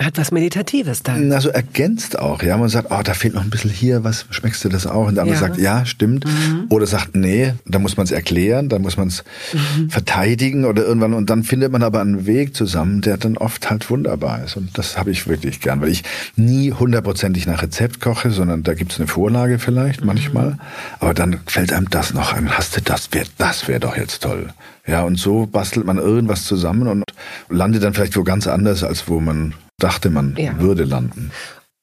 hat 0.00 0.18
was 0.18 0.32
Meditatives 0.32 1.04
dann. 1.04 1.30
Also 1.30 1.50
ergänzt 1.50 2.18
auch, 2.18 2.42
ja. 2.42 2.56
Man 2.56 2.68
sagt, 2.68 2.88
oh, 2.90 3.00
da 3.04 3.14
fehlt 3.14 3.34
noch 3.34 3.44
ein 3.44 3.50
bisschen 3.50 3.70
hier, 3.70 4.02
was 4.02 4.26
schmeckst 4.30 4.64
du 4.64 4.68
das 4.68 4.88
auch? 4.88 5.06
Und 5.06 5.14
der 5.14 5.22
andere 5.22 5.36
ja. 5.36 5.40
sagt, 5.40 5.58
ja, 5.58 5.86
stimmt. 5.86 6.24
Mhm. 6.24 6.66
Oder 6.68 6.86
sagt, 6.86 7.14
nee, 7.14 7.54
da 7.64 7.78
muss 7.78 7.96
man 7.96 8.04
es 8.04 8.10
erklären, 8.10 8.68
da 8.68 8.80
muss 8.80 8.96
man 8.96 9.06
es 9.06 9.22
mhm. 9.52 9.90
verteidigen 9.90 10.64
oder 10.64 10.84
irgendwann. 10.84 11.14
Und 11.14 11.30
dann 11.30 11.44
findet 11.44 11.70
man 11.70 11.84
aber 11.84 12.00
einen 12.00 12.26
Weg 12.26 12.56
zusammen, 12.56 13.02
der 13.02 13.18
dann 13.18 13.36
oft 13.36 13.70
halt 13.70 13.88
wunderbar 13.88 14.42
ist. 14.42 14.56
Und 14.56 14.76
das 14.76 14.98
habe 14.98 15.12
ich 15.12 15.28
wirklich 15.28 15.60
gern, 15.60 15.80
weil 15.80 15.90
ich 15.90 16.02
nie 16.34 16.72
hundertprozentig 16.72 17.46
nach 17.46 17.62
Rezept 17.62 18.00
koche, 18.00 18.32
sondern 18.32 18.64
da 18.64 18.74
gibt's 18.74 18.98
eine 18.98 19.06
Vorlage 19.06 19.60
vielleicht 19.60 20.00
mhm. 20.00 20.08
manchmal. 20.08 20.58
Aber 20.98 21.14
dann 21.14 21.38
fällt 21.46 21.72
einem 21.72 21.88
das 21.88 22.12
noch 22.12 22.32
ein. 22.32 22.50
Hast 22.50 22.76
du 22.76 22.80
das? 22.80 23.12
Wär, 23.12 23.26
das 23.38 23.68
wäre 23.68 23.78
doch 23.78 23.96
jetzt 23.96 24.24
toll. 24.24 24.48
Ja, 24.88 25.02
und 25.04 25.20
so 25.20 25.46
bastelt 25.46 25.86
man 25.86 25.98
irgendwas 25.98 26.44
zusammen 26.44 26.88
und 26.88 27.04
landet 27.48 27.84
dann 27.84 27.94
vielleicht 27.94 28.16
wo 28.16 28.24
ganz 28.24 28.48
anders, 28.48 28.82
als 28.82 29.08
wo 29.08 29.20
man 29.20 29.54
dachte, 29.78 30.10
man 30.10 30.36
ja. 30.36 30.58
würde 30.60 30.84
landen. 30.84 31.30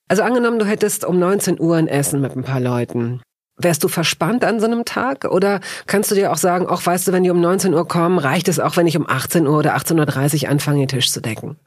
Also 0.07 0.24
angenommen, 0.24 0.60
du 0.60 0.65
hättest 0.65 1.05
um 1.05 1.19
19 1.19 1.60
Uhr 1.60 1.77
ein 1.77 1.88
Essen 1.88 2.21
mit 2.21 2.36
ein 2.36 2.43
paar 2.43 2.60
Leuten. 2.60 3.21
Wärst 3.57 3.83
du 3.83 3.88
verspannt 3.88 4.43
an 4.43 4.60
so 4.60 4.65
einem 4.65 4.86
Tag? 4.86 5.25
Oder 5.25 5.60
kannst 5.86 6.12
du 6.12 6.15
dir 6.15 6.31
auch 6.31 6.38
sagen, 6.38 6.67
auch 6.67 6.86
weißt 6.86 7.07
du, 7.07 7.12
wenn 7.12 7.24
die 7.24 7.29
um 7.29 7.39
19 7.39 7.74
Uhr 7.74 7.88
kommen, 7.88 8.17
reicht 8.17 8.48
es 8.48 8.60
auch, 8.60 8.75
wenn 8.75 8.88
ich 8.88 8.98
um 8.98 9.07
18 9.07 9.48
Uhr 9.48 9.57
oder 9.60 9.75
18.30 9.75 10.43
Uhr 10.43 10.50
anfange, 10.50 10.79
den 10.79 10.88
Tisch 10.88 11.12
zu 11.12 11.21
decken? 11.21 11.57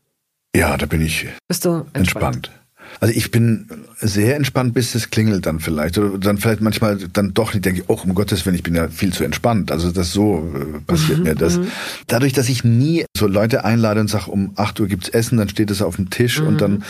Ja, 0.55 0.77
da 0.77 0.87
bin 0.87 1.01
ich 1.01 1.27
Bist 1.49 1.65
du 1.65 1.87
entspannt? 1.93 1.95
entspannt. 1.95 2.51
Also 3.01 3.15
ich 3.15 3.31
bin 3.31 3.67
sehr 4.01 4.37
entspannt, 4.37 4.75
bis 4.75 4.95
es 4.95 5.11
klingelt 5.11 5.47
dann 5.47 5.61
vielleicht. 5.61 5.99
Oder 5.99 6.19
dann 6.19 6.39
vielleicht 6.39 6.61
manchmal 6.61 6.97
dann 7.13 7.35
doch 7.35 7.53
nicht 7.53 7.65
denke 7.65 7.81
ich, 7.81 7.89
oh, 7.89 7.99
um 8.03 8.15
Gottes 8.15 8.45
Willen, 8.47 8.57
ich 8.57 8.63
bin 8.63 8.75
ja 8.75 8.89
viel 8.89 9.13
zu 9.13 9.25
entspannt. 9.25 9.73
Also 9.73 9.91
das 9.91 10.13
so 10.13 10.53
äh, 10.55 10.81
passiert 10.81 11.19
mhm, 11.19 11.25
mir 11.25 11.35
das. 11.35 11.59
Mhm. 11.59 11.69
Dadurch, 12.07 12.33
dass 12.33 12.49
ich 12.49 12.65
nie 12.65 13.05
so 13.17 13.27
Leute 13.27 13.65
einlade 13.65 14.01
und 14.01 14.09
sage, 14.09 14.31
um 14.31 14.53
8 14.57 14.81
Uhr 14.81 14.89
gibt's 14.89 15.09
Essen, 15.09 15.39
dann 15.39 15.49
steht 15.49 15.71
es 15.71 15.83
auf 15.83 15.97
dem 15.97 16.11
Tisch 16.11 16.41
mhm. 16.41 16.47
und 16.49 16.61
dann 16.61 16.85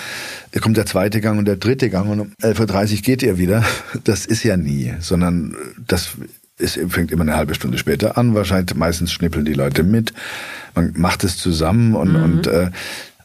kommt 0.60 0.76
der 0.76 0.86
zweite 0.86 1.20
Gang 1.20 1.38
und 1.38 1.46
der 1.46 1.56
dritte 1.56 1.90
Gang 1.90 2.08
und 2.08 2.20
um 2.20 2.32
11.30 2.42 2.96
Uhr 2.96 3.02
geht 3.02 3.22
ihr 3.22 3.38
wieder. 3.38 3.64
Das 4.04 4.26
ist 4.26 4.42
ja 4.44 4.56
nie, 4.56 4.92
sondern 5.00 5.54
das 5.86 6.16
es 6.56 6.78
fängt 6.88 7.10
immer 7.10 7.22
eine 7.22 7.36
halbe 7.36 7.54
Stunde 7.54 7.78
später 7.78 8.16
an, 8.16 8.34
wahrscheinlich 8.34 8.76
meistens 8.76 9.12
schnippeln 9.12 9.44
die 9.44 9.54
Leute 9.54 9.82
mit. 9.82 10.12
Man 10.74 10.92
macht 10.96 11.24
es 11.24 11.36
zusammen 11.36 11.94
und, 11.94 12.12
mhm. 12.12 12.22
und 12.22 12.46
äh, 12.46 12.70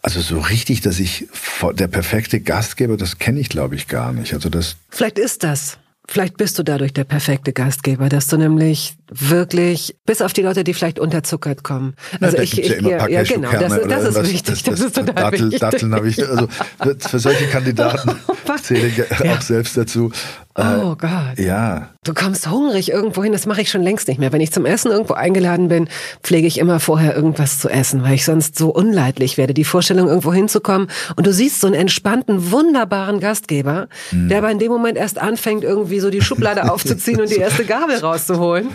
also 0.01 0.21
so 0.21 0.39
richtig, 0.39 0.81
dass 0.81 0.99
ich 0.99 1.27
der 1.73 1.87
perfekte 1.87 2.39
Gastgeber, 2.39 2.97
das 2.97 3.19
kenne 3.19 3.39
ich 3.39 3.49
glaube 3.49 3.75
ich 3.75 3.87
gar 3.87 4.13
nicht. 4.13 4.33
Also 4.33 4.49
das. 4.49 4.77
Vielleicht 4.89 5.19
ist 5.19 5.43
das. 5.43 5.77
Vielleicht 6.09 6.37
bist 6.37 6.57
du 6.57 6.63
dadurch 6.63 6.91
der 6.91 7.03
perfekte 7.03 7.53
Gastgeber, 7.53 8.09
dass 8.09 8.25
du 8.25 8.37
nämlich 8.37 8.95
wirklich, 9.11 9.95
bis 10.07 10.23
auf 10.23 10.33
die 10.33 10.41
Leute, 10.41 10.63
die 10.63 10.73
vielleicht 10.73 10.97
unterzuckert 10.97 11.63
kommen. 11.63 11.93
Also 12.19 12.37
ja, 12.37 12.43
ich, 12.43 12.59
ich, 12.59 12.81
ja, 12.81 13.07
ja, 13.07 13.21
genau, 13.21 13.51
das, 13.51 13.73
ist, 13.73 13.91
das 13.91 14.03
ist 14.15 14.23
wichtig, 14.23 14.63
das, 14.63 14.79
das, 14.79 14.79
ist 14.79 14.95
total 14.95 15.13
Dattel, 15.13 15.39
wichtig. 15.41 15.59
Datteln 15.59 15.93
habe 15.93 16.09
ich, 16.09 16.27
also 16.27 16.47
für 16.99 17.19
solche 17.19 17.45
Kandidaten 17.45 18.15
zähle 18.63 18.87
ich 18.87 18.97
ja. 18.97 19.05
auch 19.35 19.41
selbst 19.41 19.77
dazu. 19.77 20.11
Äh, 20.59 20.83
oh 20.83 20.95
Gott. 20.95 21.37
Ja. 21.37 21.89
Du 22.03 22.13
kommst 22.13 22.49
hungrig 22.49 22.91
irgendwo 22.91 23.23
hin, 23.23 23.33
das 23.33 23.45
mache 23.45 23.61
ich 23.61 23.69
schon 23.69 23.81
längst 23.81 24.07
nicht 24.07 24.19
mehr. 24.19 24.31
Wenn 24.31 24.41
ich 24.41 24.51
zum 24.51 24.65
Essen 24.65 24.91
irgendwo 24.91 25.13
eingeladen 25.13 25.67
bin, 25.67 25.89
pflege 26.23 26.47
ich 26.47 26.57
immer 26.57 26.79
vorher 26.79 27.15
irgendwas 27.15 27.59
zu 27.59 27.69
essen, 27.69 28.03
weil 28.03 28.13
ich 28.13 28.25
sonst 28.25 28.57
so 28.57 28.69
unleidlich 28.69 29.37
werde. 29.37 29.53
Die 29.53 29.63
Vorstellung, 29.63 30.07
irgendwo 30.07 30.33
hinzukommen 30.33 30.89
und 31.15 31.27
du 31.27 31.33
siehst 31.33 31.61
so 31.61 31.67
einen 31.67 31.75
entspannten, 31.75 32.51
wunderbaren 32.51 33.19
Gastgeber, 33.19 33.87
mhm. 34.11 34.29
der 34.29 34.39
aber 34.39 34.51
in 34.51 34.59
dem 34.59 34.71
Moment 34.71 34.97
erst 34.97 35.17
anfängt, 35.19 35.63
irgendwie 35.63 35.99
so 35.99 36.09
die 36.09 36.21
Schublade 36.21 36.71
aufzuziehen 36.71 37.21
und 37.21 37.29
die 37.29 37.37
erste 37.37 37.65
Gabel 37.65 37.97
rauszuholen. 37.97 38.69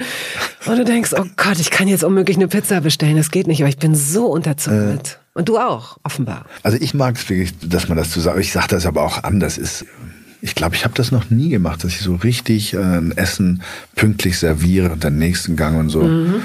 Und 0.67 0.79
du 0.79 0.85
denkst, 0.85 1.13
oh 1.19 1.25
Gott, 1.37 1.59
ich 1.61 1.71
kann 1.71 1.89
jetzt 1.89 2.05
unmöglich 2.05 2.37
eine 2.37 2.49
Pizza 2.49 2.81
bestellen, 2.81 3.17
das 3.17 3.31
geht 3.31 3.47
nicht, 3.47 3.61
aber 3.61 3.69
ich 3.69 3.79
bin 3.79 3.95
so 3.95 4.27
unterzuckert. 4.27 5.21
Äh. 5.21 5.25
Und 5.35 5.49
du 5.49 5.59
auch, 5.59 5.99
offenbar. 6.05 6.47
Also 6.63 6.79
ich 6.81 6.95
mag 6.95 7.17
es 7.17 7.29
wirklich, 7.29 7.53
dass 7.59 7.89
man 7.89 7.99
das 7.99 8.11
zu 8.11 8.21
sagen. 8.21 8.41
Ich 8.41 8.53
sage 8.53 8.69
das 8.69 8.87
aber 8.87 9.03
auch 9.03 9.25
anders. 9.25 9.59
Ist 9.59 9.85
ich 10.45 10.55
glaube, 10.55 10.77
ich 10.77 10.85
habe 10.85 10.95
das 10.95 11.11
noch 11.11 11.31
nie 11.31 11.49
gemacht, 11.49 11.85
dass 11.85 11.93
ich 11.93 12.01
so 12.01 12.17
richtig 12.17 12.75
äh, 12.75 12.77
ein 12.77 13.17
Essen 13.17 13.63
pünktlich 13.97 14.39
serviere 14.39 14.91
und 14.93 15.03
den 15.03 15.17
nächsten 15.17 15.57
Gang 15.57 15.79
und 15.79 15.89
so. 15.89 16.03
Mhm. 16.03 16.43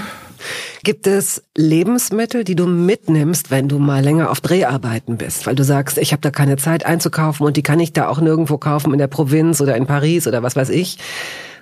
Gibt 0.86 1.06
es 1.06 1.44
Lebensmittel, 1.58 2.46
die 2.46 2.56
du 2.56 2.66
mitnimmst, 2.66 3.52
wenn 3.52 3.68
du 3.68 3.78
mal 3.78 4.02
länger 4.02 4.32
auf 4.32 4.40
Dreharbeiten 4.40 5.18
bist? 5.18 5.46
Weil 5.46 5.56
du 5.56 5.66
sagst, 5.66 5.98
ich 5.98 6.14
habe 6.14 6.22
da 6.22 6.32
keine 6.32 6.56
Zeit 6.56 6.86
einzukaufen 6.86 7.46
und 7.46 7.58
die 7.58 7.62
kann 7.62 7.82
ich 7.82 7.92
da 7.92 8.08
auch 8.08 8.22
nirgendwo 8.22 8.58
kaufen 8.58 8.94
in 8.94 9.00
der 9.00 9.08
Provinz 9.08 9.60
oder 9.60 9.76
in 9.76 9.86
Paris 9.86 10.28
oder 10.28 10.44
was 10.44 10.56
weiß 10.56 10.70
ich. 10.70 10.98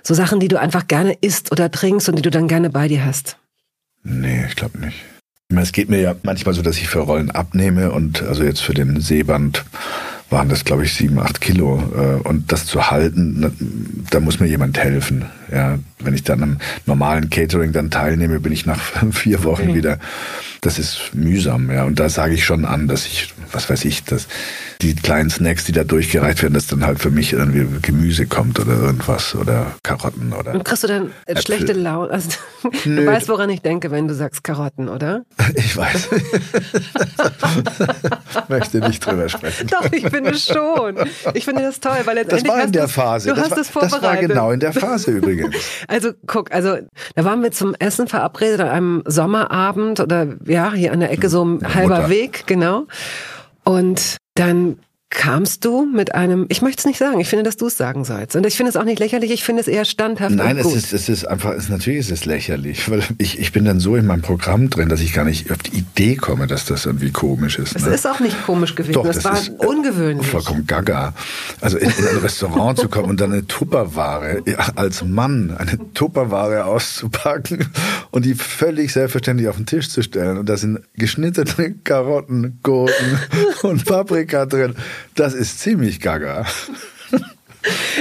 So 0.04 0.14
Sachen, 0.14 0.38
die 0.38 0.46
du 0.46 0.60
einfach 0.60 0.86
gerne 0.86 1.18
isst 1.20 1.50
oder 1.50 1.72
trinkst 1.72 2.08
und 2.08 2.14
die 2.14 2.22
du 2.22 2.30
dann 2.30 2.46
gerne 2.46 2.70
bei 2.70 2.86
dir 2.86 3.04
hast. 3.04 3.36
Nee, 4.04 4.44
ich 4.46 4.54
glaube 4.54 4.78
nicht. 4.78 4.96
Es 5.56 5.72
geht 5.72 5.88
mir 5.88 6.00
ja 6.00 6.14
manchmal 6.22 6.54
so, 6.54 6.62
dass 6.62 6.76
ich 6.76 6.86
für 6.86 7.00
Rollen 7.00 7.32
abnehme 7.32 7.90
und 7.90 8.22
also 8.22 8.44
jetzt 8.44 8.60
für 8.60 8.74
den 8.74 9.00
Seeband 9.00 9.64
waren 10.30 10.48
das, 10.48 10.64
glaube 10.64 10.84
ich, 10.84 10.94
sieben, 10.94 11.18
acht 11.18 11.40
Kilo. 11.40 11.82
Äh, 11.96 12.28
und 12.28 12.52
das 12.52 12.66
zu 12.66 12.90
halten, 12.90 14.04
da 14.10 14.20
muss 14.20 14.40
mir 14.40 14.46
jemand 14.46 14.78
helfen. 14.78 15.24
Ja, 15.52 15.78
wenn 16.00 16.14
ich 16.14 16.24
dann 16.24 16.42
am 16.42 16.58
normalen 16.86 17.30
Catering 17.30 17.72
dann 17.72 17.90
teilnehme, 17.90 18.40
bin 18.40 18.52
ich 18.52 18.66
nach 18.66 18.80
vier 19.12 19.44
Wochen 19.44 19.62
okay. 19.62 19.74
wieder. 19.74 19.98
Das 20.60 20.78
ist 20.78 21.14
mühsam, 21.14 21.70
ja. 21.70 21.84
Und 21.84 22.00
da 22.00 22.08
sage 22.08 22.34
ich 22.34 22.44
schon 22.44 22.64
an, 22.64 22.88
dass 22.88 23.06
ich, 23.06 23.32
was 23.52 23.70
weiß 23.70 23.84
ich, 23.84 24.04
dass 24.04 24.26
die 24.82 24.94
kleinen 24.94 25.30
Snacks, 25.30 25.64
die 25.64 25.72
da 25.72 25.84
durchgereicht 25.84 26.42
werden, 26.42 26.54
dass 26.54 26.66
dann 26.66 26.84
halt 26.84 27.00
für 27.00 27.10
mich 27.10 27.32
irgendwie 27.32 27.66
Gemüse 27.82 28.26
kommt 28.26 28.60
oder 28.60 28.74
irgendwas 28.74 29.34
oder 29.34 29.74
Karotten 29.82 30.32
oder. 30.32 30.54
Und 30.54 30.64
kriegst 30.64 30.84
du 30.84 30.88
dann 30.88 31.10
Äpfel. 31.26 31.42
schlechte 31.42 31.72
Laune? 31.72 32.12
Also, 32.12 32.30
du 32.84 33.06
weißt, 33.06 33.28
woran 33.28 33.50
ich 33.50 33.62
denke, 33.62 33.90
wenn 33.90 34.08
du 34.08 34.14
sagst 34.14 34.44
Karotten, 34.44 34.88
oder? 34.88 35.24
Ich 35.54 35.76
weiß. 35.76 36.08
Möchte 38.48 38.78
nicht 38.80 39.04
drüber 39.04 39.28
sprechen. 39.28 39.66
Doch, 39.68 39.90
ich 39.90 40.08
finde 40.08 40.34
schon. 40.36 40.96
Ich 41.34 41.44
finde 41.44 41.62
das 41.62 41.80
toll, 41.80 41.98
weil 42.04 42.16
letztendlich. 42.16 42.48
Das 42.48 42.56
war 42.56 42.64
in 42.64 42.72
der 42.72 42.88
Phase. 42.88 43.30
Du 43.30 43.34
das 43.34 43.44
hast 43.44 43.50
war, 43.52 43.58
es 43.58 43.68
vorbereitet. 43.68 44.02
Das 44.02 44.02
war 44.02 44.16
genau 44.16 44.50
in 44.52 44.60
der 44.60 44.72
Phase 44.72 45.10
übrigens. 45.12 45.37
Also 45.88 46.10
guck, 46.26 46.52
also 46.52 46.78
da 47.14 47.24
waren 47.24 47.42
wir 47.42 47.50
zum 47.50 47.74
Essen 47.74 48.08
verabredet 48.08 48.60
an 48.60 48.68
einem 48.68 49.02
Sommerabend 49.06 50.00
oder 50.00 50.36
ja, 50.46 50.72
hier 50.72 50.92
an 50.92 51.00
der 51.00 51.10
Ecke 51.10 51.28
so 51.28 51.44
ein 51.44 51.74
halber 51.74 51.96
Mutter. 51.96 52.10
Weg, 52.10 52.44
genau. 52.46 52.86
Und 53.64 54.16
dann 54.34 54.78
kamst 55.10 55.64
du 55.64 55.86
mit 55.86 56.14
einem, 56.14 56.46
ich 56.50 56.60
möchte 56.60 56.80
es 56.80 56.84
nicht 56.84 56.98
sagen, 56.98 57.18
ich 57.18 57.28
finde, 57.28 57.42
dass 57.42 57.56
du 57.56 57.66
es 57.66 57.78
sagen 57.78 58.04
sollst. 58.04 58.36
Und 58.36 58.44
ich 58.44 58.56
finde 58.56 58.70
es 58.70 58.76
auch 58.76 58.84
nicht 58.84 58.98
lächerlich, 58.98 59.30
ich 59.30 59.42
finde 59.42 59.62
es 59.62 59.68
eher 59.68 59.86
standhaft. 59.86 60.34
Nein, 60.34 60.58
es 60.58 60.74
ist, 60.74 60.92
es 60.92 61.08
ist 61.08 61.24
einfach, 61.24 61.54
es, 61.54 61.70
natürlich 61.70 62.00
ist 62.00 62.10
es 62.10 62.24
lächerlich, 62.26 62.90
weil 62.90 63.02
ich, 63.16 63.38
ich 63.38 63.52
bin 63.52 63.64
dann 63.64 63.80
so 63.80 63.96
in 63.96 64.04
meinem 64.04 64.20
Programm 64.20 64.68
drin, 64.68 64.90
dass 64.90 65.00
ich 65.00 65.14
gar 65.14 65.24
nicht 65.24 65.50
auf 65.50 65.58
die 65.58 65.78
Idee 65.78 66.16
komme, 66.16 66.46
dass 66.46 66.66
das 66.66 66.84
irgendwie 66.84 67.10
komisch 67.10 67.58
ist. 67.58 67.74
Es 67.74 67.86
ne? 67.86 67.94
ist 67.94 68.06
auch 68.06 68.20
nicht 68.20 68.44
komisch 68.44 68.74
gewesen, 68.74 68.92
Doch, 68.92 69.06
es 69.06 69.24
war 69.24 69.38
ungewöhnlich. 69.58 70.26
Vollkommen 70.26 70.66
gaga. 70.66 71.14
Also 71.62 71.78
in, 71.78 71.88
in 71.88 72.08
ein 72.08 72.18
Restaurant 72.18 72.78
zu 72.78 72.88
kommen 72.88 73.08
und 73.08 73.20
dann 73.20 73.32
eine 73.32 73.46
Tupperware, 73.46 74.42
als 74.76 75.02
Mann, 75.02 75.56
eine 75.56 75.78
Tupperware 75.94 76.66
auszupacken 76.66 77.66
und 78.10 78.26
die 78.26 78.34
völlig 78.34 78.92
selbstverständlich 78.92 79.48
auf 79.48 79.56
den 79.56 79.66
Tisch 79.66 79.88
zu 79.88 80.02
stellen. 80.02 80.36
Und 80.36 80.50
da 80.50 80.58
sind 80.58 80.80
geschnittene 80.94 81.74
Karotten, 81.82 82.58
Gurken 82.62 83.18
und 83.62 83.86
Paprika 83.86 84.44
drin. 84.44 84.74
Das 85.14 85.34
ist 85.34 85.60
ziemlich 85.60 86.00
gaga. 86.00 86.46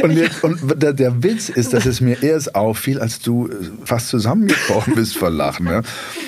Und, 0.04 0.13
mir, 0.13 0.30
und 0.43 0.82
der, 0.82 0.93
der, 0.93 1.24
Witz 1.24 1.50
ist, 1.50 1.74
dass 1.74 1.86
es 1.86 2.02
mir 2.02 2.22
erst 2.22 2.54
auffiel, 2.54 3.00
als 3.00 3.20
du 3.20 3.50
fast 3.86 4.10
zusammengebrochen 4.10 4.93
bist 4.96 5.17
vor 5.17 5.30
Lachen. 5.30 5.65
Ja? 5.67 5.82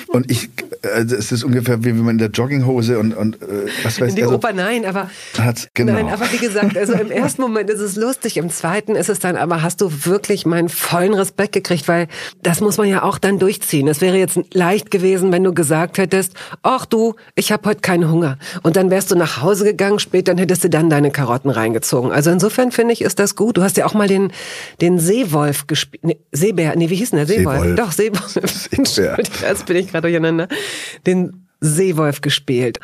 Und 0.08 0.30
ich, 0.30 0.50
äh, 0.82 1.02
es 1.02 1.30
ist 1.30 1.44
ungefähr 1.44 1.84
wie 1.84 1.90
wenn 1.90 1.98
man 1.98 2.10
in 2.12 2.18
der 2.18 2.30
Jogginghose 2.30 2.98
und, 2.98 3.12
und 3.12 3.40
äh, 3.42 3.66
was 3.84 4.00
weiß 4.00 4.08
ich. 4.08 4.10
In 4.10 4.16
die 4.16 4.22
also, 4.22 4.36
Oper, 4.36 4.52
nein, 4.52 4.84
aber, 4.84 5.10
genau. 5.74 5.92
nein, 5.92 6.08
aber 6.08 6.32
wie 6.32 6.38
gesagt, 6.38 6.76
also 6.76 6.94
im 6.94 7.10
ersten 7.10 7.42
Moment 7.42 7.70
ist 7.70 7.80
es 7.80 7.96
lustig, 7.96 8.36
im 8.36 8.50
zweiten 8.50 8.96
ist 8.96 9.08
es 9.08 9.20
dann, 9.20 9.36
aber 9.36 9.62
hast 9.62 9.80
du 9.80 9.90
wirklich 10.04 10.46
meinen 10.46 10.68
vollen 10.68 11.14
Respekt 11.14 11.52
gekriegt, 11.52 11.86
weil 11.86 12.08
das 12.42 12.60
muss 12.60 12.78
man 12.78 12.88
ja 12.88 13.02
auch 13.02 13.18
dann 13.18 13.38
durchziehen. 13.38 13.86
Es 13.86 14.00
wäre 14.00 14.16
jetzt 14.16 14.38
leicht 14.52 14.90
gewesen, 14.90 15.30
wenn 15.30 15.44
du 15.44 15.54
gesagt 15.54 15.98
hättest, 15.98 16.34
ach 16.62 16.86
du, 16.86 17.14
ich 17.36 17.52
habe 17.52 17.68
heute 17.68 17.80
keinen 17.80 18.10
Hunger. 18.10 18.38
Und 18.62 18.76
dann 18.76 18.90
wärst 18.90 19.10
du 19.10 19.14
nach 19.14 19.42
Hause 19.42 19.64
gegangen, 19.64 20.00
später 20.00 20.30
dann 20.30 20.38
hättest 20.38 20.62
du 20.62 20.70
dann 20.70 20.88
deine 20.88 21.10
Karotten 21.10 21.50
reingezogen. 21.50 22.12
Also 22.12 22.30
insofern 22.30 22.70
finde 22.70 22.92
ich, 22.92 23.02
ist 23.02 23.18
das 23.20 23.36
gut. 23.36 23.56
Du 23.56 23.62
hast 23.62 23.76
ja 23.76 23.86
auch 23.86 23.94
mal 23.94 24.08
den, 24.08 24.32
den 24.80 24.98
Seewolf 24.98 25.66
gespielt. 25.66 26.04
Nee, 26.04 26.18
Seebär, 26.32 26.74
nee, 26.76 26.90
wie 26.90 26.96
hieß 26.96 27.10
denn 27.10 27.18
der? 27.18 27.26
Seewolf. 27.26 27.60
Seewolf. 27.60 27.76
Doch, 27.76 27.92
Seewolf. 27.92 28.68
Seebär. 28.84 29.18
Jetzt 29.48 29.66
bin 29.66 29.76
ich 29.76 29.88
gerade 29.88 30.02
durcheinander. 30.02 30.48
Den 31.06 31.46
Seewolf 31.60 32.20
gespielt. 32.20 32.80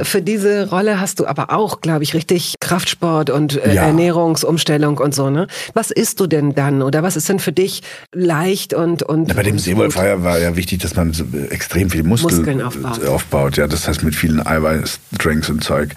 Für 0.00 0.22
diese 0.22 0.70
Rolle 0.70 1.00
hast 1.00 1.20
du 1.20 1.26
aber 1.26 1.52
auch, 1.52 1.80
glaube 1.80 2.02
ich, 2.02 2.14
richtig 2.14 2.56
Kraftsport 2.58 3.30
und 3.30 3.64
äh, 3.64 3.74
ja. 3.74 3.84
Ernährungsumstellung 3.84 4.98
und 4.98 5.14
so, 5.14 5.30
ne? 5.30 5.46
Was 5.72 5.92
isst 5.92 6.18
du 6.18 6.26
denn 6.26 6.52
dann? 6.52 6.82
Oder 6.82 7.04
was 7.04 7.14
ist 7.14 7.28
denn 7.28 7.38
für 7.38 7.52
dich 7.52 7.82
leicht 8.12 8.74
und 8.74 9.04
und 9.04 9.28
ja, 9.28 9.34
Bei 9.34 9.44
dem 9.44 9.56
Seewolf 9.56 9.94
war 9.96 10.06
ja, 10.06 10.24
war 10.24 10.40
ja 10.40 10.56
wichtig, 10.56 10.80
dass 10.80 10.96
man 10.96 11.12
so 11.12 11.24
extrem 11.48 11.90
viel 11.90 12.02
Muskel 12.02 12.38
Muskeln 12.38 12.60
aufbaut. 12.60 13.06
aufbaut. 13.06 13.56
Ja, 13.56 13.68
das 13.68 13.86
heißt 13.86 14.02
mit 14.02 14.16
vielen 14.16 14.44
Eiweißdrinks 14.44 15.48
und 15.48 15.62
Zeug. 15.62 15.94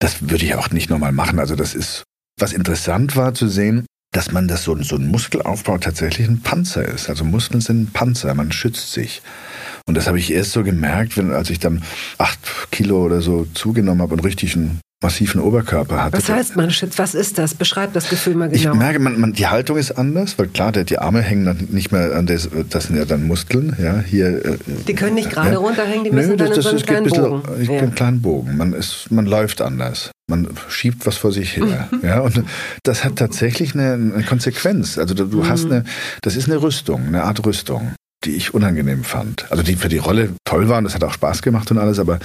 Das 0.00 0.28
würde 0.28 0.44
ich 0.44 0.56
auch 0.56 0.70
nicht 0.70 0.90
nochmal 0.90 1.12
machen. 1.12 1.38
Also 1.38 1.54
das 1.54 1.76
ist 1.76 2.02
was 2.38 2.52
interessant 2.52 3.16
war 3.16 3.34
zu 3.34 3.48
sehen, 3.48 3.86
dass 4.12 4.32
man 4.32 4.48
das 4.48 4.64
so, 4.64 4.80
so 4.82 4.96
ein 4.96 5.08
Muskelaufbau 5.08 5.78
tatsächlich 5.78 6.28
ein 6.28 6.40
Panzer 6.40 6.84
ist. 6.84 7.08
Also 7.08 7.24
Muskeln 7.24 7.60
sind 7.60 7.82
ein 7.82 7.92
Panzer, 7.92 8.34
man 8.34 8.52
schützt 8.52 8.92
sich. 8.92 9.22
Und 9.86 9.96
das 9.96 10.06
habe 10.06 10.18
ich 10.18 10.32
erst 10.32 10.52
so 10.52 10.64
gemerkt, 10.64 11.16
wenn, 11.16 11.30
als 11.32 11.50
ich 11.50 11.58
dann 11.58 11.82
acht 12.16 12.38
Kilo 12.70 13.04
oder 13.04 13.20
so 13.20 13.46
zugenommen 13.54 14.02
habe 14.02 14.14
und 14.14 14.20
richtig 14.20 14.56
einen 14.56 14.80
massiven 15.00 15.40
Oberkörper 15.40 16.02
hatte. 16.02 16.16
Was 16.16 16.28
heißt 16.28 16.56
man 16.56 16.70
schützt? 16.70 16.98
Was 16.98 17.14
ist 17.14 17.38
das? 17.38 17.54
Beschreib 17.54 17.92
das 17.92 18.08
Gefühl 18.08 18.34
mal 18.34 18.48
genau. 18.48 18.72
Ich 18.72 18.78
merke, 18.78 18.98
man, 18.98 19.20
man, 19.20 19.32
die 19.32 19.46
Haltung 19.46 19.76
ist 19.76 19.92
anders, 19.92 20.38
weil 20.38 20.48
klar, 20.48 20.72
der, 20.72 20.84
die 20.84 20.98
Arme 20.98 21.22
hängen 21.22 21.44
dann 21.44 21.68
nicht 21.70 21.92
mehr 21.92 22.16
an 22.16 22.26
das, 22.26 22.48
das 22.68 22.84
sind 22.84 22.96
ja 22.96 23.04
dann 23.04 23.26
Muskeln, 23.26 23.76
ja, 23.80 24.00
hier. 24.00 24.44
Äh, 24.44 24.58
die 24.88 24.94
können 24.94 25.14
nicht 25.14 25.30
gerade 25.30 25.52
ja. 25.52 25.58
runterhängen, 25.58 26.04
die 26.04 26.10
müssen 26.10 26.30
Nö, 26.30 26.36
dann 26.36 26.48
das, 26.48 26.56
in 26.56 26.62
so 26.62 26.68
einen 26.70 26.82
kleinen 26.82 27.04
bisschen, 27.04 27.22
Bogen. 27.22 27.62
Ich 27.62 27.68
ja. 27.68 27.78
einen 27.78 27.94
kleinen 27.94 28.22
Bogen. 28.22 28.56
Man 28.56 28.72
ist, 28.72 29.10
man 29.10 29.26
läuft 29.26 29.62
anders. 29.62 30.10
Man 30.28 30.48
schiebt 30.68 31.06
was 31.06 31.16
vor 31.16 31.32
sich 31.32 31.56
her. 31.56 31.88
Mhm. 31.90 31.98
Ja, 32.08 32.20
und 32.20 32.42
das 32.84 33.04
hat 33.04 33.16
tatsächlich 33.16 33.74
eine, 33.74 33.92
eine 33.92 34.24
Konsequenz. 34.24 34.98
Also 34.98 35.14
du, 35.14 35.26
du 35.26 35.38
mhm. 35.38 35.48
hast 35.48 35.66
eine, 35.66 35.84
das 36.22 36.36
ist 36.36 36.48
eine 36.48 36.60
Rüstung, 36.60 37.06
eine 37.06 37.24
Art 37.24 37.44
Rüstung 37.44 37.92
die 38.24 38.32
ich 38.32 38.52
unangenehm 38.52 39.04
fand. 39.04 39.50
Also 39.50 39.62
die 39.62 39.76
für 39.76 39.88
die 39.88 39.98
Rolle 39.98 40.30
toll 40.44 40.68
waren, 40.68 40.84
das 40.84 40.94
hat 40.94 41.04
auch 41.04 41.12
Spaß 41.12 41.42
gemacht 41.42 41.70
und 41.70 41.78
alles, 41.78 41.98
aber 41.98 42.18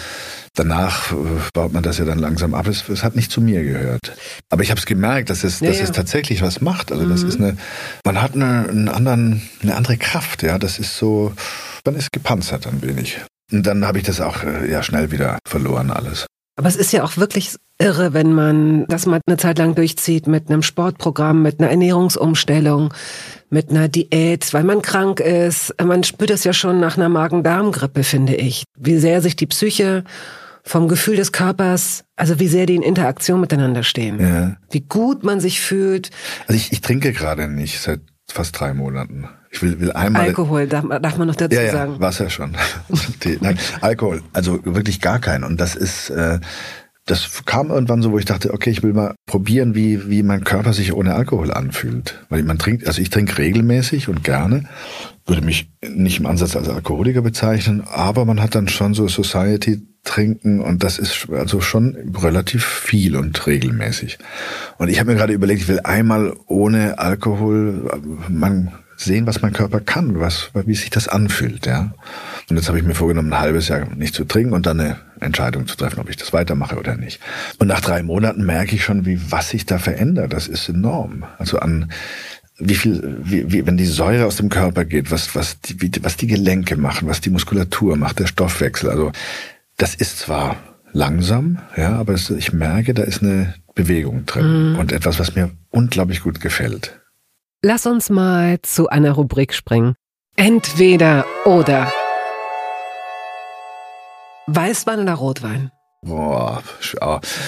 danach 0.56 1.12
äh, 1.12 1.16
baut 1.54 1.74
man 1.74 1.84
das 1.84 2.00
ja 2.00 2.06
dann 2.06 2.20
langsam 2.20 2.54
ab. 2.54 2.68
Es, 2.68 2.90
es 2.90 3.04
hat 3.04 3.16
nicht 3.16 3.32
zu 3.32 3.42
mir 3.42 3.64
gehört. 3.64 4.14
Aber 4.50 4.64
ich 4.64 4.72
habe 4.72 4.80
es 4.80 4.86
gemerkt, 4.86 5.30
dass 5.30 5.44
es, 5.44 5.60
ja, 5.60 5.68
dass 5.68 5.78
ja. 5.78 5.84
es 5.84 5.92
tatsächlich 5.92 6.42
was 6.42 6.62
macht. 6.62 6.92
Also 6.92 7.06
mhm. 7.06 7.10
das 7.10 7.24
ist 7.24 7.40
eine, 7.40 7.58
man 8.06 8.22
hat 8.22 8.34
eine, 8.34 8.68
einen 8.70 8.90
anderen, 8.90 9.48
eine 9.62 9.76
andere 9.76 9.98
Kraft. 9.98 10.42
Ja, 10.42 10.58
das 10.58 10.80
ist 10.80 10.98
so, 10.98 11.34
man 11.86 11.96
ist 11.96 12.12
gepanzert 12.12 12.66
ein 12.66 12.82
wenig. 12.82 13.20
Und 13.52 13.68
dann 13.68 13.86
habe 13.86 14.00
ich 14.00 14.04
das 14.04 14.20
auch 14.20 14.44
äh, 14.44 14.70
ja 14.72 14.82
schnell 14.82 15.12
wieder 15.12 15.38
verloren 15.48 15.92
alles. 15.92 16.26
Aber 16.56 16.68
es 16.70 16.76
ist 16.76 16.94
ja 16.94 17.04
auch 17.04 17.18
wirklich 17.18 17.56
irre, 17.80 18.14
wenn 18.14 18.34
man 18.34 18.86
das 18.88 19.06
mal 19.06 19.20
eine 19.26 19.38
Zeit 19.38 19.58
lang 19.58 19.74
durchzieht 19.76 20.28
mit 20.28 20.50
einem 20.50 20.62
Sportprogramm, 20.62 21.42
mit 21.42 21.60
einer 21.60 21.72
Ernährungsumstellung, 21.72 22.94
mit 23.54 23.70
einer 23.70 23.88
Diät, 23.88 24.54
weil 24.54 24.64
man 24.64 24.82
krank 24.82 25.20
ist. 25.20 25.74
Man 25.82 26.04
spürt 26.04 26.32
das 26.32 26.44
ja 26.44 26.54
schon 26.54 26.80
nach 26.80 26.98
einer 26.98 27.08
Magen-Darm-Grippe, 27.08 28.04
finde 28.04 28.36
ich. 28.36 28.64
Wie 28.76 28.98
sehr 28.98 29.22
sich 29.22 29.36
die 29.36 29.46
Psyche 29.46 30.04
vom 30.64 30.88
Gefühl 30.88 31.18
des 31.18 31.32
Körpers, 31.32 32.04
also 32.16 32.40
wie 32.40 32.48
sehr 32.48 32.66
die 32.66 32.76
in 32.76 32.82
Interaktion 32.82 33.40
miteinander 33.40 33.84
stehen. 33.84 34.20
Ja. 34.20 34.58
Wie 34.72 34.82
gut 34.82 35.24
man 35.24 35.40
sich 35.40 35.62
fühlt. 35.62 36.10
Also 36.48 36.56
ich, 36.56 36.72
ich 36.72 36.82
trinke 36.82 37.14
gerade 37.14 37.48
nicht 37.48 37.80
seit 37.80 38.02
fast 38.28 38.60
drei 38.60 38.74
Monaten. 38.74 39.28
Ich 39.52 39.62
will, 39.62 39.80
will 39.80 39.92
einmal. 39.92 40.24
Alkohol, 40.24 40.66
darf, 40.66 40.86
darf 41.02 41.18
man 41.18 41.28
noch 41.28 41.36
dazu 41.36 41.56
ja, 41.56 41.64
ja, 41.64 41.72
sagen. 41.72 42.00
Wasser 42.00 42.32
schon. 42.32 42.56
Nein, 43.42 43.60
Alkohol, 43.82 44.24
also 44.34 44.60
wirklich 44.66 45.00
gar 45.00 45.20
keinen. 45.20 45.44
Und 45.44 45.62
das 45.62 45.76
ist, 45.76 46.10
äh, 46.10 46.40
das 47.06 47.44
kam 47.46 47.70
irgendwann 47.70 48.02
so, 48.02 48.12
wo 48.12 48.18
ich 48.18 48.26
dachte, 48.26 48.54
okay, 48.54 48.70
ich 48.70 48.82
will 48.82 48.94
mal 48.94 49.14
probieren, 49.26 49.76
wie, 49.76 50.10
wie 50.10 50.24
mein 50.24 50.46
Körper 50.46 50.72
sich 50.72 50.94
ohne 50.94 51.16
Alkohol 51.16 51.52
anfühlt. 51.52 52.26
Weil 52.30 52.44
man 52.44 52.58
trinkt, 52.58 52.88
also 52.88 53.02
ich 53.02 53.10
trinke 53.10 53.38
regelmäßig 53.38 54.08
und 54.08 54.24
gerne, 54.24 54.64
würde 55.26 55.42
mich 55.42 55.70
nicht 55.86 56.20
im 56.20 56.26
Ansatz 56.26 56.56
als 56.56 56.70
Alkoholiker 56.70 57.22
bezeichnen, 57.22 57.84
aber 57.86 58.24
man 58.24 58.42
hat 58.42 58.56
dann 58.56 58.70
schon 58.70 58.94
so 58.94 59.10
Society 59.10 59.82
trinken 60.04 60.62
und 60.62 60.84
das 60.84 60.98
ist 60.98 61.28
also 61.30 61.62
schon 61.62 62.14
relativ 62.22 62.66
viel 62.66 63.16
und 63.16 63.48
regelmäßig. 63.48 64.18
Und 64.78 64.90
ich 64.90 65.00
habe 65.00 65.12
mir 65.12 65.18
gerade 65.18 65.34
überlegt, 65.34 65.62
ich 65.62 65.68
will 65.68 65.82
einmal 65.84 66.34
ohne 66.48 67.00
Alkohol 67.00 67.90
man 68.30 68.74
sehen, 68.96 69.28
was 69.28 69.42
mein 69.42 69.54
Körper 69.54 69.80
kann, 69.80 70.20
was, 70.20 70.52
wie 70.54 70.76
sich 70.76 70.90
das 70.90 71.08
anfühlt, 71.08 71.66
ja. 71.66 71.94
Und 72.50 72.58
jetzt 72.58 72.68
habe 72.68 72.78
ich 72.78 72.84
mir 72.84 72.96
vorgenommen, 72.96 73.34
ein 73.34 73.40
halbes 73.40 73.68
Jahr 73.68 73.88
nicht 73.96 74.14
zu 74.14 74.26
trinken 74.26 74.54
und 74.54 74.66
dann 74.66 74.80
eine 74.80 74.98
Entscheidung 75.20 75.68
zu 75.68 75.76
treffen, 75.78 76.00
ob 76.00 76.10
ich 76.10 76.18
das 76.18 76.34
weitermache 76.34 76.78
oder 76.78 76.96
nicht. 76.96 77.20
Und 77.60 77.68
nach 77.68 77.82
drei 77.82 78.04
Monaten 78.04 78.46
merke 78.46 78.76
ich 78.76 78.84
schon, 78.84 79.06
wie 79.06 79.32
was 79.32 79.50
sich 79.50 79.66
da 79.66 79.78
verändert. 79.78 80.34
Das 80.34 80.48
ist 80.48 80.70
enorm. 80.70 81.26
Also 81.38 81.60
an 81.60 81.92
wie 82.58 82.76
viel, 82.76 83.18
wie, 83.24 83.52
wie, 83.52 83.66
wenn 83.66 83.78
die 83.78 83.86
Säure 83.86 84.26
aus 84.26 84.36
dem 84.36 84.50
Körper 84.50 84.86
geht, 84.86 85.12
was, 85.12 85.36
was 85.36 85.60
die, 85.62 85.82
wie, 85.82 85.92
was 86.02 86.18
die 86.18 86.28
Gelenke 86.28 86.78
machen, 86.78 87.08
was 87.08 87.22
die 87.22 87.30
Muskulatur 87.30 87.96
macht, 87.96 88.20
der 88.20 88.28
Stoffwechsel. 88.28 88.90
Also 88.90 89.12
das 89.78 89.96
ist 89.96 90.20
zwar 90.20 90.58
langsam, 90.92 91.60
ja, 91.76 91.96
aber 91.96 92.14
es, 92.14 92.30
ich 92.30 92.54
merke, 92.54 92.94
da 92.94 93.04
ist 93.04 93.24
eine 93.24 93.56
Bewegung 93.74 94.26
drin 94.26 94.74
mhm. 94.74 94.80
und 94.80 94.92
etwas, 94.92 95.20
was 95.20 95.36
mir 95.36 95.50
unglaublich 95.72 96.22
gut 96.22 96.40
gefällt. 96.40 97.00
Lass 97.64 97.86
uns 97.86 98.10
mal 98.10 98.62
zu 98.62 98.90
einer 98.90 99.14
Rubrik 99.14 99.54
springen. 99.54 99.96
Entweder 100.36 101.26
oder. 101.46 101.92
Weißwein 104.48 105.00
oder 105.00 105.14
Rotwein? 105.14 105.72
Boah, 106.02 106.62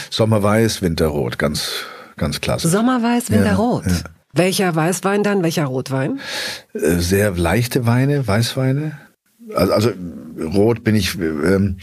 Sommerweiß, 0.10 0.82
Winterrot, 0.82 1.38
ganz, 1.38 1.84
ganz 2.16 2.40
klasse. 2.40 2.70
Sommerweiß, 2.70 3.32
Winterrot. 3.32 3.86
Ja, 3.86 3.92
ja. 3.92 4.00
Welcher 4.34 4.76
Weißwein 4.76 5.24
dann, 5.24 5.44
welcher 5.44 5.66
Rotwein? 5.66 6.20
Äh, 6.74 6.98
sehr 6.98 7.32
leichte 7.32 7.86
Weine, 7.86 8.28
Weißweine. 8.28 8.98
Also, 9.56 9.74
also 9.74 9.92
Rot 10.40 10.84
bin 10.84 10.96
ich 10.96 11.16
ähm, 11.16 11.78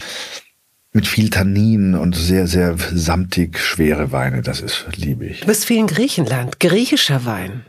mit 0.91 1.07
viel 1.07 1.29
Tannin 1.29 1.95
und 1.95 2.15
sehr, 2.15 2.47
sehr 2.47 2.75
samtig 2.77 3.57
schwere 3.59 4.11
Weine. 4.11 4.41
Das 4.41 4.61
ist 4.61 4.85
liebe 4.95 5.25
ich. 5.25 5.41
Du 5.41 5.47
bist 5.47 5.65
viel 5.65 5.77
in 5.77 5.87
Griechenland. 5.87 6.59
Griechischer 6.59 7.25
Wein. 7.25 7.65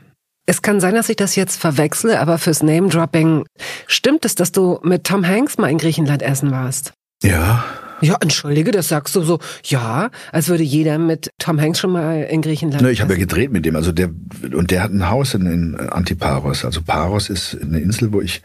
Es 0.47 0.61
kann 0.61 0.81
sein, 0.81 0.95
dass 0.95 1.09
ich 1.09 1.17
das 1.17 1.37
jetzt 1.37 1.59
verwechsle, 1.59 2.21
aber 2.21 2.37
fürs 2.37 2.63
Name-Dropping 2.63 3.47
stimmt 3.87 4.27
es, 4.27 4.35
dass 4.35 4.53
du 4.53 4.79
mit 4.83 5.05
Tom 5.05 5.27
Hanks 5.27 5.57
mal 5.57 5.71
in 5.71 5.79
Griechenland 5.79 6.23
essen 6.23 6.51
warst? 6.51 6.93
Ja. 7.25 7.65
Ja, 8.01 8.17
entschuldige, 8.21 8.71
das 8.71 8.89
sagst 8.89 9.17
du 9.17 9.23
so, 9.23 9.39
ja, 9.65 10.11
als 10.31 10.49
würde 10.49 10.63
jeder 10.63 10.99
mit 10.99 11.31
Tom 11.39 11.61
Hanks 11.61 11.79
schon 11.79 11.93
mal 11.93 12.25
in 12.25 12.43
Griechenland. 12.43 12.83
Ne, 12.83 12.91
ich 12.91 13.01
habe 13.01 13.15
ja 13.15 13.19
gedreht 13.19 13.51
mit 13.51 13.65
dem, 13.65 13.77
also 13.77 13.93
der 13.93 14.11
und 14.53 14.71
der 14.71 14.83
hat 14.83 14.91
ein 14.91 15.09
Haus 15.09 15.33
in, 15.33 15.47
in 15.47 15.77
Antiparos. 15.77 16.65
Also 16.65 16.83
Paros 16.83 17.31
ist 17.31 17.57
eine 17.63 17.79
Insel, 17.79 18.13
wo 18.13 18.21
ich 18.21 18.43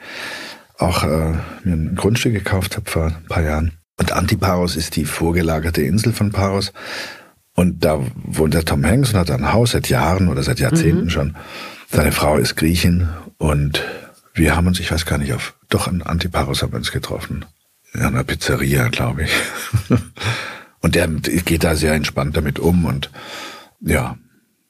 auch 0.77 1.03
äh, 1.03 1.33
mir 1.63 1.73
ein 1.73 1.95
Grundstück 1.95 2.33
gekauft 2.33 2.77
habe 2.77 2.89
vor 2.89 3.07
ein 3.07 3.25
paar 3.27 3.43
Jahren. 3.43 3.73
Und 3.97 4.13
Antiparos 4.13 4.77
ist 4.77 4.95
die 4.95 5.03
vorgelagerte 5.03 5.81
Insel 5.81 6.13
von 6.13 6.31
Paros. 6.31 6.71
Und 7.53 7.83
da 7.83 7.99
wohnt 8.15 8.53
der 8.53 8.63
Tom 8.63 8.85
Hanks 8.85 9.13
und 9.13 9.19
hat 9.19 9.31
ein 9.31 9.51
Haus 9.51 9.71
seit 9.71 9.89
Jahren 9.89 10.29
oder 10.29 10.43
seit 10.43 10.59
Jahrzehnten 10.59 11.05
mhm. 11.05 11.09
schon. 11.09 11.35
Seine 11.91 12.13
Frau 12.13 12.37
ist 12.37 12.55
Griechin 12.55 13.09
und 13.37 13.83
wir 14.33 14.55
haben 14.55 14.67
uns, 14.67 14.79
ich 14.79 14.89
weiß 14.89 15.05
gar 15.05 15.17
nicht, 15.17 15.33
auf, 15.33 15.55
doch 15.67 15.87
an 15.87 16.01
Antiparos 16.01 16.61
haben 16.61 16.71
wir 16.71 16.77
uns 16.77 16.91
getroffen. 16.91 17.43
In 17.93 18.01
einer 18.01 18.23
Pizzeria, 18.23 18.89
glaube 18.89 19.23
ich. 19.23 19.31
und 20.81 20.95
der 20.95 21.07
geht 21.07 21.63
da 21.63 21.75
sehr 21.75 21.93
entspannt 21.93 22.37
damit 22.37 22.59
um 22.59 22.85
und 22.85 23.09
ja. 23.81 24.17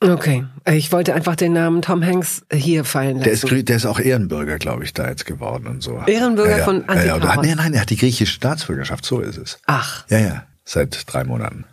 Okay, 0.02 0.46
ich 0.66 0.94
wollte 0.94 1.14
einfach 1.14 1.36
den 1.36 1.52
Namen 1.52 1.82
Tom 1.82 2.06
Hanks 2.06 2.44
hier 2.54 2.86
fallen 2.86 3.18
lassen. 3.18 3.24
Der 3.24 3.34
ist, 3.34 3.68
der 3.68 3.76
ist 3.76 3.86
auch 3.86 4.00
Ehrenbürger, 4.00 4.58
glaube 4.58 4.86
ich, 4.86 4.94
da 4.94 5.10
jetzt 5.10 5.26
geworden 5.26 5.68
und 5.68 5.84
so. 5.84 6.02
Ehrenbürger 6.08 6.52
ja, 6.52 6.58
ja. 6.60 6.64
von 6.64 6.88
Antiparos? 6.88 7.24
Ja, 7.24 7.42
nein, 7.42 7.58
nein, 7.58 7.74
er 7.74 7.82
hat 7.82 7.90
die 7.90 7.98
griechische 7.98 8.32
Staatsbürgerschaft, 8.32 9.04
so 9.04 9.20
ist 9.20 9.38
es. 9.38 9.60
Ach. 9.66 10.06
Ja, 10.10 10.20
ja, 10.20 10.48
seit 10.64 11.04
drei 11.12 11.26
Monaten. 11.26 11.66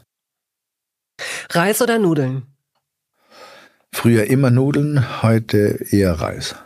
Reis 1.51 1.81
oder 1.81 2.01
Nudeln? 2.01 2.43
Früher 3.93 4.25
immer 4.25 4.51
Nudeln, 4.51 5.23
heute 5.23 5.79
eher 5.91 6.13
Reis. 6.15 6.57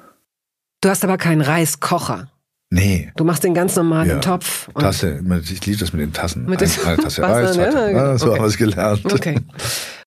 Du 0.80 0.88
hast 0.88 1.04
aber 1.04 1.18
keinen 1.18 1.42
Reiskocher. 1.42 2.30
Nee. 2.70 3.10
Du 3.16 3.24
machst 3.24 3.42
den 3.42 3.52
ganz 3.52 3.74
normalen 3.74 4.08
ja. 4.08 4.18
Topf. 4.20 4.68
Tasse, 4.74 5.20
ich 5.42 5.66
liebe 5.66 5.78
das 5.78 5.92
mit 5.92 6.02
den 6.02 6.12
Tassen. 6.12 6.46
Mit 6.46 6.62
Ein, 6.62 6.70
eine 6.86 6.96
Tasse 6.98 7.22
Reis, 7.22 7.56
ne? 7.56 7.92
ja, 7.92 8.16
so 8.16 8.26
okay. 8.26 8.34
haben 8.34 8.44
wir 8.44 8.48
es 8.48 8.56
gelernt. 8.56 9.12
Okay. 9.12 9.40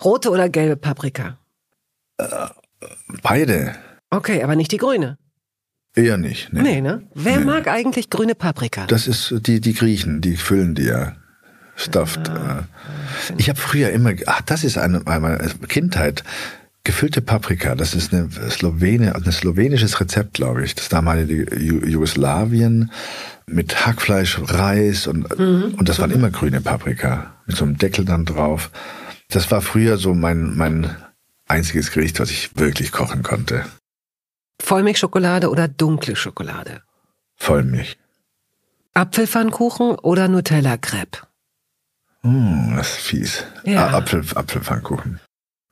Rote 0.03 0.29
oder 0.29 0.47
gelbe 0.47 0.77
Paprika? 0.77 1.37
Äh, 2.17 2.25
beide. 3.21 3.75
Okay, 4.09 4.41
aber 4.43 4.55
nicht 4.55 4.71
die 4.71 4.77
grüne. 4.77 5.17
Eher 5.95 6.17
nicht. 6.17 6.53
Nee, 6.53 6.61
nee 6.61 6.81
ne? 6.81 7.07
Wer 7.13 7.39
nee. 7.39 7.45
mag 7.45 7.67
eigentlich 7.67 8.09
grüne 8.09 8.33
Paprika? 8.33 8.87
Das 8.87 9.07
ist 9.07 9.35
die, 9.45 9.59
die 9.59 9.73
Griechen, 9.73 10.21
die 10.21 10.37
füllen 10.37 10.73
die 10.73 10.85
ja. 10.85 11.17
Stuffed. 11.75 12.29
Ah, 12.29 12.65
ich 13.37 13.49
habe 13.49 13.59
früher 13.59 13.89
immer, 13.89 14.13
ach, 14.27 14.41
das 14.43 14.63
ist 14.63 14.77
eine, 14.77 15.01
meine 15.05 15.39
Kindheit. 15.67 16.23
Gefüllte 16.85 17.21
Paprika, 17.21 17.75
das 17.75 17.93
ist 17.93 18.13
eine 18.13 18.29
Slowene, 18.49 19.15
ein 19.15 19.31
slowenisches 19.31 20.01
Rezept, 20.01 20.33
glaube 20.33 20.65
ich. 20.65 20.75
Das 20.75 20.89
damalige 20.89 21.55
Jugoslawien 21.57 22.91
mit 23.45 23.85
Hackfleisch, 23.85 24.37
Reis 24.43 25.07
und, 25.07 25.39
mhm. 25.39 25.75
und 25.77 25.87
das 25.87 25.99
waren 25.99 26.11
immer 26.11 26.29
grüne 26.29 26.59
Paprika. 26.59 27.35
Mit 27.45 27.55
so 27.55 27.63
einem 27.63 27.77
Deckel 27.77 28.03
dann 28.03 28.25
drauf. 28.25 28.69
Das 29.29 29.49
war 29.49 29.61
früher 29.61 29.97
so 29.97 30.13
mein, 30.13 30.57
mein 30.57 30.93
einziges 31.47 31.91
Gericht, 31.91 32.19
was 32.19 32.29
ich 32.31 32.57
wirklich 32.57 32.91
kochen 32.91 33.23
konnte. 33.23 33.65
Vollmilchschokolade 34.61 35.49
oder 35.49 35.69
dunkle 35.69 36.17
Schokolade? 36.17 36.81
Vollmilch. 37.35 37.97
Apfelpfannkuchen 38.93 39.95
oder 39.99 40.27
Nutella-Crepe? 40.27 41.19
Hm, 42.23 42.73
das 42.75 42.89
ist 42.89 42.97
fies. 42.97 43.43
Ja. 43.63 43.87
Ah, 43.87 43.97
Apfel, 43.97 44.23
Apfelpfannkuchen. 44.35 45.19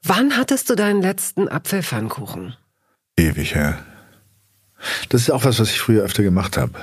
Wann 0.03 0.35
hattest 0.35 0.69
du 0.69 0.75
deinen 0.75 1.01
letzten 1.01 1.47
Apfelpfannkuchen? 1.47 2.55
Ewig 3.17 3.53
her. 3.53 3.85
Das 5.09 5.21
ist 5.21 5.29
auch 5.29 5.43
was, 5.43 5.59
was 5.59 5.69
ich 5.69 5.79
früher 5.79 6.03
öfter 6.03 6.23
gemacht 6.23 6.57
habe. 6.57 6.73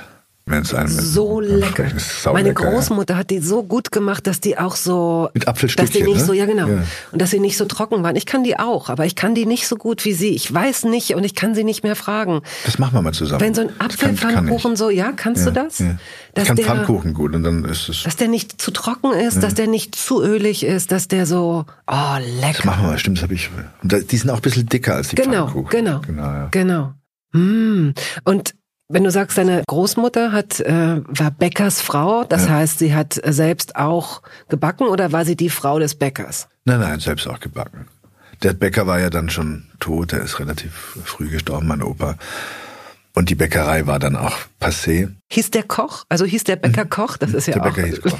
Wenn's 0.49 0.73
einem 0.73 0.89
so 0.89 1.39
lecker. 1.39 1.85
Meine 2.33 2.49
lecker, 2.49 2.71
Großmutter 2.71 3.13
ja. 3.13 3.19
hat 3.19 3.29
die 3.29 3.39
so 3.39 3.63
gut 3.63 3.91
gemacht, 3.91 4.25
dass 4.25 4.39
die 4.39 4.57
auch 4.57 4.75
so 4.75 5.29
mit 5.33 5.47
Apfelstückchen, 5.47 5.85
dass 5.85 5.95
die 5.95 6.03
nicht 6.03 6.21
ne? 6.21 6.25
so 6.25 6.33
ja 6.33 6.45
genau 6.45 6.67
ja. 6.67 6.83
und 7.11 7.21
dass 7.21 7.29
sie 7.29 7.39
nicht 7.39 7.55
so 7.55 7.65
trocken 7.65 8.01
waren. 8.03 8.15
Ich 8.15 8.25
kann 8.25 8.43
die 8.43 8.57
auch, 8.57 8.89
aber 8.89 9.05
ich 9.05 9.15
kann 9.15 9.35
die 9.35 9.45
nicht 9.45 9.67
so 9.67 9.75
gut 9.75 10.03
wie 10.05 10.13
sie. 10.13 10.29
Ich 10.29 10.51
weiß 10.51 10.85
nicht 10.85 11.13
und 11.13 11.23
ich 11.23 11.35
kann 11.35 11.53
sie 11.53 11.63
nicht 11.63 11.83
mehr 11.83 11.95
fragen. 11.95 12.41
Das 12.65 12.79
machen 12.79 12.95
wir 12.95 13.01
mal 13.01 13.13
zusammen. 13.13 13.41
Wenn 13.41 13.53
so 13.53 13.61
ein 13.61 13.69
Apfelpfannkuchen 13.79 14.75
so, 14.75 14.89
ja, 14.89 15.11
kannst 15.11 15.45
ja, 15.45 15.51
du 15.51 15.63
das? 15.63 15.79
Ja. 15.79 15.97
Dass 16.33 16.43
ich 16.43 16.47
kann 16.47 16.55
der, 16.55 16.65
Pfannkuchen 16.65 17.13
gut 17.13 17.35
und 17.35 17.43
dann 17.43 17.65
ist 17.65 17.89
es 17.89 18.03
dass 18.03 18.15
der 18.15 18.27
nicht 18.27 18.59
zu 18.59 18.71
trocken 18.71 19.11
ist, 19.11 19.43
dass 19.43 19.53
der 19.53 19.67
nicht 19.67 19.93
zu 19.93 20.23
ölig 20.23 20.63
ist, 20.63 20.91
dass 20.91 21.07
der 21.07 21.27
so 21.27 21.65
oh 21.87 22.17
lecker. 22.41 22.53
Das 22.57 22.65
machen 22.65 22.83
wir 22.83 22.89
mal, 22.89 22.97
stimmt, 22.97 23.17
das 23.17 23.23
habe 23.23 23.35
ich. 23.35 23.49
Die 23.83 24.17
sind 24.17 24.29
auch 24.31 24.37
ein 24.37 24.41
bisschen 24.41 24.65
dicker 24.65 24.95
als 24.95 25.09
die 25.09 25.15
genau, 25.15 25.45
Pfannkuchen. 25.45 25.69
Genau, 25.69 26.01
genau, 26.01 26.47
genau. 26.49 26.93
Mm. 27.33 27.93
Und 28.23 28.55
wenn 28.89 29.03
du 29.03 29.11
sagst, 29.11 29.37
deine 29.37 29.63
Großmutter 29.67 30.31
hat, 30.31 30.59
äh, 30.59 31.01
war 31.07 31.31
Bäckers 31.31 31.79
Frau, 31.79 32.23
das 32.23 32.45
ja. 32.45 32.55
heißt, 32.55 32.79
sie 32.79 32.95
hat 32.95 33.19
selbst 33.23 33.75
auch 33.75 34.23
gebacken 34.49 34.87
oder 34.87 35.11
war 35.11 35.25
sie 35.25 35.35
die 35.35 35.51
Frau 35.51 35.77
des 35.77 35.95
Bäckers? 35.95 36.47
Nein, 36.65 36.79
nein, 36.79 36.99
selbst 36.99 37.27
auch 37.27 37.39
gebacken. 37.39 37.87
Der 38.41 38.53
Bäcker 38.53 38.87
war 38.87 38.99
ja 38.99 39.09
dann 39.09 39.29
schon 39.29 39.65
tot, 39.79 40.13
er 40.13 40.21
ist 40.21 40.39
relativ 40.39 40.97
früh 41.05 41.29
gestorben, 41.29 41.67
mein 41.67 41.83
Opa. 41.83 42.15
Und 43.19 43.29
die 43.29 43.35
Bäckerei 43.35 43.85
war 43.85 43.99
dann 43.99 44.15
auch 44.15 44.37
passé. 44.61 45.09
Hieß 45.29 45.51
der 45.51 45.63
Koch? 45.63 46.05
Also 46.07 46.23
hieß 46.23 46.45
der 46.45 46.55
Bäcker 46.55 46.83
hm. 46.83 46.89
Koch? 46.89 47.17
Das 47.17 47.33
ist 47.33 47.47
ja 47.47 47.55
der 47.55 47.63
auch... 47.63 47.65
Bäcker 47.65 47.85
hieß 47.85 47.99
Koch. 47.99 48.17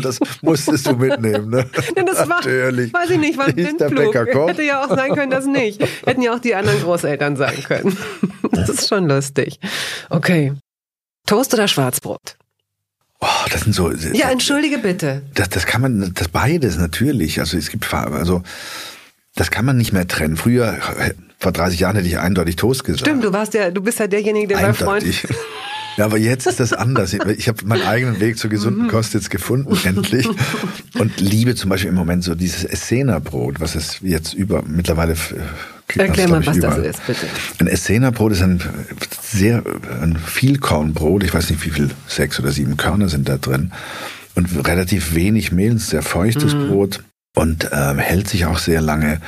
das 0.02 0.18
musstest 0.42 0.84
du 0.88 0.96
mitnehmen, 0.96 1.48
ne? 1.48 1.70
Ja, 1.96 2.02
das 2.02 2.28
war, 2.28 2.38
Natürlich. 2.38 2.92
weiß 2.92 3.10
ich 3.10 3.18
nicht, 3.18 3.38
war 3.38 3.46
ein 3.46 3.54
hieß 3.54 3.76
der 3.76 3.90
Bäcker 3.90 4.26
Koch? 4.26 4.48
Hätte 4.48 4.64
ja 4.64 4.84
auch 4.84 4.88
sein 4.88 5.14
können, 5.14 5.30
dass 5.30 5.46
nicht. 5.46 5.80
Hätten 6.04 6.22
ja 6.22 6.34
auch 6.34 6.40
die 6.40 6.56
anderen 6.56 6.82
Großeltern 6.82 7.36
sein 7.36 7.62
können. 7.62 7.96
Das 8.50 8.68
ist 8.68 8.88
schon 8.88 9.06
lustig. 9.06 9.60
Okay. 10.10 10.54
Toast 11.28 11.54
oder 11.54 11.68
Schwarzbrot? 11.68 12.36
Oh, 13.20 13.46
das 13.52 13.60
sind 13.60 13.74
so. 13.76 13.92
Ja, 13.92 14.32
entschuldige 14.32 14.78
bitte. 14.78 15.22
Das, 15.34 15.50
das 15.50 15.66
kann 15.66 15.82
man, 15.82 16.12
das 16.14 16.26
beides 16.26 16.78
natürlich. 16.78 17.38
Also 17.38 17.56
es 17.56 17.70
gibt 17.70 17.84
Farbe, 17.84 18.16
also 18.16 18.42
das 19.34 19.50
kann 19.50 19.64
man 19.64 19.76
nicht 19.76 19.92
mehr 19.92 20.06
trennen. 20.06 20.36
Früher 20.36 20.78
vor 21.38 21.52
30 21.52 21.80
Jahren 21.80 21.96
hätte 21.96 22.08
ich 22.08 22.18
eindeutig 22.18 22.56
Toast 22.56 22.84
gesagt. 22.84 23.00
Stimmt, 23.00 23.24
du 23.24 23.32
warst 23.32 23.54
ja, 23.54 23.70
du 23.70 23.82
bist 23.82 23.98
ja 23.98 24.06
derjenige, 24.06 24.48
der 24.48 24.60
mein 24.60 24.74
Freund. 24.74 25.04
Ja, 25.98 26.06
aber 26.06 26.16
jetzt 26.16 26.46
ist 26.46 26.58
das 26.58 26.72
anders. 26.72 27.12
Ich 27.12 27.48
habe 27.48 27.66
meinen 27.66 27.82
eigenen 27.82 28.18
Weg 28.18 28.38
zur 28.38 28.48
gesunden 28.48 28.84
mhm. 28.84 28.88
Kost 28.88 29.12
jetzt 29.12 29.28
gefunden, 29.28 29.76
endlich. 29.84 30.26
Und 30.98 31.20
liebe 31.20 31.54
zum 31.54 31.68
Beispiel 31.68 31.90
im 31.90 31.96
Moment 31.96 32.24
so 32.24 32.34
dieses 32.34 32.64
Essener-Brot, 32.64 33.60
was 33.60 33.74
es 33.74 33.98
jetzt 34.00 34.32
über 34.32 34.62
mittlerweile 34.62 35.16
Erklär 35.94 36.28
mal, 36.28 36.46
was 36.46 36.56
überall. 36.56 36.82
das 36.82 36.96
ist, 36.96 37.06
bitte. 37.06 37.26
Ein 37.58 37.66
Essener-Brot 37.66 38.32
ist 38.32 38.42
ein 38.42 38.62
sehr 39.20 39.62
ein 40.00 40.16
Vielkornbrot. 40.16 41.24
Ich 41.24 41.34
weiß 41.34 41.50
nicht, 41.50 41.62
wie 41.66 41.70
viel 41.70 41.90
sechs 42.06 42.40
oder 42.40 42.52
sieben 42.52 42.78
Körner 42.78 43.10
sind 43.10 43.28
da 43.28 43.36
drin 43.36 43.72
und 44.34 44.66
relativ 44.66 45.14
wenig 45.14 45.52
Mehl, 45.52 45.72
ein 45.72 45.78
sehr 45.78 46.02
feuchtes 46.02 46.54
mhm. 46.54 46.68
Brot 46.68 47.00
und 47.36 47.68
ähm, 47.72 47.98
hält 47.98 48.28
sich 48.28 48.46
auch 48.46 48.58
sehr 48.58 48.80
lange 48.80 49.20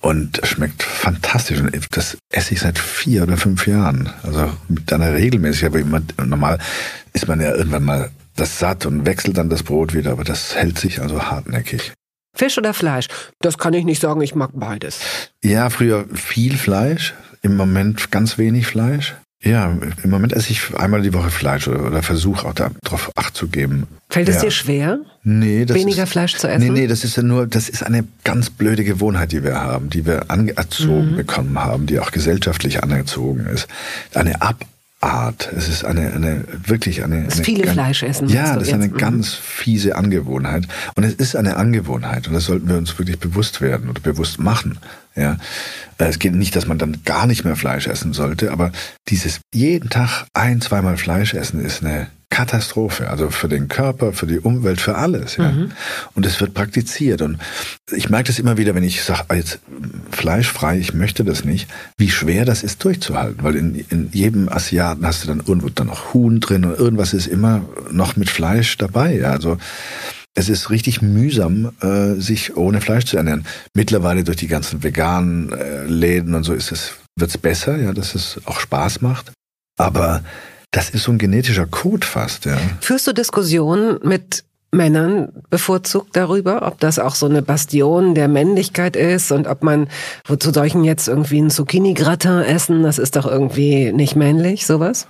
und 0.00 0.40
schmeckt 0.44 0.82
fantastisch. 0.82 1.60
Und 1.60 1.74
das 1.92 2.16
esse 2.30 2.54
ich 2.54 2.60
seit 2.60 2.78
vier 2.78 3.22
oder 3.22 3.36
fünf 3.36 3.66
Jahren. 3.66 4.10
Also 4.22 4.50
mit 4.68 4.92
einer 4.92 5.14
Regelmäßigkeit. 5.14 5.70
Aber 5.70 5.80
immer, 5.80 6.02
normal 6.24 6.58
ist 7.12 7.28
man 7.28 7.40
ja 7.40 7.54
irgendwann 7.54 7.84
mal 7.84 8.10
das 8.36 8.58
satt 8.58 8.86
und 8.86 9.06
wechselt 9.06 9.38
dann 9.38 9.48
das 9.48 9.62
Brot 9.62 9.94
wieder, 9.94 10.12
aber 10.12 10.24
das 10.24 10.54
hält 10.54 10.78
sich 10.78 11.00
also 11.00 11.22
hartnäckig. 11.22 11.92
Fisch 12.36 12.58
oder 12.58 12.74
Fleisch? 12.74 13.08
Das 13.40 13.56
kann 13.56 13.72
ich 13.72 13.84
nicht 13.84 14.00
sagen, 14.00 14.20
ich 14.20 14.34
mag 14.34 14.50
beides. 14.52 15.00
Ja, 15.42 15.70
früher 15.70 16.04
viel 16.12 16.58
Fleisch, 16.58 17.14
im 17.40 17.56
Moment 17.56 18.10
ganz 18.10 18.36
wenig 18.36 18.66
Fleisch. 18.66 19.14
Ja, 19.42 19.76
im 20.02 20.10
Moment 20.10 20.32
esse 20.32 20.50
ich 20.50 20.74
einmal 20.76 21.02
die 21.02 21.12
Woche 21.12 21.30
Fleisch 21.30 21.68
oder, 21.68 21.86
oder 21.86 22.02
versuche 22.02 22.46
auch 22.46 22.54
darauf 22.54 23.12
Acht 23.16 23.36
zu 23.36 23.48
geben. 23.48 23.86
Fällt 24.08 24.28
es 24.28 24.38
dir 24.38 24.50
schwer? 24.50 24.98
Nee, 25.24 25.66
das 25.66 25.76
weniger 25.76 26.04
ist, 26.04 26.10
Fleisch 26.10 26.36
zu 26.36 26.48
essen? 26.48 26.72
Nee, 26.72 26.80
nee, 26.80 26.86
das 26.86 27.04
ist 27.04 27.16
ja 27.16 27.22
nur, 27.22 27.46
das 27.46 27.68
ist 27.68 27.82
eine 27.82 28.04
ganz 28.24 28.50
blöde 28.50 28.82
Gewohnheit, 28.82 29.32
die 29.32 29.44
wir 29.44 29.60
haben, 29.60 29.90
die 29.90 30.06
wir 30.06 30.30
anerzogen 30.30 31.12
mhm. 31.12 31.16
bekommen 31.16 31.58
haben, 31.58 31.86
die 31.86 32.00
auch 32.00 32.12
gesellschaftlich 32.12 32.82
anerzogen 32.82 33.46
ist. 33.46 33.68
Eine 34.14 34.40
Ab 34.40 34.64
Art. 35.00 35.52
Es 35.54 35.68
ist 35.68 35.84
eine, 35.84 36.12
eine 36.12 36.44
wirklich 36.64 37.04
eine. 37.04 37.24
Das 37.24 37.36
eine 37.36 37.44
viele 37.44 37.64
ganz, 37.64 37.74
Fleisch 37.74 38.02
essen. 38.02 38.28
Ja, 38.28 38.54
das 38.54 38.68
ist 38.68 38.74
eine 38.74 38.88
mhm. 38.88 38.96
ganz 38.96 39.34
fiese 39.34 39.94
Angewohnheit. 39.94 40.66
Und 40.94 41.04
es 41.04 41.14
ist 41.14 41.36
eine 41.36 41.56
Angewohnheit. 41.56 42.26
Und 42.28 42.34
das 42.34 42.46
sollten 42.46 42.68
wir 42.68 42.76
uns 42.76 42.98
wirklich 42.98 43.18
bewusst 43.18 43.60
werden 43.60 43.90
oder 43.90 44.00
bewusst 44.00 44.40
machen. 44.40 44.78
Ja, 45.16 45.38
äh, 45.98 46.04
es 46.04 46.18
geht 46.18 46.34
nicht, 46.34 46.54
dass 46.54 46.66
man 46.66 46.78
dann 46.78 47.02
gar 47.04 47.26
nicht 47.26 47.44
mehr 47.44 47.56
Fleisch 47.56 47.86
essen 47.86 48.12
sollte, 48.12 48.52
aber 48.52 48.72
dieses 49.08 49.40
jeden 49.54 49.90
Tag 49.90 50.26
ein, 50.34 50.60
zweimal 50.60 50.96
Fleisch 50.96 51.34
essen 51.34 51.64
ist 51.64 51.82
eine 51.82 52.08
Katastrophe, 52.28 53.08
also 53.08 53.30
für 53.30 53.48
den 53.48 53.68
Körper, 53.68 54.12
für 54.12 54.26
die 54.26 54.40
Umwelt, 54.40 54.80
für 54.80 54.96
alles. 54.96 55.36
Ja. 55.36 55.52
Mhm. 55.52 55.70
Und 56.14 56.26
es 56.26 56.40
wird 56.40 56.54
praktiziert. 56.54 57.22
Und 57.22 57.38
ich 57.92 58.10
merke 58.10 58.26
das 58.26 58.40
immer 58.40 58.58
wieder, 58.58 58.74
wenn 58.74 58.82
ich 58.82 59.04
sage, 59.04 59.36
jetzt 59.36 59.60
fleischfrei, 60.10 60.76
ich 60.76 60.92
möchte 60.92 61.22
das 61.22 61.44
nicht, 61.44 61.68
wie 61.96 62.10
schwer 62.10 62.44
das 62.44 62.64
ist 62.64 62.82
durchzuhalten. 62.82 63.44
Weil 63.44 63.54
in, 63.54 63.76
in 63.90 64.10
jedem 64.12 64.48
Asiaten 64.48 65.06
hast 65.06 65.22
du 65.22 65.28
dann 65.28 65.38
irgendwo 65.38 65.68
dann 65.68 65.86
noch 65.86 66.12
Huhn 66.14 66.40
drin 66.40 66.64
und 66.64 66.76
irgendwas 66.76 67.14
ist 67.14 67.28
immer 67.28 67.64
noch 67.92 68.16
mit 68.16 68.28
Fleisch 68.28 68.76
dabei. 68.76 69.14
Ja. 69.18 69.30
Also 69.30 69.58
es 70.36 70.50
ist 70.50 70.70
richtig 70.70 71.02
mühsam, 71.02 71.72
äh, 71.80 72.20
sich 72.20 72.56
ohne 72.56 72.80
Fleisch 72.80 73.06
zu 73.06 73.16
ernähren. 73.16 73.46
Mittlerweile 73.74 74.22
durch 74.22 74.36
die 74.36 74.48
ganzen 74.48 74.84
veganen 74.84 75.50
äh, 75.52 75.84
Läden 75.84 76.34
und 76.34 76.44
so 76.44 76.52
ist 76.52 76.70
es, 76.70 76.92
wird's 77.18 77.38
besser, 77.38 77.76
ja, 77.76 77.92
dass 77.92 78.14
es 78.14 78.38
auch 78.44 78.60
Spaß 78.60 79.00
macht. 79.00 79.32
Aber 79.78 80.22
das 80.70 80.90
ist 80.90 81.04
so 81.04 81.12
ein 81.12 81.18
genetischer 81.18 81.66
Code 81.66 82.06
fast, 82.06 82.44
ja. 82.44 82.58
Führst 82.80 83.06
du 83.06 83.14
Diskussionen 83.14 83.98
mit 84.02 84.44
Männern 84.72 85.32
bevorzugt 85.48 86.14
darüber, 86.16 86.66
ob 86.66 86.80
das 86.80 86.98
auch 86.98 87.14
so 87.14 87.24
eine 87.24 87.40
Bastion 87.40 88.14
der 88.14 88.28
Männlichkeit 88.28 88.94
ist 88.94 89.32
und 89.32 89.46
ob 89.46 89.62
man 89.62 89.88
wozu 90.26 90.52
solchen 90.52 90.84
jetzt 90.84 91.08
irgendwie 91.08 91.40
ein 91.40 91.50
Zucchini-Gratin 91.50 92.42
essen, 92.42 92.82
das 92.82 92.98
ist 92.98 93.16
doch 93.16 93.26
irgendwie 93.26 93.92
nicht 93.92 94.16
männlich, 94.16 94.66
sowas? 94.66 95.06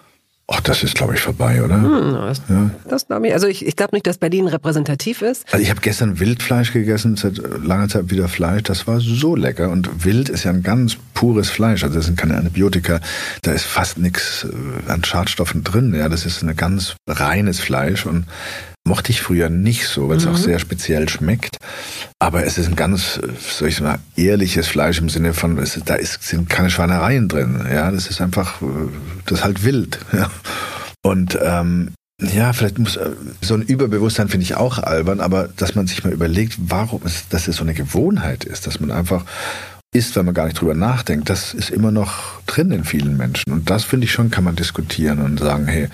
Ach, 0.48 0.60
das 0.60 0.84
ist, 0.84 0.94
glaube 0.94 1.14
ich, 1.14 1.20
vorbei, 1.20 1.60
oder? 1.64 1.74
Hm, 1.74 2.12
das, 2.12 2.40
ja. 2.48 2.70
das 2.88 3.08
glaube 3.08 3.26
ich. 3.26 3.32
Also 3.32 3.48
ich, 3.48 3.66
ich 3.66 3.74
glaube 3.74 3.96
nicht, 3.96 4.06
dass 4.06 4.18
Berlin 4.18 4.46
repräsentativ 4.46 5.20
ist. 5.22 5.44
Also 5.50 5.60
ich 5.60 5.70
habe 5.70 5.80
gestern 5.80 6.20
Wildfleisch 6.20 6.72
gegessen, 6.72 7.16
seit 7.16 7.38
langer 7.38 7.88
Zeit 7.88 8.10
wieder 8.10 8.28
Fleisch. 8.28 8.62
Das 8.62 8.86
war 8.86 9.00
so 9.00 9.34
lecker. 9.34 9.70
Und 9.70 10.04
Wild 10.04 10.28
ist 10.28 10.44
ja 10.44 10.52
ein 10.52 10.62
ganz 10.62 10.96
pures 11.14 11.50
Fleisch. 11.50 11.82
Also 11.82 11.96
das 11.96 12.06
sind 12.06 12.16
keine 12.16 12.36
Antibiotika. 12.36 13.00
Da 13.42 13.52
ist 13.52 13.64
fast 13.64 13.98
nichts 13.98 14.44
äh, 14.44 14.90
an 14.90 15.02
Schadstoffen 15.02 15.64
drin. 15.64 15.92
Ja, 15.92 16.08
das 16.08 16.24
ist 16.24 16.42
ein 16.42 16.54
ganz 16.54 16.94
reines 17.08 17.58
Fleisch. 17.58 18.06
Und 18.06 18.26
mochte 18.86 19.10
ich 19.10 19.20
früher 19.20 19.50
nicht 19.50 19.86
so, 19.88 20.08
weil 20.08 20.16
es 20.16 20.24
mhm. 20.24 20.32
auch 20.32 20.36
sehr 20.36 20.58
speziell 20.58 21.08
schmeckt. 21.08 21.58
Aber 22.18 22.44
es 22.44 22.56
ist 22.56 22.68
ein 22.68 22.76
ganz, 22.76 23.20
soll 23.50 23.68
ich 23.68 23.76
sagen, 23.76 24.02
ehrliches 24.16 24.68
Fleisch 24.68 25.00
im 25.00 25.08
Sinne 25.08 25.34
von, 25.34 25.58
es, 25.58 25.78
da 25.84 25.96
ist, 25.96 26.22
sind 26.22 26.48
keine 26.48 26.70
Schweinereien 26.70 27.28
drin. 27.28 27.66
Ja, 27.70 27.90
das 27.90 28.06
ist 28.06 28.20
einfach, 28.20 28.62
das 29.26 29.40
ist 29.40 29.44
halt 29.44 29.64
wild. 29.64 29.98
Ja. 30.16 30.30
Und 31.02 31.38
ähm, 31.42 31.92
ja, 32.20 32.52
vielleicht 32.52 32.78
muss 32.78 32.98
so 33.42 33.54
ein 33.54 33.62
Überbewusstsein 33.62 34.28
finde 34.28 34.44
ich 34.44 34.54
auch 34.54 34.78
albern, 34.78 35.20
aber 35.20 35.48
dass 35.56 35.74
man 35.74 35.86
sich 35.86 36.02
mal 36.02 36.12
überlegt, 36.12 36.56
warum 36.58 37.02
es, 37.04 37.28
dass 37.28 37.48
es 37.48 37.56
so 37.56 37.62
eine 37.62 37.74
Gewohnheit 37.74 38.44
ist, 38.44 38.66
dass 38.66 38.80
man 38.80 38.90
einfach 38.90 39.24
isst, 39.94 40.16
weil 40.16 40.24
man 40.24 40.34
gar 40.34 40.46
nicht 40.46 40.60
drüber 40.60 40.74
nachdenkt, 40.74 41.28
das 41.28 41.54
ist 41.54 41.70
immer 41.70 41.90
noch 41.90 42.40
drin 42.46 42.70
in 42.70 42.84
vielen 42.84 43.16
Menschen. 43.16 43.52
Und 43.52 43.68
das 43.68 43.84
finde 43.84 44.06
ich 44.06 44.12
schon, 44.12 44.30
kann 44.30 44.44
man 44.44 44.56
diskutieren 44.56 45.20
und 45.20 45.38
sagen, 45.38 45.66
hey, 45.66 45.88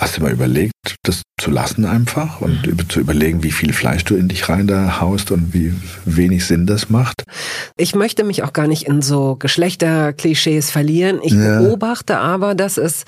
hast 0.00 0.16
du 0.16 0.22
mal 0.22 0.32
überlegt, 0.32 0.72
das 1.02 1.22
zu 1.40 1.50
lassen 1.50 1.84
einfach 1.84 2.40
und 2.40 2.66
mhm. 2.66 2.88
zu 2.88 3.00
überlegen, 3.00 3.42
wie 3.42 3.50
viel 3.50 3.72
Fleisch 3.72 4.04
du 4.04 4.16
in 4.16 4.28
dich 4.28 4.48
rein 4.48 4.66
da 4.66 5.00
haust 5.00 5.30
und 5.30 5.52
wie 5.52 5.74
wenig 6.04 6.46
Sinn 6.46 6.66
das 6.66 6.90
macht? 6.90 7.24
Ich 7.76 7.94
möchte 7.94 8.24
mich 8.24 8.42
auch 8.42 8.52
gar 8.52 8.66
nicht 8.66 8.86
in 8.86 9.02
so 9.02 9.36
Geschlechterklischees 9.36 10.70
verlieren. 10.70 11.20
Ich 11.22 11.32
ja. 11.32 11.60
beobachte 11.60 12.18
aber, 12.18 12.54
dass 12.54 12.78
es 12.78 13.04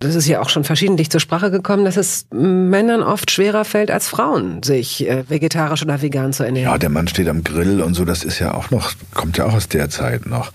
das 0.00 0.16
ist 0.16 0.26
ja 0.26 0.40
auch 0.40 0.48
schon 0.48 0.64
verschiedentlich 0.64 1.08
zur 1.08 1.20
Sprache 1.20 1.50
gekommen, 1.50 1.84
dass 1.84 1.96
es 1.96 2.26
Männern 2.30 3.02
oft 3.02 3.30
schwerer 3.30 3.64
fällt 3.64 3.90
als 3.90 4.08
Frauen, 4.08 4.62
sich 4.62 5.08
äh, 5.08 5.24
vegetarisch 5.30 5.82
oder 5.82 6.02
vegan 6.02 6.32
zu 6.32 6.42
ernähren. 6.42 6.72
Ja, 6.72 6.78
der 6.78 6.90
Mann 6.90 7.08
steht 7.08 7.28
am 7.28 7.44
Grill 7.44 7.80
und 7.80 7.94
so, 7.94 8.04
das 8.04 8.24
ist 8.24 8.38
ja 8.38 8.52
auch 8.54 8.70
noch, 8.70 8.92
kommt 9.14 9.38
ja 9.38 9.46
auch 9.46 9.54
aus 9.54 9.68
der 9.68 9.88
Zeit 9.88 10.26
noch. 10.26 10.52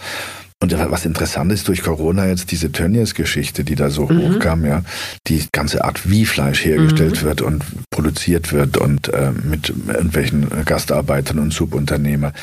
Und 0.61 0.77
was 0.91 1.05
interessant 1.05 1.53
ist 1.53 1.69
durch 1.69 1.83
Corona 1.83 2.27
jetzt 2.27 2.51
diese 2.51 2.71
Tönnies-Geschichte, 2.71 3.63
die 3.63 3.75
da 3.75 3.89
so 3.89 4.07
mhm. 4.07 4.35
hochkam, 4.35 4.65
ja, 4.65 4.83
die 5.27 5.45
ganze 5.53 5.85
Art, 5.85 6.09
wie 6.09 6.25
Fleisch 6.25 6.65
hergestellt 6.65 7.21
mhm. 7.21 7.25
wird 7.27 7.41
und 7.41 7.63
produziert 7.91 8.51
wird 8.51 8.77
und 8.77 9.07
äh, 9.13 9.31
mit 9.31 9.69
irgendwelchen 9.87 10.49
Gastarbeitern 10.65 11.39
und 11.39 11.53
Subunternehmer. 11.53 12.33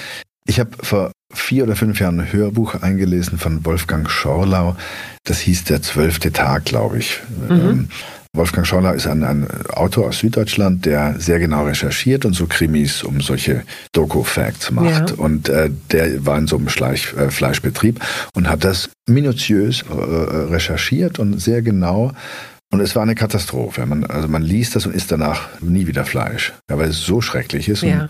Ich 0.48 0.60
habe 0.60 0.70
vor 0.80 1.12
vier 1.34 1.64
oder 1.64 1.76
fünf 1.76 2.00
Jahren 2.00 2.20
ein 2.20 2.32
Hörbuch 2.32 2.76
eingelesen 2.76 3.36
von 3.36 3.64
Wolfgang 3.66 4.08
Schorlau. 4.08 4.76
Das 5.24 5.40
hieß 5.40 5.64
Der 5.64 5.82
zwölfte 5.82 6.32
Tag, 6.32 6.64
glaube 6.64 6.98
ich. 6.98 7.20
Mhm. 7.48 7.54
Ähm, 7.54 7.88
Wolfgang 8.36 8.66
Schorlau 8.66 8.92
ist 8.92 9.06
ein, 9.06 9.24
ein, 9.24 9.46
Autor 9.70 10.08
aus 10.08 10.18
Süddeutschland, 10.18 10.86
der 10.86 11.14
sehr 11.18 11.38
genau 11.38 11.64
recherchiert 11.64 12.24
und 12.24 12.34
so 12.34 12.46
Krimis 12.46 13.02
um 13.02 13.20
solche 13.20 13.62
Doku-Facts 13.92 14.70
macht. 14.70 15.10
Ja. 15.10 15.16
Und 15.16 15.48
äh, 15.48 15.70
der 15.90 16.24
war 16.24 16.38
in 16.38 16.46
so 16.46 16.56
einem 16.56 16.68
Schleich, 16.68 17.14
äh, 17.14 17.30
Fleischbetrieb 17.30 18.00
und 18.34 18.48
hat 18.48 18.64
das 18.64 18.90
minutiös 19.08 19.82
äh, 19.82 19.94
recherchiert 19.94 21.18
und 21.18 21.40
sehr 21.40 21.62
genau 21.62 22.12
und 22.72 22.80
es 22.80 22.96
war 22.96 23.02
eine 23.02 23.14
Katastrophe. 23.14 23.86
Man, 23.86 24.04
also 24.06 24.28
man 24.28 24.42
liest 24.42 24.74
das 24.74 24.86
und 24.86 24.94
isst 24.94 25.12
danach 25.12 25.48
nie 25.60 25.86
wieder 25.86 26.04
Fleisch, 26.04 26.52
ja, 26.68 26.78
weil 26.78 26.90
es 26.90 27.00
so 27.00 27.20
schrecklich 27.20 27.68
ist. 27.68 27.82
Ja. 27.82 28.02
Und 28.02 28.08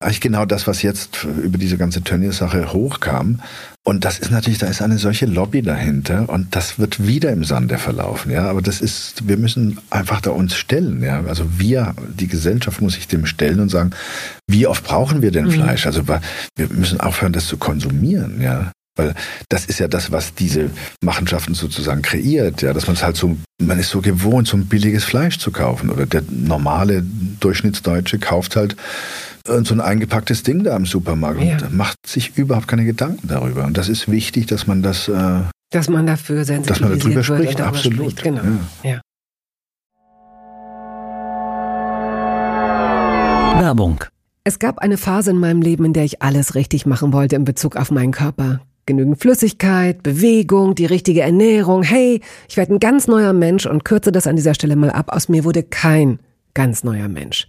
eigentlich 0.00 0.20
genau 0.20 0.44
das, 0.44 0.66
was 0.66 0.82
jetzt 0.82 1.24
über 1.24 1.58
diese 1.58 1.76
ganze 1.76 2.02
Tönnies-Sache 2.02 2.72
hochkam. 2.72 3.40
Und 3.84 4.04
das 4.04 4.18
ist 4.18 4.30
natürlich, 4.30 4.58
da 4.58 4.66
ist 4.66 4.80
eine 4.80 4.98
solche 4.98 5.26
Lobby 5.26 5.62
dahinter 5.62 6.28
und 6.28 6.54
das 6.54 6.78
wird 6.78 7.06
wieder 7.06 7.32
im 7.32 7.42
Sande 7.42 7.78
verlaufen, 7.78 8.30
ja. 8.30 8.48
Aber 8.48 8.62
das 8.62 8.80
ist, 8.80 9.26
wir 9.26 9.38
müssen 9.38 9.78
einfach 9.90 10.20
da 10.20 10.30
uns 10.30 10.54
stellen, 10.54 11.02
ja. 11.02 11.24
Also 11.24 11.58
wir, 11.58 11.94
die 12.14 12.28
Gesellschaft 12.28 12.80
muss 12.80 12.94
sich 12.94 13.08
dem 13.08 13.26
stellen 13.26 13.60
und 13.60 13.70
sagen, 13.70 13.90
wie 14.46 14.66
oft 14.66 14.84
brauchen 14.84 15.22
wir 15.22 15.32
denn 15.32 15.46
mhm. 15.46 15.52
Fleisch? 15.52 15.86
Also 15.86 16.06
wir 16.06 16.68
müssen 16.68 17.00
aufhören, 17.00 17.32
das 17.32 17.46
zu 17.46 17.56
konsumieren, 17.56 18.40
ja. 18.40 18.72
Weil 18.94 19.14
das 19.48 19.64
ist 19.64 19.78
ja 19.78 19.88
das, 19.88 20.12
was 20.12 20.34
diese 20.34 20.70
Machenschaften 21.02 21.54
sozusagen 21.54 22.02
kreiert, 22.02 22.62
ja, 22.62 22.72
dass 22.72 22.88
man 22.88 22.96
es 22.96 23.02
halt 23.02 23.16
so, 23.16 23.36
man 23.62 23.78
ist 23.78 23.90
so 23.90 24.00
gewohnt, 24.00 24.48
so 24.48 24.56
ein 24.56 24.66
billiges 24.66 25.04
Fleisch 25.04 25.38
zu 25.38 25.52
kaufen. 25.52 25.88
Oder 25.88 26.04
der 26.04 26.24
normale 26.28 27.04
Durchschnittsdeutsche 27.40 28.18
kauft 28.18 28.56
halt 28.56 28.76
so 29.48 29.74
ein 29.74 29.80
eingepacktes 29.80 30.42
Ding 30.42 30.64
da 30.64 30.76
im 30.76 30.86
Supermarkt 30.86 31.42
ja. 31.42 31.58
und 31.58 31.74
macht 31.76 32.06
sich 32.06 32.36
überhaupt 32.36 32.68
keine 32.68 32.84
Gedanken 32.84 33.26
darüber. 33.28 33.64
Und 33.64 33.76
das 33.76 33.88
ist 33.88 34.10
wichtig, 34.10 34.46
dass 34.46 34.66
man 34.66 34.82
das. 34.82 35.08
Äh, 35.08 35.40
dass 35.70 35.88
man 35.88 36.06
dafür 36.06 36.44
sensibilisiert 36.44 36.70
dass 36.70 36.80
man 36.80 36.98
darüber 36.98 37.24
spricht, 37.24 37.58
darüber 37.58 37.76
absolut. 37.76 38.10
Spricht. 38.12 38.22
Genau. 38.22 38.42
Ja. 38.82 38.90
ja. 38.90 39.00
Werbung. 43.60 44.04
Es 44.44 44.58
gab 44.58 44.78
eine 44.78 44.96
Phase 44.96 45.32
in 45.32 45.38
meinem 45.38 45.60
Leben, 45.60 45.84
in 45.84 45.92
der 45.92 46.04
ich 46.04 46.22
alles 46.22 46.54
richtig 46.54 46.86
machen 46.86 47.12
wollte 47.12 47.36
in 47.36 47.44
Bezug 47.44 47.76
auf 47.76 47.90
meinen 47.90 48.12
Körper. 48.12 48.60
Genügend 48.86 49.20
Flüssigkeit, 49.20 50.02
Bewegung, 50.02 50.74
die 50.74 50.86
richtige 50.86 51.20
Ernährung. 51.20 51.82
Hey, 51.82 52.22
ich 52.48 52.56
werde 52.56 52.74
ein 52.74 52.78
ganz 52.78 53.06
neuer 53.06 53.34
Mensch 53.34 53.66
und 53.66 53.84
kürze 53.84 54.12
das 54.12 54.26
an 54.26 54.36
dieser 54.36 54.54
Stelle 54.54 54.76
mal 54.76 54.90
ab. 54.90 55.10
Aus 55.12 55.28
mir 55.28 55.44
wurde 55.44 55.62
kein 55.62 56.20
ganz 56.54 56.84
neuer 56.84 57.08
Mensch. 57.08 57.48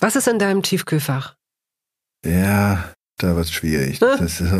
Was 0.00 0.16
ist 0.16 0.28
in 0.28 0.38
deinem 0.38 0.62
Tiefkühlfach? 0.62 1.34
Ja, 2.24 2.92
da 3.18 3.34
wird 3.34 3.46
es 3.46 3.52
schwierig. 3.52 3.98
Das 3.98 4.40
ist 4.40 4.52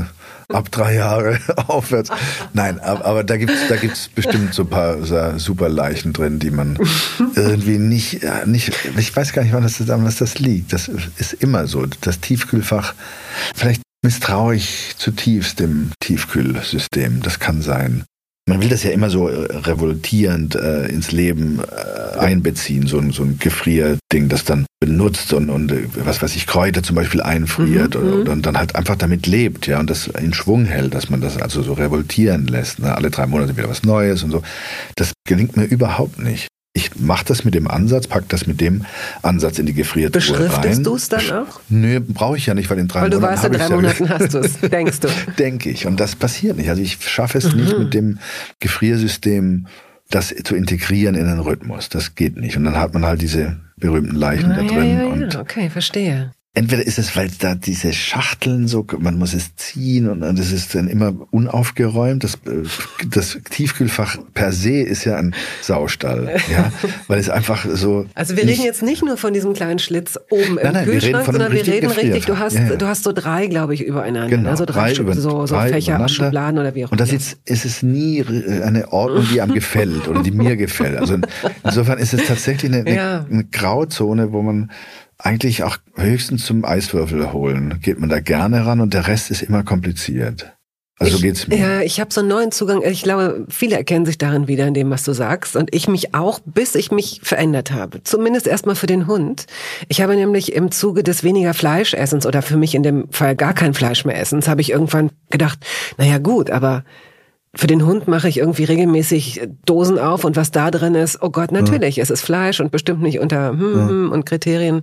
ab 0.48 0.70
drei 0.72 0.96
Jahre 0.96 1.38
aufwärts. 1.68 2.10
Nein, 2.54 2.80
aber, 2.80 3.04
aber 3.04 3.24
da 3.24 3.36
gibt's 3.36 3.68
da 3.68 3.76
gibt's 3.76 4.08
bestimmt 4.08 4.52
so 4.52 4.62
ein 4.62 4.70
paar 4.70 5.04
so 5.04 5.38
super 5.38 5.68
Leichen 5.68 6.12
drin, 6.12 6.40
die 6.40 6.50
man 6.50 6.76
irgendwie 7.36 7.78
nicht, 7.78 8.20
nicht, 8.46 8.72
ich 8.96 9.14
weiß 9.14 9.32
gar 9.32 9.42
nicht, 9.42 9.52
wann 9.52 9.62
das, 9.62 9.86
was 9.86 10.16
das 10.16 10.38
liegt. 10.40 10.72
Das 10.72 10.88
ist 10.88 11.34
immer 11.34 11.68
so. 11.68 11.86
Das 12.00 12.20
Tiefkühlfach, 12.20 12.94
vielleicht 13.54 13.82
misstraue 14.02 14.56
ich 14.56 14.94
zutiefst 14.98 15.60
dem 15.60 15.92
Tiefkühlsystem. 16.00 17.22
Das 17.22 17.38
kann 17.38 17.62
sein 17.62 18.04
man 18.48 18.60
will 18.60 18.68
das 18.68 18.82
ja 18.82 18.90
immer 18.90 19.10
so 19.10 19.28
äh, 19.28 19.56
revoltierend 19.56 20.54
äh, 20.56 20.86
ins 20.86 21.12
Leben 21.12 21.60
äh, 21.60 22.18
einbeziehen, 22.18 22.86
so 22.86 22.98
ein, 22.98 23.12
so 23.12 23.22
ein 23.22 23.38
Gefrierding, 23.38 24.28
das 24.28 24.44
dann 24.44 24.66
benutzt 24.80 25.32
und, 25.32 25.50
und 25.50 25.70
äh, 25.70 25.86
was 26.04 26.22
weiß 26.22 26.34
ich, 26.36 26.46
Kräuter 26.46 26.82
zum 26.82 26.96
Beispiel 26.96 27.22
einfriert 27.22 27.94
mhm, 27.94 28.00
und, 28.00 28.24
mhm. 28.24 28.30
und, 28.30 28.46
dann 28.46 28.58
halt 28.58 28.74
einfach 28.74 28.96
damit 28.96 29.26
lebt, 29.26 29.66
ja, 29.66 29.78
und 29.78 29.90
das 29.90 30.08
in 30.08 30.32
Schwung 30.32 30.64
hält, 30.64 30.94
dass 30.94 31.10
man 31.10 31.20
das 31.20 31.36
also 31.36 31.62
so 31.62 31.74
revoltieren 31.74 32.46
lässt, 32.46 32.80
ne? 32.80 32.94
alle 32.94 33.10
drei 33.10 33.26
Monate 33.26 33.56
wieder 33.56 33.68
was 33.68 33.84
Neues 33.84 34.22
und 34.22 34.30
so. 34.30 34.42
Das 34.96 35.12
gelingt 35.26 35.56
mir 35.56 35.64
überhaupt 35.64 36.18
nicht. 36.18 36.47
Ich 36.94 37.00
mache 37.00 37.24
das 37.24 37.44
mit 37.44 37.54
dem 37.54 37.68
Ansatz, 37.68 38.06
pack 38.06 38.28
das 38.28 38.46
mit 38.46 38.60
dem 38.60 38.84
Ansatz 39.22 39.58
in 39.58 39.66
die 39.66 39.74
Gefriertruhe 39.74 40.20
Beschriftest 40.20 40.86
du 40.86 40.94
es 40.96 41.08
dann 41.08 41.30
auch? 41.30 41.60
Nö, 41.68 42.00
brauche 42.00 42.36
ich 42.36 42.46
ja 42.46 42.54
nicht, 42.54 42.70
weil 42.70 42.78
in 42.78 42.88
drei 42.88 43.02
weil 43.02 43.10
Monaten. 43.10 43.22
Weil 43.22 43.30
du 43.30 43.42
weißt, 43.42 43.44
in 43.44 43.52
drei 43.52 43.68
Monaten 43.74 44.04
ja 44.04 44.18
hast 44.18 44.34
du 44.34 44.38
es, 44.38 44.60
denkst 44.70 45.00
du. 45.00 45.08
Denke 45.38 45.70
ich. 45.70 45.86
Und 45.86 46.00
das 46.00 46.16
passiert 46.16 46.56
nicht. 46.56 46.68
Also 46.68 46.82
ich 46.82 46.98
schaffe 47.00 47.38
es 47.38 47.52
mhm. 47.52 47.60
nicht 47.60 47.78
mit 47.78 47.94
dem 47.94 48.18
Gefriersystem, 48.60 49.66
das 50.10 50.34
zu 50.44 50.54
integrieren 50.54 51.14
in 51.14 51.26
den 51.26 51.38
Rhythmus. 51.38 51.88
Das 51.88 52.14
geht 52.14 52.36
nicht. 52.36 52.56
Und 52.56 52.64
dann 52.64 52.76
hat 52.76 52.94
man 52.94 53.04
halt 53.04 53.20
diese 53.20 53.56
berühmten 53.76 54.16
Leichen 54.16 54.48
Na, 54.48 54.56
da 54.56 54.62
drin. 54.62 54.90
Ja, 54.90 55.02
ja, 55.02 55.06
und 55.06 55.36
okay, 55.36 55.70
verstehe 55.70 56.32
entweder 56.58 56.84
ist 56.84 56.98
es, 56.98 57.16
weil 57.16 57.30
da 57.38 57.54
diese 57.54 57.92
Schachteln 57.92 58.66
so, 58.66 58.84
man 58.98 59.16
muss 59.16 59.32
es 59.32 59.54
ziehen 59.54 60.08
und 60.08 60.20
das 60.20 60.50
ist 60.50 60.74
dann 60.74 60.88
immer 60.88 61.14
unaufgeräumt. 61.30 62.24
Das, 62.24 62.34
äh, 62.34 62.66
das 63.08 63.38
Tiefkühlfach 63.48 64.18
per 64.34 64.50
se 64.50 64.80
ist 64.80 65.04
ja 65.04 65.16
ein 65.16 65.34
Saustall, 65.62 66.40
ja, 66.50 66.72
weil 67.06 67.20
es 67.20 67.30
einfach 67.30 67.64
so. 67.72 68.06
Also 68.14 68.36
wir 68.36 68.44
reden 68.44 68.64
jetzt 68.64 68.82
nicht 68.82 69.04
nur 69.04 69.16
von 69.16 69.32
diesem 69.32 69.52
kleinen 69.52 69.78
Schlitz 69.78 70.18
oben 70.30 70.56
nein, 70.56 70.66
im 70.66 70.72
nein, 70.72 70.84
Kühlschrank, 70.86 71.26
wir 71.26 71.32
sondern 71.32 71.52
wir 71.52 71.66
reden 71.66 71.90
richtig. 71.92 72.26
Du 72.26 72.38
hast, 72.38 72.54
ja, 72.54 72.62
ja. 72.62 72.76
du 72.76 72.86
hast 72.86 73.04
so 73.04 73.12
drei, 73.12 73.46
glaube 73.46 73.74
ich, 73.74 73.84
übereinander, 73.84 74.36
genau, 74.36 74.50
also 74.50 74.64
drei, 74.64 74.92
drei 74.92 75.02
über, 75.02 75.14
so, 75.14 75.46
so 75.46 75.54
drei 75.54 75.70
Fächer, 75.70 76.08
Schubladen 76.08 76.58
oder 76.58 76.74
wie 76.74 76.84
auch 76.84 76.88
immer. 76.88 76.92
Und 76.92 77.00
das 77.00 77.12
jetzt 77.12 77.38
ist 77.44 77.64
es 77.66 77.84
nie 77.84 78.24
eine 78.64 78.92
Ordnung, 78.92 79.26
die 79.32 79.40
einem 79.40 79.54
gefällt 79.54 80.08
oder 80.08 80.24
die 80.24 80.32
mir 80.32 80.56
gefällt. 80.56 80.98
Also 80.98 81.18
insofern 81.62 81.98
ist 81.98 82.14
es 82.14 82.26
tatsächlich 82.26 82.72
eine, 82.72 82.84
eine, 82.84 83.26
eine 83.30 83.44
Grauzone, 83.44 84.32
wo 84.32 84.42
man 84.42 84.70
eigentlich 85.18 85.64
auch 85.64 85.78
höchstens 85.96 86.46
zum 86.46 86.64
Eiswürfel 86.64 87.32
holen. 87.32 87.80
Geht 87.82 87.98
man 87.98 88.08
da 88.08 88.20
gerne 88.20 88.64
ran 88.64 88.80
und 88.80 88.94
der 88.94 89.08
Rest 89.08 89.30
ist 89.30 89.42
immer 89.42 89.64
kompliziert. 89.64 90.54
Also 91.00 91.16
ich, 91.16 91.22
geht's 91.22 91.46
mir. 91.46 91.56
Ja, 91.56 91.80
ich 91.80 92.00
habe 92.00 92.12
so 92.12 92.20
einen 92.20 92.28
neuen 92.28 92.50
Zugang. 92.50 92.82
Ich 92.82 93.02
glaube, 93.02 93.46
viele 93.48 93.76
erkennen 93.76 94.04
sich 94.04 94.18
darin 94.18 94.48
wieder 94.48 94.66
in 94.66 94.74
dem, 94.74 94.90
was 94.90 95.04
du 95.04 95.12
sagst. 95.12 95.54
Und 95.54 95.72
ich 95.72 95.86
mich 95.86 96.14
auch, 96.14 96.40
bis 96.44 96.74
ich 96.74 96.90
mich 96.90 97.20
verändert 97.22 97.70
habe. 97.70 98.02
Zumindest 98.02 98.48
erstmal 98.48 98.74
für 98.74 98.88
den 98.88 99.06
Hund. 99.06 99.46
Ich 99.88 100.00
habe 100.00 100.16
nämlich 100.16 100.52
im 100.54 100.72
Zuge 100.72 101.04
des 101.04 101.22
weniger 101.22 101.54
Fleischessens 101.54 102.26
oder 102.26 102.42
für 102.42 102.56
mich 102.56 102.74
in 102.74 102.82
dem 102.82 103.10
Fall 103.12 103.36
gar 103.36 103.54
kein 103.54 103.74
Fleisch 103.74 104.04
mehr 104.04 104.18
Essens, 104.18 104.48
habe 104.48 104.60
ich 104.60 104.70
irgendwann 104.70 105.10
gedacht, 105.30 105.60
naja 105.98 106.18
gut, 106.18 106.50
aber 106.50 106.84
für 107.58 107.66
den 107.66 107.84
Hund 107.84 108.06
mache 108.06 108.28
ich 108.28 108.38
irgendwie 108.38 108.62
regelmäßig 108.62 109.40
Dosen 109.66 109.98
auf 109.98 110.22
und 110.22 110.36
was 110.36 110.52
da 110.52 110.70
drin 110.70 110.94
ist, 110.94 111.20
oh 111.22 111.30
Gott, 111.30 111.50
natürlich, 111.50 111.96
ja. 111.96 112.04
es 112.04 112.10
ist 112.10 112.20
Fleisch 112.20 112.60
und 112.60 112.70
bestimmt 112.70 113.02
nicht 113.02 113.18
unter 113.18 113.48
hm, 113.48 113.76
ja. 113.76 113.88
Hm 113.88 114.12
und 114.12 114.26
Kriterien. 114.26 114.82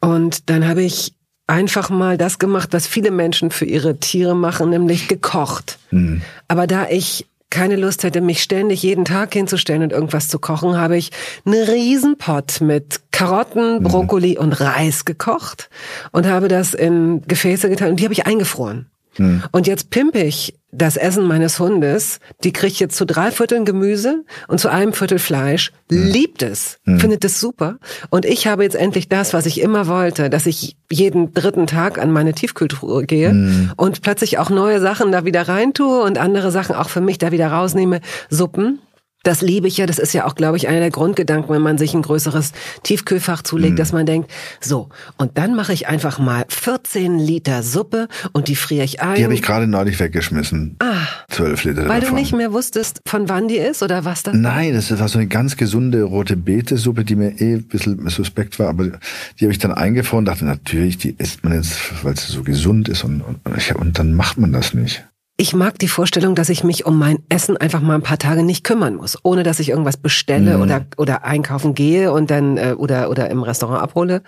Und 0.00 0.48
dann 0.48 0.68
habe 0.68 0.84
ich 0.84 1.14
einfach 1.48 1.90
mal 1.90 2.16
das 2.16 2.38
gemacht, 2.38 2.68
was 2.70 2.86
viele 2.86 3.10
Menschen 3.10 3.50
für 3.50 3.64
ihre 3.64 3.98
Tiere 3.98 4.36
machen, 4.36 4.70
nämlich 4.70 5.08
gekocht. 5.08 5.80
Mhm. 5.90 6.22
Aber 6.46 6.68
da 6.68 6.86
ich 6.88 7.26
keine 7.50 7.74
Lust 7.74 8.04
hätte, 8.04 8.20
mich 8.20 8.40
ständig 8.40 8.84
jeden 8.84 9.04
Tag 9.04 9.32
hinzustellen 9.32 9.82
und 9.82 9.90
irgendwas 9.90 10.28
zu 10.28 10.38
kochen, 10.38 10.78
habe 10.78 10.96
ich 10.96 11.10
einen 11.44 11.60
Riesenpott 11.60 12.60
mit 12.60 13.00
Karotten, 13.10 13.80
mhm. 13.80 13.82
Brokkoli 13.82 14.36
mhm. 14.36 14.44
und 14.44 14.60
Reis 14.60 15.06
gekocht 15.06 15.70
und 16.12 16.28
habe 16.28 16.46
das 16.46 16.72
in 16.72 17.22
Gefäße 17.22 17.68
getan 17.68 17.90
und 17.90 17.96
die 17.98 18.04
habe 18.04 18.14
ich 18.14 18.26
eingefroren. 18.26 18.86
Mhm. 19.18 19.42
Und 19.50 19.66
jetzt 19.66 19.90
pimpe 19.90 20.22
ich 20.22 20.54
das 20.76 20.96
Essen 20.96 21.26
meines 21.26 21.58
Hundes, 21.58 22.20
die 22.44 22.52
kriegt 22.52 22.78
jetzt 22.78 22.96
zu 22.96 23.06
drei 23.06 23.30
Vierteln 23.30 23.64
Gemüse 23.64 24.24
und 24.48 24.60
zu 24.60 24.68
einem 24.68 24.92
Viertel 24.92 25.18
Fleisch, 25.18 25.72
mhm. 25.90 26.06
liebt 26.08 26.42
es, 26.42 26.78
mhm. 26.84 27.00
findet 27.00 27.24
es 27.24 27.40
super. 27.40 27.78
Und 28.10 28.24
ich 28.24 28.46
habe 28.46 28.62
jetzt 28.62 28.76
endlich 28.76 29.08
das, 29.08 29.32
was 29.32 29.46
ich 29.46 29.60
immer 29.60 29.86
wollte, 29.86 30.28
dass 30.28 30.46
ich 30.46 30.76
jeden 30.90 31.32
dritten 31.32 31.66
Tag 31.66 31.98
an 31.98 32.12
meine 32.12 32.34
Tiefkühltruhe 32.34 33.04
gehe 33.04 33.32
mhm. 33.32 33.72
und 33.76 34.02
plötzlich 34.02 34.38
auch 34.38 34.50
neue 34.50 34.80
Sachen 34.80 35.12
da 35.12 35.24
wieder 35.24 35.48
reintue 35.48 36.02
und 36.02 36.18
andere 36.18 36.50
Sachen 36.50 36.76
auch 36.76 36.90
für 36.90 37.00
mich 37.00 37.18
da 37.18 37.32
wieder 37.32 37.48
rausnehme. 37.48 38.00
Suppen, 38.28 38.80
das 39.26 39.42
liebe 39.42 39.68
ich 39.68 39.76
ja. 39.76 39.86
Das 39.86 39.98
ist 39.98 40.12
ja 40.12 40.26
auch, 40.26 40.34
glaube 40.34 40.56
ich, 40.56 40.68
einer 40.68 40.80
der 40.80 40.90
Grundgedanken, 40.90 41.54
wenn 41.54 41.62
man 41.62 41.78
sich 41.78 41.94
ein 41.94 42.02
größeres 42.02 42.52
Tiefkühlfach 42.82 43.42
zulegt, 43.42 43.72
mhm. 43.72 43.76
dass 43.76 43.92
man 43.92 44.06
denkt, 44.06 44.30
so, 44.60 44.88
und 45.16 45.36
dann 45.38 45.54
mache 45.54 45.72
ich 45.72 45.88
einfach 45.88 46.18
mal 46.18 46.44
14 46.48 47.18
Liter 47.18 47.62
Suppe 47.62 48.08
und 48.32 48.48
die 48.48 48.56
friere 48.56 48.84
ich 48.84 49.02
ein. 49.02 49.16
Die 49.16 49.24
habe 49.24 49.34
ich 49.34 49.42
gerade 49.42 49.66
neulich 49.66 49.98
weggeschmissen. 49.98 50.76
Ah. 50.78 51.06
12 51.30 51.64
Liter 51.64 51.88
Weil 51.88 52.00
davon. 52.00 52.16
du 52.16 52.20
nicht 52.20 52.34
mehr 52.34 52.52
wusstest, 52.52 53.00
von 53.06 53.28
wann 53.28 53.48
die 53.48 53.56
ist 53.56 53.82
oder 53.82 54.04
was 54.04 54.22
das 54.22 54.34
Nein, 54.34 54.74
das 54.74 54.96
war 54.98 55.08
so 55.08 55.18
eine 55.18 55.28
ganz 55.28 55.56
gesunde 55.56 56.02
rote 56.02 56.36
Beete-Suppe, 56.36 57.04
die 57.04 57.16
mir 57.16 57.40
eh 57.40 57.54
ein 57.54 57.64
bisschen 57.64 58.08
suspekt 58.08 58.58
war, 58.58 58.68
aber 58.68 58.84
die 58.84 59.44
habe 59.44 59.52
ich 59.52 59.58
dann 59.58 59.72
eingefroren 59.72 60.20
und 60.20 60.24
dachte, 60.26 60.44
natürlich, 60.44 60.98
die 60.98 61.14
isst 61.18 61.44
man 61.44 61.54
jetzt, 61.54 62.04
weil 62.04 62.16
sie 62.16 62.30
so 62.32 62.42
gesund 62.42 62.88
ist 62.88 63.04
und, 63.04 63.22
und, 63.22 63.76
und 63.76 63.98
dann 63.98 64.14
macht 64.14 64.38
man 64.38 64.52
das 64.52 64.74
nicht 64.74 65.04
ich 65.38 65.54
mag 65.54 65.78
die 65.78 65.88
Vorstellung, 65.88 66.34
dass 66.34 66.48
ich 66.48 66.64
mich 66.64 66.86
um 66.86 66.98
mein 66.98 67.18
Essen 67.28 67.58
einfach 67.58 67.82
mal 67.82 67.94
ein 67.94 68.02
paar 68.02 68.18
Tage 68.18 68.42
nicht 68.42 68.64
kümmern 68.64 68.94
muss, 68.94 69.18
ohne 69.22 69.42
dass 69.42 69.60
ich 69.60 69.68
irgendwas 69.68 69.98
bestelle 69.98 70.56
mhm. 70.56 70.62
oder 70.62 70.86
oder 70.96 71.24
einkaufen 71.24 71.74
gehe 71.74 72.10
und 72.10 72.30
dann 72.30 72.56
äh, 72.56 72.74
oder 72.76 73.10
oder 73.10 73.28
im 73.28 73.42
Restaurant 73.42 73.82
abhole, 73.82 74.22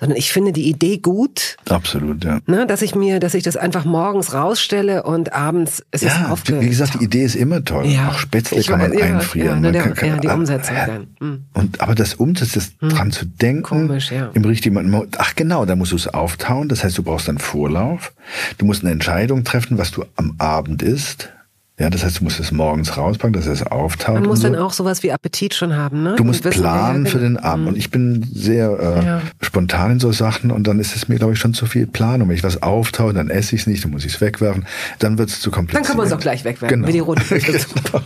sondern 0.00 0.16
ich 0.16 0.32
finde 0.32 0.52
die 0.52 0.66
Idee 0.66 0.96
gut. 0.96 1.56
Absolut, 1.68 2.24
ja. 2.24 2.38
Ne, 2.46 2.66
dass 2.66 2.80
ich 2.80 2.94
mir, 2.94 3.20
dass 3.20 3.34
ich 3.34 3.42
das 3.42 3.58
einfach 3.58 3.84
morgens 3.84 4.32
rausstelle 4.32 5.02
und 5.02 5.34
abends 5.34 5.84
ist 5.90 6.02
ja, 6.02 6.22
es 6.24 6.30
aufge. 6.30 6.58
Wie 6.62 6.68
gesagt, 6.70 6.94
die 6.98 7.04
Idee 7.04 7.24
ist 7.24 7.34
immer 7.34 7.62
toll. 7.62 7.84
Ja. 7.86 8.08
Auch 8.08 8.18
Spätzle 8.18 8.58
ich 8.58 8.66
kann 8.66 8.78
man 8.78 8.94
ja, 8.94 9.04
einfrieren. 9.04 9.56
Ja, 9.56 9.60
ne, 9.60 9.72
der, 9.72 9.82
kann, 9.82 9.94
kann, 9.94 10.08
ja, 10.08 10.16
die 10.16 10.28
Umsetzung 10.28 10.76
äh, 10.76 10.86
dann. 10.86 11.06
Mhm. 11.20 11.44
Und 11.52 11.80
aber 11.82 11.94
das 11.94 12.14
Umsetzen, 12.14 12.54
das 12.54 12.72
mhm. 12.80 12.88
dran 12.88 13.12
zu 13.12 13.26
denken, 13.26 13.62
Komisch, 13.62 14.10
ja. 14.10 14.30
im 14.32 14.44
richtigen 14.46 14.74
Ach 15.18 15.34
genau, 15.34 15.66
da 15.66 15.76
musst 15.76 15.92
du 15.92 15.96
es 15.96 16.08
auftauen. 16.08 16.70
Das 16.70 16.84
heißt, 16.84 16.96
du 16.96 17.02
brauchst 17.02 17.28
dann 17.28 17.36
Vorlauf. 17.36 18.14
Du 18.58 18.66
musst 18.66 18.82
eine 18.82 18.92
Entscheidung 18.92 19.44
treffen, 19.44 19.78
was 19.78 19.90
du 19.90 20.04
am 20.16 20.34
Abend 20.38 20.82
isst. 20.82 21.30
Ja, 21.76 21.90
das 21.90 22.04
heißt, 22.04 22.20
du 22.20 22.24
musst 22.24 22.38
es 22.38 22.52
morgens 22.52 22.96
rauspacken, 22.96 23.32
dass 23.32 23.46
es 23.46 23.64
auftaucht. 23.64 24.20
Man 24.20 24.28
muss 24.28 24.42
so. 24.42 24.48
dann 24.48 24.54
auch 24.54 24.72
sowas 24.72 25.02
wie 25.02 25.10
Appetit 25.10 25.54
schon 25.54 25.74
haben, 25.74 26.04
ne? 26.04 26.14
Du 26.14 26.22
musst 26.22 26.44
wissen, 26.44 26.60
planen 26.60 27.06
für 27.06 27.18
den 27.18 27.36
Abend. 27.36 27.66
Und 27.66 27.76
ich 27.76 27.90
bin 27.90 28.24
sehr 28.32 28.78
äh, 28.78 29.04
ja. 29.04 29.22
spontan 29.40 29.92
in 29.92 30.00
so 30.00 30.12
Sachen 30.12 30.52
und 30.52 30.68
dann 30.68 30.78
ist 30.78 30.94
es 30.94 31.08
mir, 31.08 31.16
glaube 31.16 31.32
ich, 31.32 31.40
schon 31.40 31.52
zu 31.52 31.66
viel 31.66 31.88
Planung. 31.88 32.28
Wenn 32.28 32.36
ich 32.36 32.44
was 32.44 32.62
auftaue, 32.62 33.12
dann 33.12 33.28
esse 33.28 33.56
ich 33.56 33.62
es 33.62 33.66
nicht, 33.66 33.82
dann 33.82 33.90
muss 33.90 34.04
ich 34.04 34.14
es 34.14 34.20
wegwerfen. 34.20 34.66
Dann 35.00 35.18
wird 35.18 35.30
es 35.30 35.40
zu 35.40 35.50
kompliziert. 35.50 35.84
Dann 35.84 35.88
kann 35.88 35.96
man 35.96 36.06
es 36.06 36.12
auch 36.12 36.20
gleich 36.20 36.44
wegwerfen, 36.44 36.76
genau. 36.76 36.86
wie 36.86 36.92
die 36.92 37.00
rote 37.00 37.24
genau. 37.40 38.04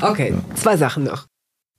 Okay, 0.00 0.32
ja. 0.32 0.56
zwei 0.56 0.76
Sachen 0.76 1.04
noch. 1.04 1.26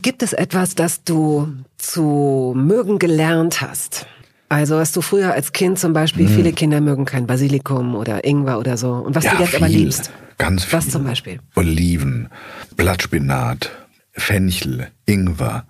Gibt 0.02 0.24
es 0.24 0.32
etwas, 0.32 0.76
das 0.76 1.04
du 1.04 1.50
zu 1.78 2.54
mögen 2.56 2.98
gelernt 2.98 3.60
hast? 3.60 4.08
Also 4.52 4.76
was 4.76 4.92
du 4.92 5.00
früher 5.02 5.32
als 5.32 5.54
Kind 5.54 5.80
zum 5.80 5.94
Beispiel, 5.94 6.28
hm. 6.28 6.36
viele 6.36 6.52
Kinder 6.52 6.82
mögen 6.82 7.06
kein 7.06 7.26
Basilikum 7.26 7.96
oder 7.96 8.26
Ingwer 8.26 8.60
oder 8.60 8.76
so. 8.76 8.92
Und 8.92 9.16
was 9.16 9.24
ja, 9.24 9.36
du 9.36 9.44
jetzt 9.44 9.52
viel, 9.52 9.60
aber 9.60 9.70
liebst. 9.70 10.12
Ganz 10.38 10.66
viel. 10.66 10.78
Was 10.78 10.90
zum 10.90 11.06
Beispiel? 11.06 11.40
Oliven, 11.56 12.28
Blattspinat, 12.76 13.72
Fenchel, 14.12 14.90
Ingwer. 15.06 15.66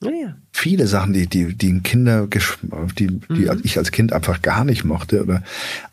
Naja. 0.00 0.36
Viele 0.52 0.86
Sachen, 0.86 1.12
die, 1.12 1.26
die, 1.26 1.54
die 1.54 1.80
Kinder, 1.80 2.26
die, 2.26 3.08
die 3.08 3.10
mhm. 3.28 3.60
ich 3.62 3.76
als 3.76 3.92
Kind 3.92 4.14
einfach 4.14 4.40
gar 4.40 4.64
nicht 4.64 4.84
mochte 4.84 5.22
oder 5.22 5.42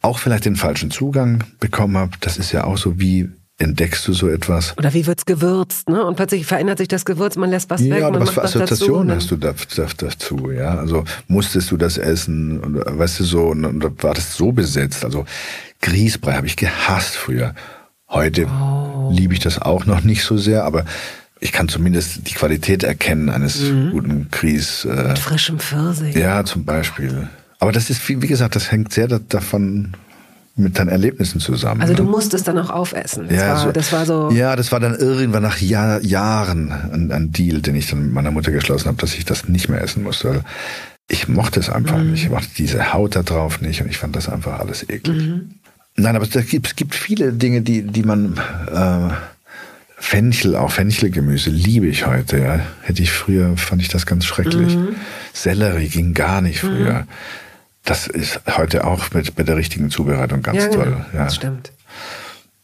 auch 0.01 0.19
vielleicht 0.19 0.45
den 0.45 0.55
falschen 0.55 0.91
Zugang 0.91 1.43
bekommen 1.59 1.97
habe. 1.97 2.11
Das 2.21 2.37
ist 2.37 2.53
ja 2.53 2.63
auch 2.63 2.77
so 2.77 2.97
wie 2.97 3.29
entdeckst 3.59 4.07
du 4.07 4.13
so 4.13 4.29
etwas? 4.29 4.75
Oder 4.77 4.93
wie 4.93 5.05
wird's 5.05 5.25
gewürzt, 5.25 5.89
ne? 5.89 6.03
Und 6.05 6.15
plötzlich 6.15 6.45
verändert 6.45 6.77
sich 6.77 6.87
das 6.87 7.05
Gewürz, 7.05 7.35
man 7.35 7.49
lässt 7.49 7.69
was 7.69 7.81
ja, 7.81 7.93
weg. 7.93 8.01
Ja, 8.01 8.07
aber 8.07 8.21
was 8.21 8.31
für 8.31 8.43
Assoziationen 8.43 9.15
hast 9.15 9.29
du 9.29 9.35
da, 9.35 9.53
da, 9.75 9.85
dazu, 9.97 10.49
ja? 10.51 10.77
Also 10.77 11.03
musstest 11.27 11.69
du 11.69 11.77
das 11.77 11.97
essen 11.97 12.59
und 12.59 12.75
weißt 12.85 13.19
du 13.19 13.23
so, 13.25 13.47
und, 13.47 13.65
und 13.65 14.03
war 14.03 14.13
das 14.13 14.35
so 14.35 14.51
besetzt? 14.53 15.03
Also 15.03 15.25
Grießbrei 15.81 16.33
habe 16.33 16.47
ich 16.47 16.55
gehasst 16.55 17.15
früher. 17.15 17.53
Heute 18.07 18.47
oh. 18.47 19.11
liebe 19.13 19.33
ich 19.33 19.39
das 19.39 19.61
auch 19.61 19.85
noch 19.85 20.03
nicht 20.03 20.23
so 20.23 20.37
sehr, 20.37 20.63
aber 20.63 20.85
ich 21.41 21.51
kann 21.51 21.69
zumindest 21.69 22.27
die 22.27 22.33
Qualität 22.33 22.83
erkennen 22.83 23.29
eines 23.29 23.61
mhm. 23.61 23.91
guten 23.91 24.27
Grieß. 24.31 24.85
Äh, 24.85 25.07
Mit 25.09 25.19
frischem 25.19 25.59
Pfirsich. 25.59 26.15
Ja, 26.15 26.43
zum 26.43 26.65
Beispiel. 26.65 27.29
Aber 27.59 27.71
das 27.71 27.89
ist, 27.89 28.07
wie 28.07 28.15
gesagt, 28.15 28.55
das 28.55 28.71
hängt 28.71 28.93
sehr 28.93 29.07
davon 29.07 29.93
mit 30.59 30.77
deinen 30.77 30.89
Erlebnissen 30.89 31.39
zusammen. 31.39 31.81
Also 31.81 31.93
du 31.93 32.03
ne? 32.03 32.09
musstest 32.09 32.47
dann 32.47 32.57
auch 32.59 32.69
aufessen. 32.69 33.27
Das, 33.29 33.37
Ja, 33.37 33.47
war, 33.49 33.57
so- 33.63 33.71
das 33.71 33.91
war 33.91 34.05
so. 34.05 34.29
Ja, 34.31 34.55
das 34.55 34.71
war 34.71 34.79
dann 34.79 34.95
irgendwann 34.95 35.43
nach 35.43 35.59
Jahr, 35.59 36.01
Jahren 36.03 36.71
ein, 36.71 37.11
ein 37.11 37.31
Deal, 37.31 37.61
den 37.61 37.75
ich 37.75 37.89
dann 37.89 38.03
mit 38.03 38.13
meiner 38.13 38.31
Mutter 38.31 38.51
geschlossen 38.51 38.87
habe, 38.87 38.97
dass 38.97 39.15
ich 39.15 39.25
das 39.25 39.47
nicht 39.47 39.69
mehr 39.69 39.81
essen 39.81 40.03
musste. 40.03 40.43
Ich 41.07 41.27
mochte 41.27 41.59
es 41.59 41.69
einfach 41.69 41.97
Mhm. 41.97 42.11
nicht. 42.11 42.23
Ich 42.25 42.29
mochte 42.29 42.47
diese 42.57 42.93
Haut 42.93 43.15
da 43.15 43.23
drauf 43.23 43.61
nicht 43.61 43.81
und 43.81 43.89
ich 43.89 43.97
fand 43.97 44.15
das 44.15 44.29
einfach 44.29 44.59
alles 44.59 44.87
eklig. 44.87 45.17
Mhm. 45.27 45.51
Nein, 45.95 46.15
aber 46.15 46.25
es 46.31 46.47
gibt, 46.47 46.67
es 46.67 46.75
gibt 46.75 46.95
viele 46.95 47.33
Dinge, 47.33 47.61
die, 47.61 47.81
die 47.81 48.03
man 48.03 48.39
äh, 48.73 49.13
Fenchel, 49.97 50.55
auch 50.55 50.71
Fenchelgemüse 50.71 51.49
liebe 51.49 51.87
ich 51.87 52.05
heute. 52.07 52.37
Ja. 52.39 52.59
Hätte 52.83 53.01
ich 53.03 53.11
früher, 53.11 53.57
fand 53.57 53.81
ich 53.81 53.89
das 53.89 54.05
ganz 54.05 54.23
schrecklich. 54.25 54.75
Mhm. 54.77 54.95
Sellerie 55.33 55.89
ging 55.89 56.13
gar 56.13 56.41
nicht 56.41 56.59
früher. 56.61 57.05
Das 57.89 58.05
ist 58.05 58.39
heute 58.55 58.85
auch 58.85 59.11
mit, 59.13 59.35
mit 59.35 59.47
der 59.47 59.57
richtigen 59.57 59.89
Zubereitung 59.89 60.43
ganz 60.43 60.59
ja, 60.59 60.67
genau. 60.67 60.83
toll. 60.83 61.05
Ja. 61.11 61.23
Das 61.23 61.35
stimmt. 61.35 61.71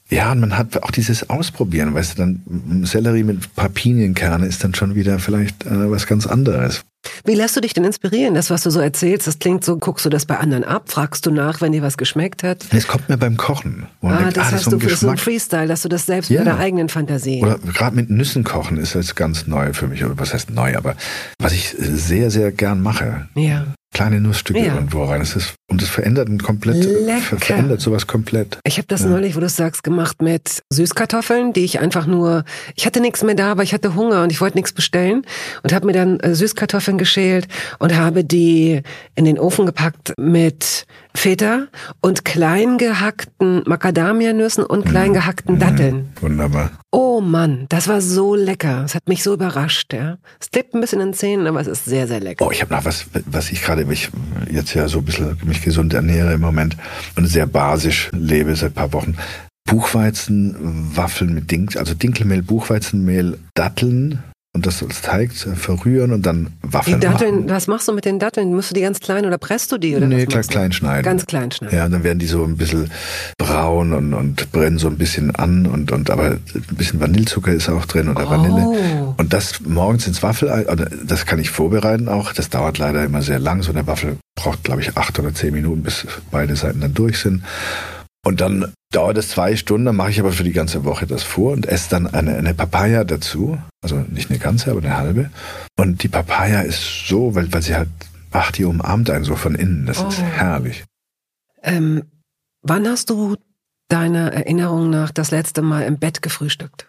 Ja, 0.08 0.32
und 0.32 0.40
man 0.40 0.56
hat 0.56 0.84
auch 0.84 0.92
dieses 0.92 1.32
Ausprobieren, 1.32 1.96
weißt 1.96 2.14
du, 2.14 2.18
dann 2.22 2.86
Sellerie 2.86 3.24
mit 3.24 3.56
paar 3.56 3.70
Pinienkerne 3.70 4.46
ist 4.46 4.64
dann 4.64 4.76
schon 4.76 4.94
wieder 4.94 5.18
vielleicht 5.18 5.66
äh, 5.66 5.90
was 5.90 6.06
ganz 6.06 6.28
anderes. 6.28 6.82
Wie 7.24 7.34
lässt 7.34 7.56
du 7.56 7.62
dich 7.62 7.74
denn 7.74 7.84
inspirieren? 7.84 8.36
Das, 8.36 8.52
was 8.52 8.62
du 8.62 8.70
so 8.70 8.80
erzählst, 8.80 9.26
das 9.26 9.40
klingt 9.40 9.66
so, 9.66 9.78
guckst 9.78 10.06
du 10.06 10.10
das 10.10 10.28
bei 10.28 10.38
anderen 10.38 10.64
ab? 10.64 10.92
Fragst 10.92 11.26
du 11.26 11.32
nach, 11.32 11.60
wenn 11.60 11.72
dir 11.72 11.82
was 11.82 11.98
geschmeckt 11.98 12.44
hat? 12.44 12.64
Es 12.72 12.88
kommt 12.88 13.10
mir 13.10 13.18
beim 13.18 13.36
Kochen. 13.36 13.88
Ah, 14.04 14.18
denkt, 14.18 14.38
das 14.38 14.48
ah, 14.48 14.52
hast 14.52 14.60
ist 14.60 14.64
so 14.66 14.72
du 14.72 14.78
ein 14.78 14.90
für 14.90 14.96
so 14.96 15.10
ein. 15.10 15.18
Freestyle, 15.18 15.68
dass 15.68 15.82
du 15.82 15.90
das 15.90 16.06
selbst 16.06 16.30
Ja. 16.30 16.42
mit 16.42 16.48
deiner 16.50 16.60
eigenen 16.60 16.90
Fantasie. 16.90 17.42
Oder 17.42 17.58
gerade 17.58 17.96
mit 17.96 18.12
Nüssen 18.12 18.44
kochen 18.44 18.78
ist 18.78 18.94
jetzt 18.94 19.16
ganz 19.16 19.48
neu 19.48 19.74
für 19.74 19.88
mich. 19.88 20.06
Oder 20.06 20.20
was 20.20 20.36
heißt 20.36 20.52
neu, 20.52 20.78
aber 20.78 20.96
was 21.40 21.52
ich 21.54 21.76
sehr, 21.80 22.30
sehr 22.30 22.52
gern 22.52 22.80
mache. 22.82 23.28
ja. 23.34 23.66
Kleine 23.96 24.20
Nussstücke 24.20 24.60
Ja. 24.60 24.76
irgendwo 24.76 25.06
rein. 25.06 25.22
Das 25.22 25.38
ist, 25.38 25.54
und 25.72 25.82
das 25.82 25.88
verändert 25.88 26.28
ein 26.28 26.40
komplett, 26.40 26.84
Lecker. 26.84 27.22
ver 27.22 27.38
verändert 27.40 27.80
sowas 27.80 28.08
komplett. 28.08 28.60
Ich 28.66 28.78
habe 28.78 28.88
das 28.90 29.06
neulich, 29.06 29.38
wo 29.38 29.40
du 29.40 29.46
es 29.46 29.56
sagst, 29.56 29.86
gemacht 29.86 30.22
mit 30.22 30.64
Süßkartoffeln, 30.70 31.54
die 31.54 31.64
ich 31.64 31.80
einfach 31.80 32.06
nur, 32.06 32.44
ich 32.76 32.86
hatte 32.86 33.00
nichts 33.00 33.24
mehr 33.24 33.36
da, 33.36 33.52
aber 33.52 33.64
ich 33.64 33.74
hatte 33.74 33.96
Hunger 33.96 34.24
und 34.24 34.34
ich 34.34 34.42
wollte 34.42 34.58
nichts 34.58 34.74
bestellen 34.74 35.26
und 35.64 35.72
habe 35.74 35.86
mir 35.86 35.94
dann 35.94 36.20
äh, 36.20 36.36
Süßkartoffeln 36.36 36.98
geschält 36.98 37.48
und 37.80 37.96
habe 37.96 38.26
die 38.26 38.82
in 39.16 39.24
den 39.24 39.40
Ofen 39.40 39.66
gepackt 39.66 40.12
mit 40.20 40.86
Feta 41.16 41.68
und 42.02 42.26
klein 42.26 42.78
gehackten 42.78 43.64
Macadamianüssen 43.66 44.66
und 44.66 44.86
klein 44.86 45.14
gehackten 45.14 45.58
Datteln. 45.58 46.10
Wunderbar. 46.20 46.72
Oh 46.98 47.20
Mann, 47.20 47.66
das 47.68 47.90
war 47.90 48.00
so 48.00 48.36
lecker. 48.36 48.84
Es 48.86 48.96
hat 48.96 49.10
mich 49.10 49.22
so 49.22 49.34
überrascht, 49.34 49.92
ja. 49.92 50.18
Es 50.40 50.50
klebt 50.50 50.74
ein 50.74 50.80
bisschen 50.80 51.02
in 51.02 51.10
den 51.10 51.14
Zähnen, 51.14 51.46
aber 51.46 51.60
es 51.60 51.68
ist 51.68 51.84
sehr, 51.84 52.08
sehr 52.08 52.22
lecker. 52.22 52.46
Oh, 52.46 52.52
ich 52.52 52.62
habe 52.62 52.74
noch 52.74 52.86
was, 52.86 53.08
was 53.26 53.52
ich 53.52 53.62
gerade, 53.62 53.86
ich 53.92 54.10
jetzt 54.50 54.74
ja 54.74 54.88
so 54.88 55.00
ein 55.00 55.04
bisschen 55.04 55.38
mich 55.44 55.62
gesund 55.62 55.94
ernähre 55.94 56.36
im 56.36 56.40
Moment 56.40 56.78
und 57.18 57.28
sehr 57.28 57.48
basisch 57.48 58.10
lebe 58.14 58.56
seit 58.56 58.76
paar 58.76 58.94
Wochen. 58.94 59.18
Buchweizenwaffeln 59.66 61.34
mit 61.34 61.52
Dink, 61.52 61.76
also 61.76 61.94
Dinkelmehl, 61.94 62.42
Buchweizenmehl, 62.42 63.40
Datteln 63.56 64.24
und 64.56 64.66
das 64.66 64.82
als 64.82 65.02
Teig 65.02 65.32
verrühren 65.34 66.12
und 66.14 66.26
dann 66.26 66.48
Die 66.66 66.74
Waffeln 66.74 67.00
Datteln, 67.02 67.36
machen. 67.42 67.50
was 67.50 67.68
machst 67.68 67.88
du 67.88 67.94
mit 67.94 68.06
den 68.06 68.18
Datteln? 68.20 68.54
Musst 68.54 68.72
du 68.72 68.74
die 68.74 68.82
ganz 68.82 69.00
klein 69.02 69.26
oder 69.26 69.38
presst 69.38 69.72
du 69.72 69.78
die? 69.78 69.96
Oder 69.96 70.08
Nee, 70.08 70.26
klar, 70.26 70.42
klein 70.44 70.72
schneiden. 70.72 71.04
Ganz 71.04 71.26
klein 71.26 71.52
schneiden. 71.52 71.78
Ja, 71.78 71.86
und 71.86 71.92
dann 71.92 72.04
werden 72.04 72.20
die 72.20 72.26
so 72.26 72.44
ein 72.44 72.56
bisschen 72.58 72.90
braun 73.38 73.94
und, 73.94 74.14
und 74.14 74.52
brennen 74.52 74.78
so 74.80 74.88
ein 74.88 74.98
bisschen 74.98 75.36
an 75.36 75.66
und, 75.68 75.92
und 75.92 76.10
aber 76.10 76.32
ein 76.32 76.42
bisschen 76.72 77.00
Vanillezucker 77.02 77.52
ist 77.52 77.70
auch 77.70 77.86
drin 77.86 78.10
oder 78.10 78.26
Oh. 78.26 78.30
Vanille. 78.32 79.14
Und 79.18 79.34
das 79.34 79.60
morgens 79.62 80.08
ins 80.08 80.24
Waffelei, 80.24 80.68
oder 80.68 80.88
das 81.06 81.26
kann 81.26 81.38
ich 81.40 81.50
vorbereiten 81.50 82.08
auch. 82.08 82.32
Das 82.34 82.50
dauert 82.50 82.78
leider 82.78 83.04
immer 83.04 83.22
sehr 83.22 83.40
lang. 83.40 83.62
So 83.62 83.72
eine 83.72 83.86
Waffel 83.88 84.18
braucht, 84.36 84.64
glaube 84.64 84.82
ich, 84.82 84.96
acht 84.98 85.20
oder 85.20 85.34
zehn 85.34 85.54
Minuten, 85.54 85.84
bis 85.84 86.08
beide 86.32 86.56
Seiten 86.56 86.80
dann 86.82 86.94
durch 86.94 87.20
sind. 87.20 87.44
Und 88.26 88.42
dann 88.42 88.74
dauert 88.92 89.18
es 89.18 89.30
zwei 89.30 89.56
Stunden, 89.56 89.86
dann 89.86 89.96
mache 89.96 90.10
ich 90.10 90.20
aber 90.20 90.32
für 90.32 90.44
die 90.44 90.52
ganze 90.52 90.84
Woche 90.84 91.06
das 91.06 91.22
vor 91.24 91.54
und 91.54 91.68
esse 91.68 91.90
dann 91.92 92.08
eine, 92.08 92.36
eine 92.36 92.54
Papaya 92.56 93.04
dazu. 93.04 93.58
Also 93.84 93.98
nicht 94.10 94.30
eine 94.32 94.40
ganze, 94.40 94.72
aber 94.72 94.80
eine 94.80 94.98
halbe. 94.98 95.30
Und 95.78 96.02
die 96.02 96.08
Papaya 96.08 96.62
ist 96.62 97.08
so, 97.08 97.36
weil, 97.36 97.54
weil 97.54 97.62
sie 97.62 97.76
halt, 97.76 97.90
ach, 98.32 98.52
die 98.52 98.66
umarmt 98.66 99.10
einen 99.12 99.26
so 99.26 99.36
von 99.36 99.54
innen. 99.54 99.86
Das 99.86 99.98
ist 100.00 100.20
Oh. 100.20 100.24
herrlich. 100.24 100.84
Ähm, 101.62 102.04
wann 102.64 102.88
hast 102.88 103.10
du 103.12 103.36
deiner 103.90 104.34
Erinnerung 104.34 104.90
nach 104.90 105.12
das 105.12 105.30
letzte 105.32 105.62
Mal 105.62 105.84
im 105.84 106.00
Bett 106.00 106.22
gefrühstückt? 106.24 106.88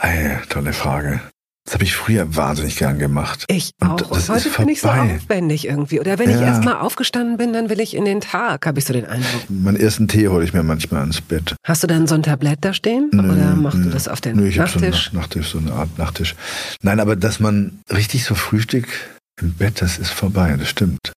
Ey, 0.00 0.38
tolle 0.48 0.72
Frage. 0.72 1.20
Das 1.64 1.74
habe 1.74 1.84
ich 1.84 1.94
früher 1.94 2.34
wahnsinnig 2.34 2.76
gern 2.76 2.98
gemacht. 2.98 3.44
Ich 3.48 3.70
Und 3.80 3.88
auch. 3.90 3.96
das 4.18 4.28
Und 4.28 4.34
heute 4.34 4.50
bin 4.50 4.68
ich 4.68 4.80
so 4.80 4.88
aufwendig 4.88 5.66
irgendwie. 5.68 6.00
Oder 6.00 6.18
wenn 6.18 6.28
ich 6.28 6.36
Ja. 6.36 6.42
erst 6.48 6.64
mal 6.64 6.80
aufgestanden 6.80 7.36
bin, 7.36 7.52
dann 7.52 7.70
will 7.70 7.78
ich 7.80 7.94
in 7.94 8.04
den 8.04 8.20
Tag, 8.20 8.66
habe 8.66 8.80
ich 8.80 8.84
so 8.84 8.92
den 8.92 9.06
Eindruck. 9.06 9.48
Meinen 9.48 9.76
ersten 9.76 10.08
Tee 10.08 10.26
hole 10.26 10.44
ich 10.44 10.52
mir 10.52 10.64
manchmal 10.64 11.04
ins 11.04 11.20
Bett. 11.20 11.54
Hast 11.64 11.82
du 11.84 11.86
dann 11.86 12.08
so 12.08 12.16
ein 12.16 12.24
Tablett 12.24 12.58
da 12.62 12.74
stehen? 12.74 13.10
Nö, 13.12 13.32
oder 13.32 13.54
machst 13.54 13.78
du 13.78 13.82
nö. 13.84 13.90
das 13.90 14.08
auf 14.08 14.20
den 14.20 14.36
Nö, 14.36 14.48
ich 14.48 14.56
so 14.56 14.62
Nachttisch? 14.62 15.12
Nacht- 15.12 15.14
Nachttisch, 15.14 15.50
so 15.52 15.58
eine 15.58 15.72
Art 15.72 15.96
Nachttisch. 15.98 16.34
Nein, 16.82 16.98
aber 16.98 17.14
dass 17.14 17.38
man 17.38 17.78
richtig 17.92 18.24
so 18.24 18.34
Frühstück 18.34 18.88
im 19.40 19.52
Bett, 19.54 19.80
das 19.80 19.98
ist 19.98 20.10
vorbei, 20.10 20.56
das 20.58 20.68
stimmt. 20.68 21.12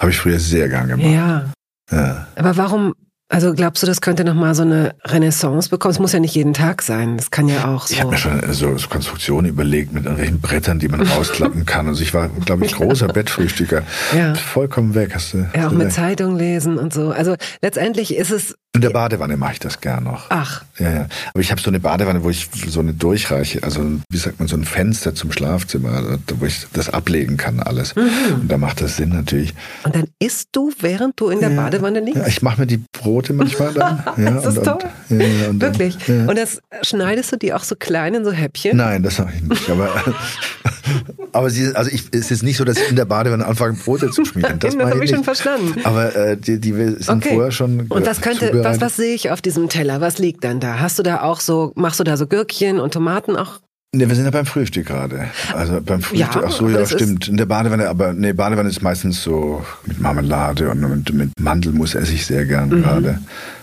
Habe 0.00 0.10
ich 0.12 0.16
früher 0.16 0.40
sehr 0.40 0.68
gern 0.70 0.88
gemacht. 0.88 1.06
ja. 1.06 1.50
Ja. 1.92 2.28
Aber 2.36 2.56
warum, 2.56 2.94
also 3.30 3.54
glaubst 3.54 3.80
du, 3.80 3.86
das 3.86 4.00
könnte 4.00 4.24
nochmal 4.24 4.56
so 4.56 4.62
eine 4.62 4.92
Renaissance 5.04 5.70
bekommen? 5.70 5.92
Es 5.92 6.00
muss 6.00 6.12
ja 6.12 6.18
nicht 6.18 6.34
jeden 6.34 6.52
Tag 6.52 6.82
sein. 6.82 7.16
Das 7.16 7.30
kann 7.30 7.48
ja 7.48 7.72
auch 7.72 7.86
so. 7.86 7.94
Ich 7.94 8.00
habe 8.00 8.10
mir 8.10 8.18
schon 8.18 8.42
so, 8.52 8.76
so 8.76 8.88
Konstruktionen 8.88 9.48
überlegt 9.48 9.92
mit 9.92 10.02
irgendwelchen 10.02 10.40
Brettern, 10.40 10.80
die 10.80 10.88
man 10.88 11.00
rausklappen 11.06 11.64
kann. 11.64 11.86
Also 11.86 12.02
ich 12.02 12.12
war, 12.12 12.28
glaube 12.28 12.64
ich, 12.64 12.74
großer 12.74 13.06
Bettfrühstücker. 13.12 13.84
Ja. 14.16 14.34
Vollkommen 14.34 14.96
weg. 14.96 15.12
Hast 15.14 15.34
du, 15.34 15.48
ja, 15.54 15.68
auch 15.68 15.70
mit. 15.70 15.92
Zeitung 15.92 16.36
lesen 16.36 16.76
und 16.76 16.92
so. 16.92 17.10
Also 17.10 17.36
letztendlich 17.62 18.16
ist 18.16 18.32
es, 18.32 18.56
In 18.72 18.82
der 18.82 18.90
Badewanne 18.90 19.36
mache 19.36 19.54
ich 19.54 19.58
das 19.58 19.80
gern 19.80 20.04
noch. 20.04 20.26
ach, 20.30 20.62
Ja, 20.78 20.90
ja. 20.90 21.06
Aber 21.34 21.40
ich 21.40 21.50
habe 21.50 21.60
so 21.60 21.70
eine 21.70 21.80
Badewanne, 21.80 22.22
wo 22.22 22.30
ich 22.30 22.48
so 22.68 22.78
eine 22.78 22.94
durchreiche, 22.94 23.64
also 23.64 23.84
wie 24.08 24.16
sagt 24.16 24.38
man, 24.38 24.46
so 24.46 24.56
ein 24.56 24.62
Fenster 24.64 25.12
zum 25.12 25.32
Schlafzimmer, 25.32 26.18
wo 26.38 26.46
ich 26.46 26.66
das 26.72 26.88
ablegen 26.88 27.36
kann, 27.36 27.58
alles. 27.58 27.96
Mhm. 27.96 28.02
Und 28.42 28.48
da 28.52 28.58
macht 28.58 28.80
das 28.80 28.96
Sinn 28.96 29.08
natürlich. 29.08 29.54
und 29.82 29.96
dann 29.96 30.04
isst 30.20 30.50
du, 30.52 30.70
während 30.78 31.18
du 31.18 31.30
in 31.30 31.40
der 31.40 31.50
Ja. 31.50 31.62
Badewanne 31.64 31.98
liegst? 31.98 32.20
Ja, 32.22 32.28
ich 32.28 32.42
mache 32.42 32.60
mir 32.60 32.66
die 32.68 32.80
Brote 32.92 33.32
manchmal 33.32 33.74
dann. 33.74 34.04
Ja, 34.16 34.30
Das 34.30 34.46
ist 34.46 34.58
und, 34.58 34.64
toll. 34.64 34.78
Und, 35.10 35.20
ja, 35.20 35.48
und 35.48 35.58
dann- 35.58 35.76
Wirklich. 35.78 35.98
Ja. 36.06 36.26
Und 36.26 36.38
das 36.38 36.60
schneidest 36.82 37.32
du 37.32 37.36
die 37.38 37.52
auch 37.52 37.64
so 37.64 37.74
klein 37.74 38.14
in 38.14 38.24
so 38.24 38.30
Häppchen? 38.30 38.76
Nein, 38.76 39.02
das 39.02 39.18
mache 39.18 39.32
ich 39.34 39.42
nicht. 39.42 39.68
Aber, 39.68 39.88
aber 41.32 41.50
sie, 41.50 41.74
also 41.74 41.90
ich, 41.90 42.04
es 42.12 42.30
ist 42.30 42.42
nicht 42.42 42.56
so, 42.56 42.64
dass 42.64 42.76
ich 42.78 42.88
in 42.90 42.96
der 42.96 43.04
Badewanne 43.04 43.44
anfange, 43.46 43.74
Brote 43.74 44.10
zu 44.10 44.24
schmieren. 44.24 44.58
Das, 44.60 44.76
Das 44.80 44.86
habe 44.90 45.04
ich 45.04 45.10
schon 45.10 45.18
nicht. 45.18 45.24
verstanden. 45.24 45.74
Aber 45.84 46.14
äh, 46.14 46.36
die, 46.36 46.58
die 46.60 46.72
sind 46.72 47.08
Okay. 47.08 47.30
vorher 47.34 47.50
schon. 47.52 47.86
Und 47.88 48.06
was 48.06 48.18
äh, 48.18 48.59
könnte, 48.62 48.80
was, 48.80 48.80
was 48.80 48.96
sehe 48.96 49.14
ich 49.14 49.30
auf 49.30 49.40
diesem 49.42 49.68
Teller? 49.68 50.00
Was 50.00 50.18
liegt 50.18 50.44
dann 50.44 50.60
da? 50.60 50.78
Hast 50.80 50.98
du 50.98 51.02
da 51.02 51.22
auch 51.22 51.40
so, 51.40 51.72
machst 51.76 52.00
du 52.00 52.04
da 52.04 52.16
so 52.16 52.26
Gürkchen 52.26 52.78
und 52.80 52.92
Tomaten 52.94 53.36
auch? 53.36 53.60
Ne, 53.92 54.08
wir 54.08 54.14
sind 54.14 54.24
ja 54.24 54.30
beim 54.30 54.46
Frühstück 54.46 54.86
gerade. 54.86 55.26
Also 55.52 55.80
beim 55.80 56.00
Frühstück, 56.00 56.34
Ja, 56.36 56.42
ach 56.46 56.50
so, 56.52 56.68
ja, 56.68 56.86
stimmt. 56.86 57.26
In 57.26 57.36
der 57.36 57.46
Badewanne, 57.46 57.88
aber 57.88 58.12
nee, 58.12 58.32
Badewanne 58.32 58.68
ist 58.68 58.82
meistens 58.82 59.20
so 59.22 59.64
mit 59.84 59.98
Marmelade 60.00 60.70
und 60.70 60.80
mit, 60.80 61.12
mit 61.12 61.30
Mandelmus 61.40 61.96
esse 61.96 62.12
ich 62.12 62.24
sehr 62.24 62.44
gern 62.46 62.68
Mhm. 62.68 62.82
gerade. 62.82 63.18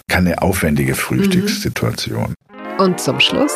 Keine 0.10 0.41
aufwendige 0.41 0.95
Frühstückssituation. 0.95 2.34
Und 2.78 3.00
zum 3.00 3.20
Schluss 3.22 3.54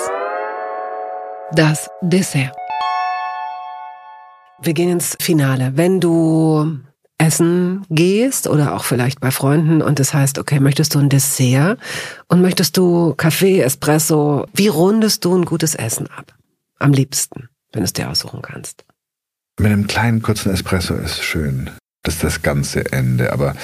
das 1.53 1.89
Dessert. 2.01 2.53
Wir 4.61 4.73
gehen 4.73 4.89
ins 4.91 5.17
Finale. 5.19 5.71
Wenn 5.75 5.99
du 5.99 6.77
essen 7.21 7.85
gehst 7.89 8.47
oder 8.47 8.73
auch 8.75 8.83
vielleicht 8.83 9.19
bei 9.19 9.29
Freunden 9.31 9.81
und 9.81 9.99
das 9.99 10.13
heißt, 10.13 10.39
okay, 10.39 10.59
möchtest 10.59 10.95
du 10.95 10.99
ein 10.99 11.09
Dessert 11.09 11.79
und 12.27 12.41
möchtest 12.41 12.77
du 12.77 13.13
Kaffee, 13.15 13.61
Espresso, 13.61 14.47
wie 14.53 14.67
rundest 14.67 15.23
du 15.23 15.37
ein 15.37 15.45
gutes 15.45 15.75
Essen 15.75 16.07
ab? 16.07 16.33
Am 16.79 16.91
liebsten, 16.91 17.49
wenn 17.71 17.81
du 17.81 17.85
es 17.85 17.93
dir 17.93 18.09
aussuchen 18.09 18.41
kannst. 18.41 18.85
Mit 19.59 19.71
einem 19.71 19.85
kleinen 19.85 20.23
kurzen 20.23 20.51
Espresso 20.51 20.95
ist 20.95 21.23
schön. 21.23 21.69
Das 22.03 22.15
ist 22.15 22.23
das 22.23 22.41
ganze 22.41 22.91
Ende. 22.91 23.31
Aber 23.31 23.55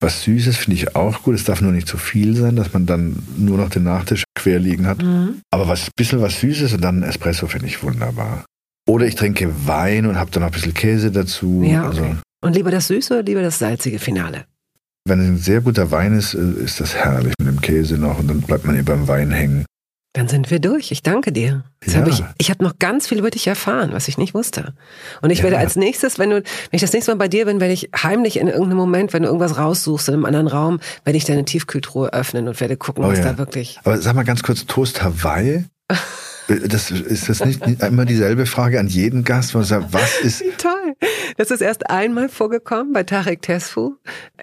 was 0.00 0.24
Süßes 0.24 0.56
finde 0.56 0.74
ich 0.74 0.96
auch 0.96 1.22
gut. 1.22 1.36
Es 1.36 1.44
darf 1.44 1.60
nur 1.60 1.70
nicht 1.70 1.86
zu 1.86 1.96
viel 1.96 2.34
sein, 2.34 2.56
dass 2.56 2.72
man 2.72 2.86
dann 2.86 3.22
nur 3.36 3.58
noch 3.58 3.70
den 3.70 3.84
Nachtisch 3.84 4.24
quer 4.34 4.58
liegen 4.58 4.88
hat. 4.88 5.00
Mhm. 5.00 5.42
Aber 5.52 5.68
was 5.68 5.88
bisschen 5.94 6.20
was 6.20 6.40
Süßes 6.40 6.72
und 6.72 6.80
dann 6.82 7.00
ein 7.00 7.08
Espresso 7.08 7.46
finde 7.46 7.66
ich 7.66 7.84
wunderbar. 7.84 8.44
Oder 8.88 9.06
ich 9.06 9.14
trinke 9.14 9.48
Wein 9.66 10.06
und 10.06 10.18
habe 10.18 10.32
dann 10.32 10.42
noch 10.42 10.48
ein 10.48 10.52
bisschen 10.52 10.74
Käse 10.74 11.12
dazu. 11.12 11.62
Ja, 11.64 11.84
Also 11.84 12.02
okay. 12.02 12.16
Und 12.44 12.54
lieber 12.54 12.70
das 12.70 12.88
Süße 12.88 13.14
oder 13.14 13.22
lieber 13.22 13.42
das 13.42 13.58
salzige 13.58 13.98
Finale? 13.98 14.44
Wenn 15.06 15.20
es 15.20 15.26
ein 15.26 15.38
sehr 15.38 15.60
guter 15.60 15.90
Wein 15.90 16.16
ist, 16.16 16.34
äh, 16.34 16.38
ist 16.64 16.80
das 16.80 16.94
herrlich 16.94 17.34
mit 17.38 17.48
dem 17.48 17.60
Käse 17.60 17.98
noch 17.98 18.18
und 18.18 18.28
dann 18.28 18.40
bleibt 18.42 18.64
man 18.64 18.74
eben 18.76 18.84
beim 18.86 19.08
Wein 19.08 19.30
hängen. 19.30 19.66
Dann 20.16 20.28
sind 20.28 20.48
wir 20.50 20.60
durch. 20.60 20.92
Ich 20.92 21.02
danke 21.02 21.32
dir. 21.32 21.64
Ja. 21.84 21.94
hab 22.00 22.06
ich 22.08 22.22
ich 22.38 22.48
habe 22.50 22.62
noch 22.62 22.78
ganz 22.78 23.08
viel 23.08 23.18
über 23.18 23.30
dich 23.30 23.46
erfahren, 23.48 23.90
was 23.92 24.06
ich 24.06 24.16
nicht 24.16 24.32
wusste. 24.32 24.72
Und 25.22 25.30
ich 25.30 25.38
Ja. 25.38 25.44
werde 25.44 25.58
als 25.58 25.74
nächstes, 25.74 26.18
wenn 26.20 26.30
du, 26.30 26.36
wenn 26.36 26.44
ich 26.70 26.80
das 26.82 26.92
nächste 26.92 27.10
Mal 27.10 27.16
bei 27.18 27.26
dir 27.28 27.46
bin, 27.46 27.60
werde 27.60 27.74
ich 27.74 27.90
heimlich 28.00 28.36
in 28.38 28.46
irgendeinem 28.46 28.76
Moment, 28.76 29.12
wenn 29.12 29.22
du 29.24 29.28
irgendwas 29.28 29.58
raussuchst 29.58 30.06
in 30.08 30.14
einem 30.14 30.24
anderen 30.24 30.46
Raum, 30.46 30.78
werde 31.04 31.16
ich 31.16 31.24
deine 31.24 31.44
Tiefkühltruhe 31.44 32.12
öffnen 32.12 32.46
und 32.46 32.60
werde 32.60 32.76
gucken, 32.76 33.04
Oh 33.04 33.08
was 33.08 33.18
ja. 33.18 33.24
da 33.32 33.38
wirklich. 33.38 33.80
Aber 33.82 33.98
sag 34.00 34.14
mal 34.14 34.22
ganz 34.24 34.42
kurz, 34.44 34.66
Toast 34.66 35.02
Hawaii? 35.02 35.64
Das, 36.46 36.90
ist 36.90 37.28
das 37.28 37.44
nicht 37.44 37.62
immer 37.82 38.04
dieselbe 38.04 38.44
Frage 38.44 38.78
an 38.78 38.86
jeden 38.86 39.24
Gast, 39.24 39.54
wo 39.54 39.58
man 39.58 39.66
sagt, 39.66 39.92
was 39.92 40.18
ist, 40.18 40.44
Toll. 40.58 40.94
Das 41.36 41.50
ist 41.50 41.62
erst 41.62 41.88
einmal 41.90 42.28
vorgekommen 42.28 42.92
bei 42.92 43.02
Tarek 43.02 43.40
Tesfu. 43.40 43.96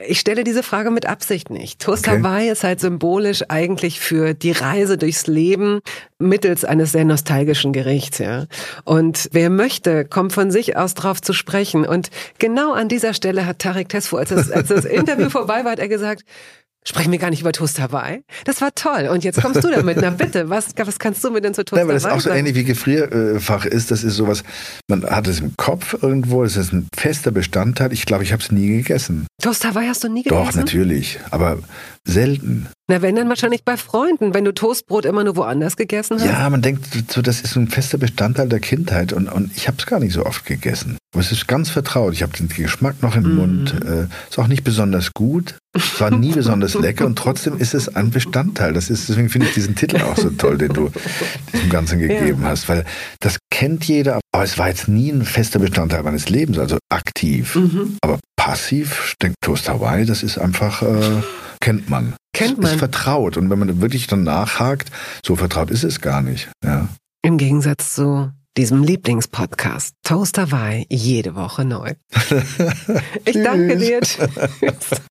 Ich 0.08 0.20
stelle 0.20 0.44
diese 0.44 0.64
Frage 0.64 0.90
mit 0.90 1.06
Absicht 1.06 1.50
nicht. 1.50 1.80
Toast 1.80 2.08
okay. 2.08 2.20
Hawaii 2.20 2.50
ist 2.50 2.64
halt 2.64 2.80
symbolisch 2.80 3.44
eigentlich 3.50 4.00
für 4.00 4.34
die 4.34 4.52
Reise 4.52 4.98
durchs 4.98 5.28
Leben 5.28 5.82
mittels 6.18 6.66
eines 6.66 6.92
sehr 6.92 7.06
nostalgischen 7.06 7.72
Gerichts, 7.72 8.18
ja. 8.18 8.46
Und 8.84 9.30
wer 9.32 9.50
möchte, 9.50 10.06
kommt 10.06 10.34
von 10.34 10.52
sich 10.52 10.78
aus 10.78 10.94
drauf 10.94 11.22
zu 11.22 11.34
sprechen. 11.34 11.86
Und 11.86 12.10
genau 12.40 12.74
an 12.74 12.88
dieser 12.88 13.14
Stelle 13.14 13.46
hat 13.46 13.60
Tarek 13.60 13.90
Tesfu, 13.90 14.18
als 14.18 14.30
das, 14.30 14.52
als 14.52 14.70
das 14.70 14.86
Interview 14.86 15.30
vorbei 15.30 15.64
war, 15.64 15.74
hat 15.74 15.80
er 15.80 15.88
gesagt, 15.88 16.24
Sprechen 16.84 17.12
wir 17.12 17.20
gar 17.20 17.30
nicht 17.30 17.42
über 17.42 17.52
Toast 17.52 17.80
Hawaii? 17.80 18.24
Das 18.46 18.60
war 18.60 18.74
toll. 18.74 19.08
Und 19.12 19.24
jetzt 19.24 19.40
kommst 19.40 19.64
du 19.64 19.70
damit. 19.70 19.98
Na 20.02 20.10
bitte, 20.10 20.50
was, 20.50 20.70
was 20.78 20.98
kannst 20.98 21.24
du 21.24 21.30
mir 21.30 21.40
denn 21.40 21.54
zu 21.54 21.64
Toast 21.64 21.80
Hawaii 21.80 21.88
Weil 21.90 21.94
das 21.94 22.06
auch 22.06 22.20
so 22.20 22.30
sagen? 22.30 22.40
ähnlich 22.40 22.56
wie 22.56 22.64
Gefrierfach 22.64 23.66
ist. 23.66 23.92
Das 23.92 24.04
ist 24.04 24.16
sowas, 24.16 24.44
man 24.88 25.04
hat 25.06 25.28
es 25.28 25.40
im 25.42 25.56
Kopf 25.58 25.96
irgendwo. 26.02 26.44
Das 26.44 26.58
ist 26.58 26.74
ein 26.74 26.88
fester 26.98 27.30
Bestandteil. 27.30 27.94
Ich 27.94 28.06
glaube, 28.08 28.24
ich 28.24 28.32
habe 28.34 28.42
es 28.42 28.52
nie 28.52 28.68
gegessen. 28.68 29.28
Toast 29.42 29.64
Hawaii 29.64 29.88
hast 29.88 30.04
du 30.04 30.10
nie 30.10 30.24
gegessen? 30.24 30.44
Doch, 30.44 30.56
natürlich. 30.56 31.20
Aber 31.30 31.60
selten. 32.08 32.68
Na, 32.88 33.02
wenn 33.02 33.16
dann 33.16 33.30
wahrscheinlich 33.30 33.64
bei 33.64 33.78
Freunden, 33.78 34.34
wenn 34.34 34.44
du 34.44 34.54
Toastbrot 34.54 35.06
immer 35.06 35.24
nur 35.24 35.36
woanders 35.38 35.78
gegessen 35.78 36.20
hast. 36.20 36.26
Ja, 36.26 36.50
man 36.50 36.62
denkt 36.62 37.12
so, 37.12 37.22
das 37.22 37.42
ist 37.42 37.56
ein 37.56 37.68
fester 37.68 37.98
Bestandteil 37.98 38.50
der 38.50 38.60
Kindheit 38.60 39.14
und, 39.14 39.30
und 39.30 39.56
ich 39.56 39.68
habe 39.68 39.78
es 39.80 39.86
gar 39.86 40.00
nicht 40.00 40.14
so 40.14 40.26
oft 40.26 40.46
gegessen. 40.46 40.98
Aber 41.14 41.22
es 41.22 41.32
ist 41.32 41.48
ganz 41.48 41.70
vertraut. 41.70 42.14
Ich 42.14 42.24
habe 42.24 42.34
den 42.34 42.50
Geschmack 42.50 43.02
noch 43.02 43.16
im 43.16 43.24
mm. 43.24 43.36
Mund. 43.36 43.76
Äh, 43.86 44.08
ist 44.30 44.40
auch 44.40 44.48
nicht 44.48 44.64
besonders 44.64 45.14
gut. 45.14 45.56
Es 45.74 46.02
war 46.02 46.12
nie 46.12 46.34
besonders 46.34 46.74
lecker 46.74 47.06
und 47.06 47.18
trotzdem 47.18 47.58
ist 47.58 47.74
es 47.74 47.88
ein 47.96 48.12
Bestandteil. 48.12 48.74
Das 48.74 48.90
ist, 48.90 49.08
deswegen 49.08 49.30
finde 49.30 49.48
ich 49.48 49.54
diesen 49.54 49.76
Titel 49.76 50.02
auch 50.02 50.18
so 50.18 50.30
toll, 50.30 50.58
den 50.58 50.74
du 50.74 50.92
diesem 51.54 51.70
Ganzen 51.70 52.00
gegeben 52.00 52.44
ja. 52.44 52.50
hast, 52.50 52.68
weil 52.68 52.84
das 53.20 53.38
kennt 53.52 53.84
jeder, 53.84 54.20
aber 54.32 54.44
es 54.44 54.58
war 54.58 54.70
jetzt 54.70 54.88
nie 54.88 55.12
ein 55.12 55.24
fester 55.24 55.60
Bestandteil 55.60 56.02
meines 56.02 56.30
Lebens, 56.30 56.58
also 56.58 56.80
aktiv. 56.90 57.56
Mhm. 57.56 57.98
Aber 58.02 58.20
passiv, 58.36 59.10
ich 59.10 59.16
denke 59.22 59.36
Toast 59.42 59.70
Hawaii, 59.70 60.06
das 60.06 60.24
ist 60.24 60.40
einfach, 60.40 60.82
äh, 60.82 61.22
kennt 61.60 61.90
man. 61.90 62.16
Kennt 62.34 62.58
man. 62.58 62.72
Ist 62.72 62.80
vertraut. 62.80 63.38
Und 63.38 63.50
wenn 63.52 63.60
man 63.60 63.82
wirklich 63.82 64.08
dann 64.08 64.24
nachhakt, 64.24 64.90
so 65.24 65.36
vertraut 65.36 65.70
ist 65.70 65.84
es 65.84 66.02
gar 66.02 66.22
nicht. 66.22 66.50
Ja. 66.64 66.88
Im 67.24 67.38
Gegensatz 67.38 67.94
zu 67.94 68.32
diesem 68.58 68.84
Lieblingspodcast 68.84 69.94
Toast 70.04 70.38
Hawaii 70.38 70.86
jede 70.90 71.36
Woche 71.36 71.64
neu. 71.66 71.94
ich 73.26 73.34
danke 73.34 73.78
dir. 73.78 74.02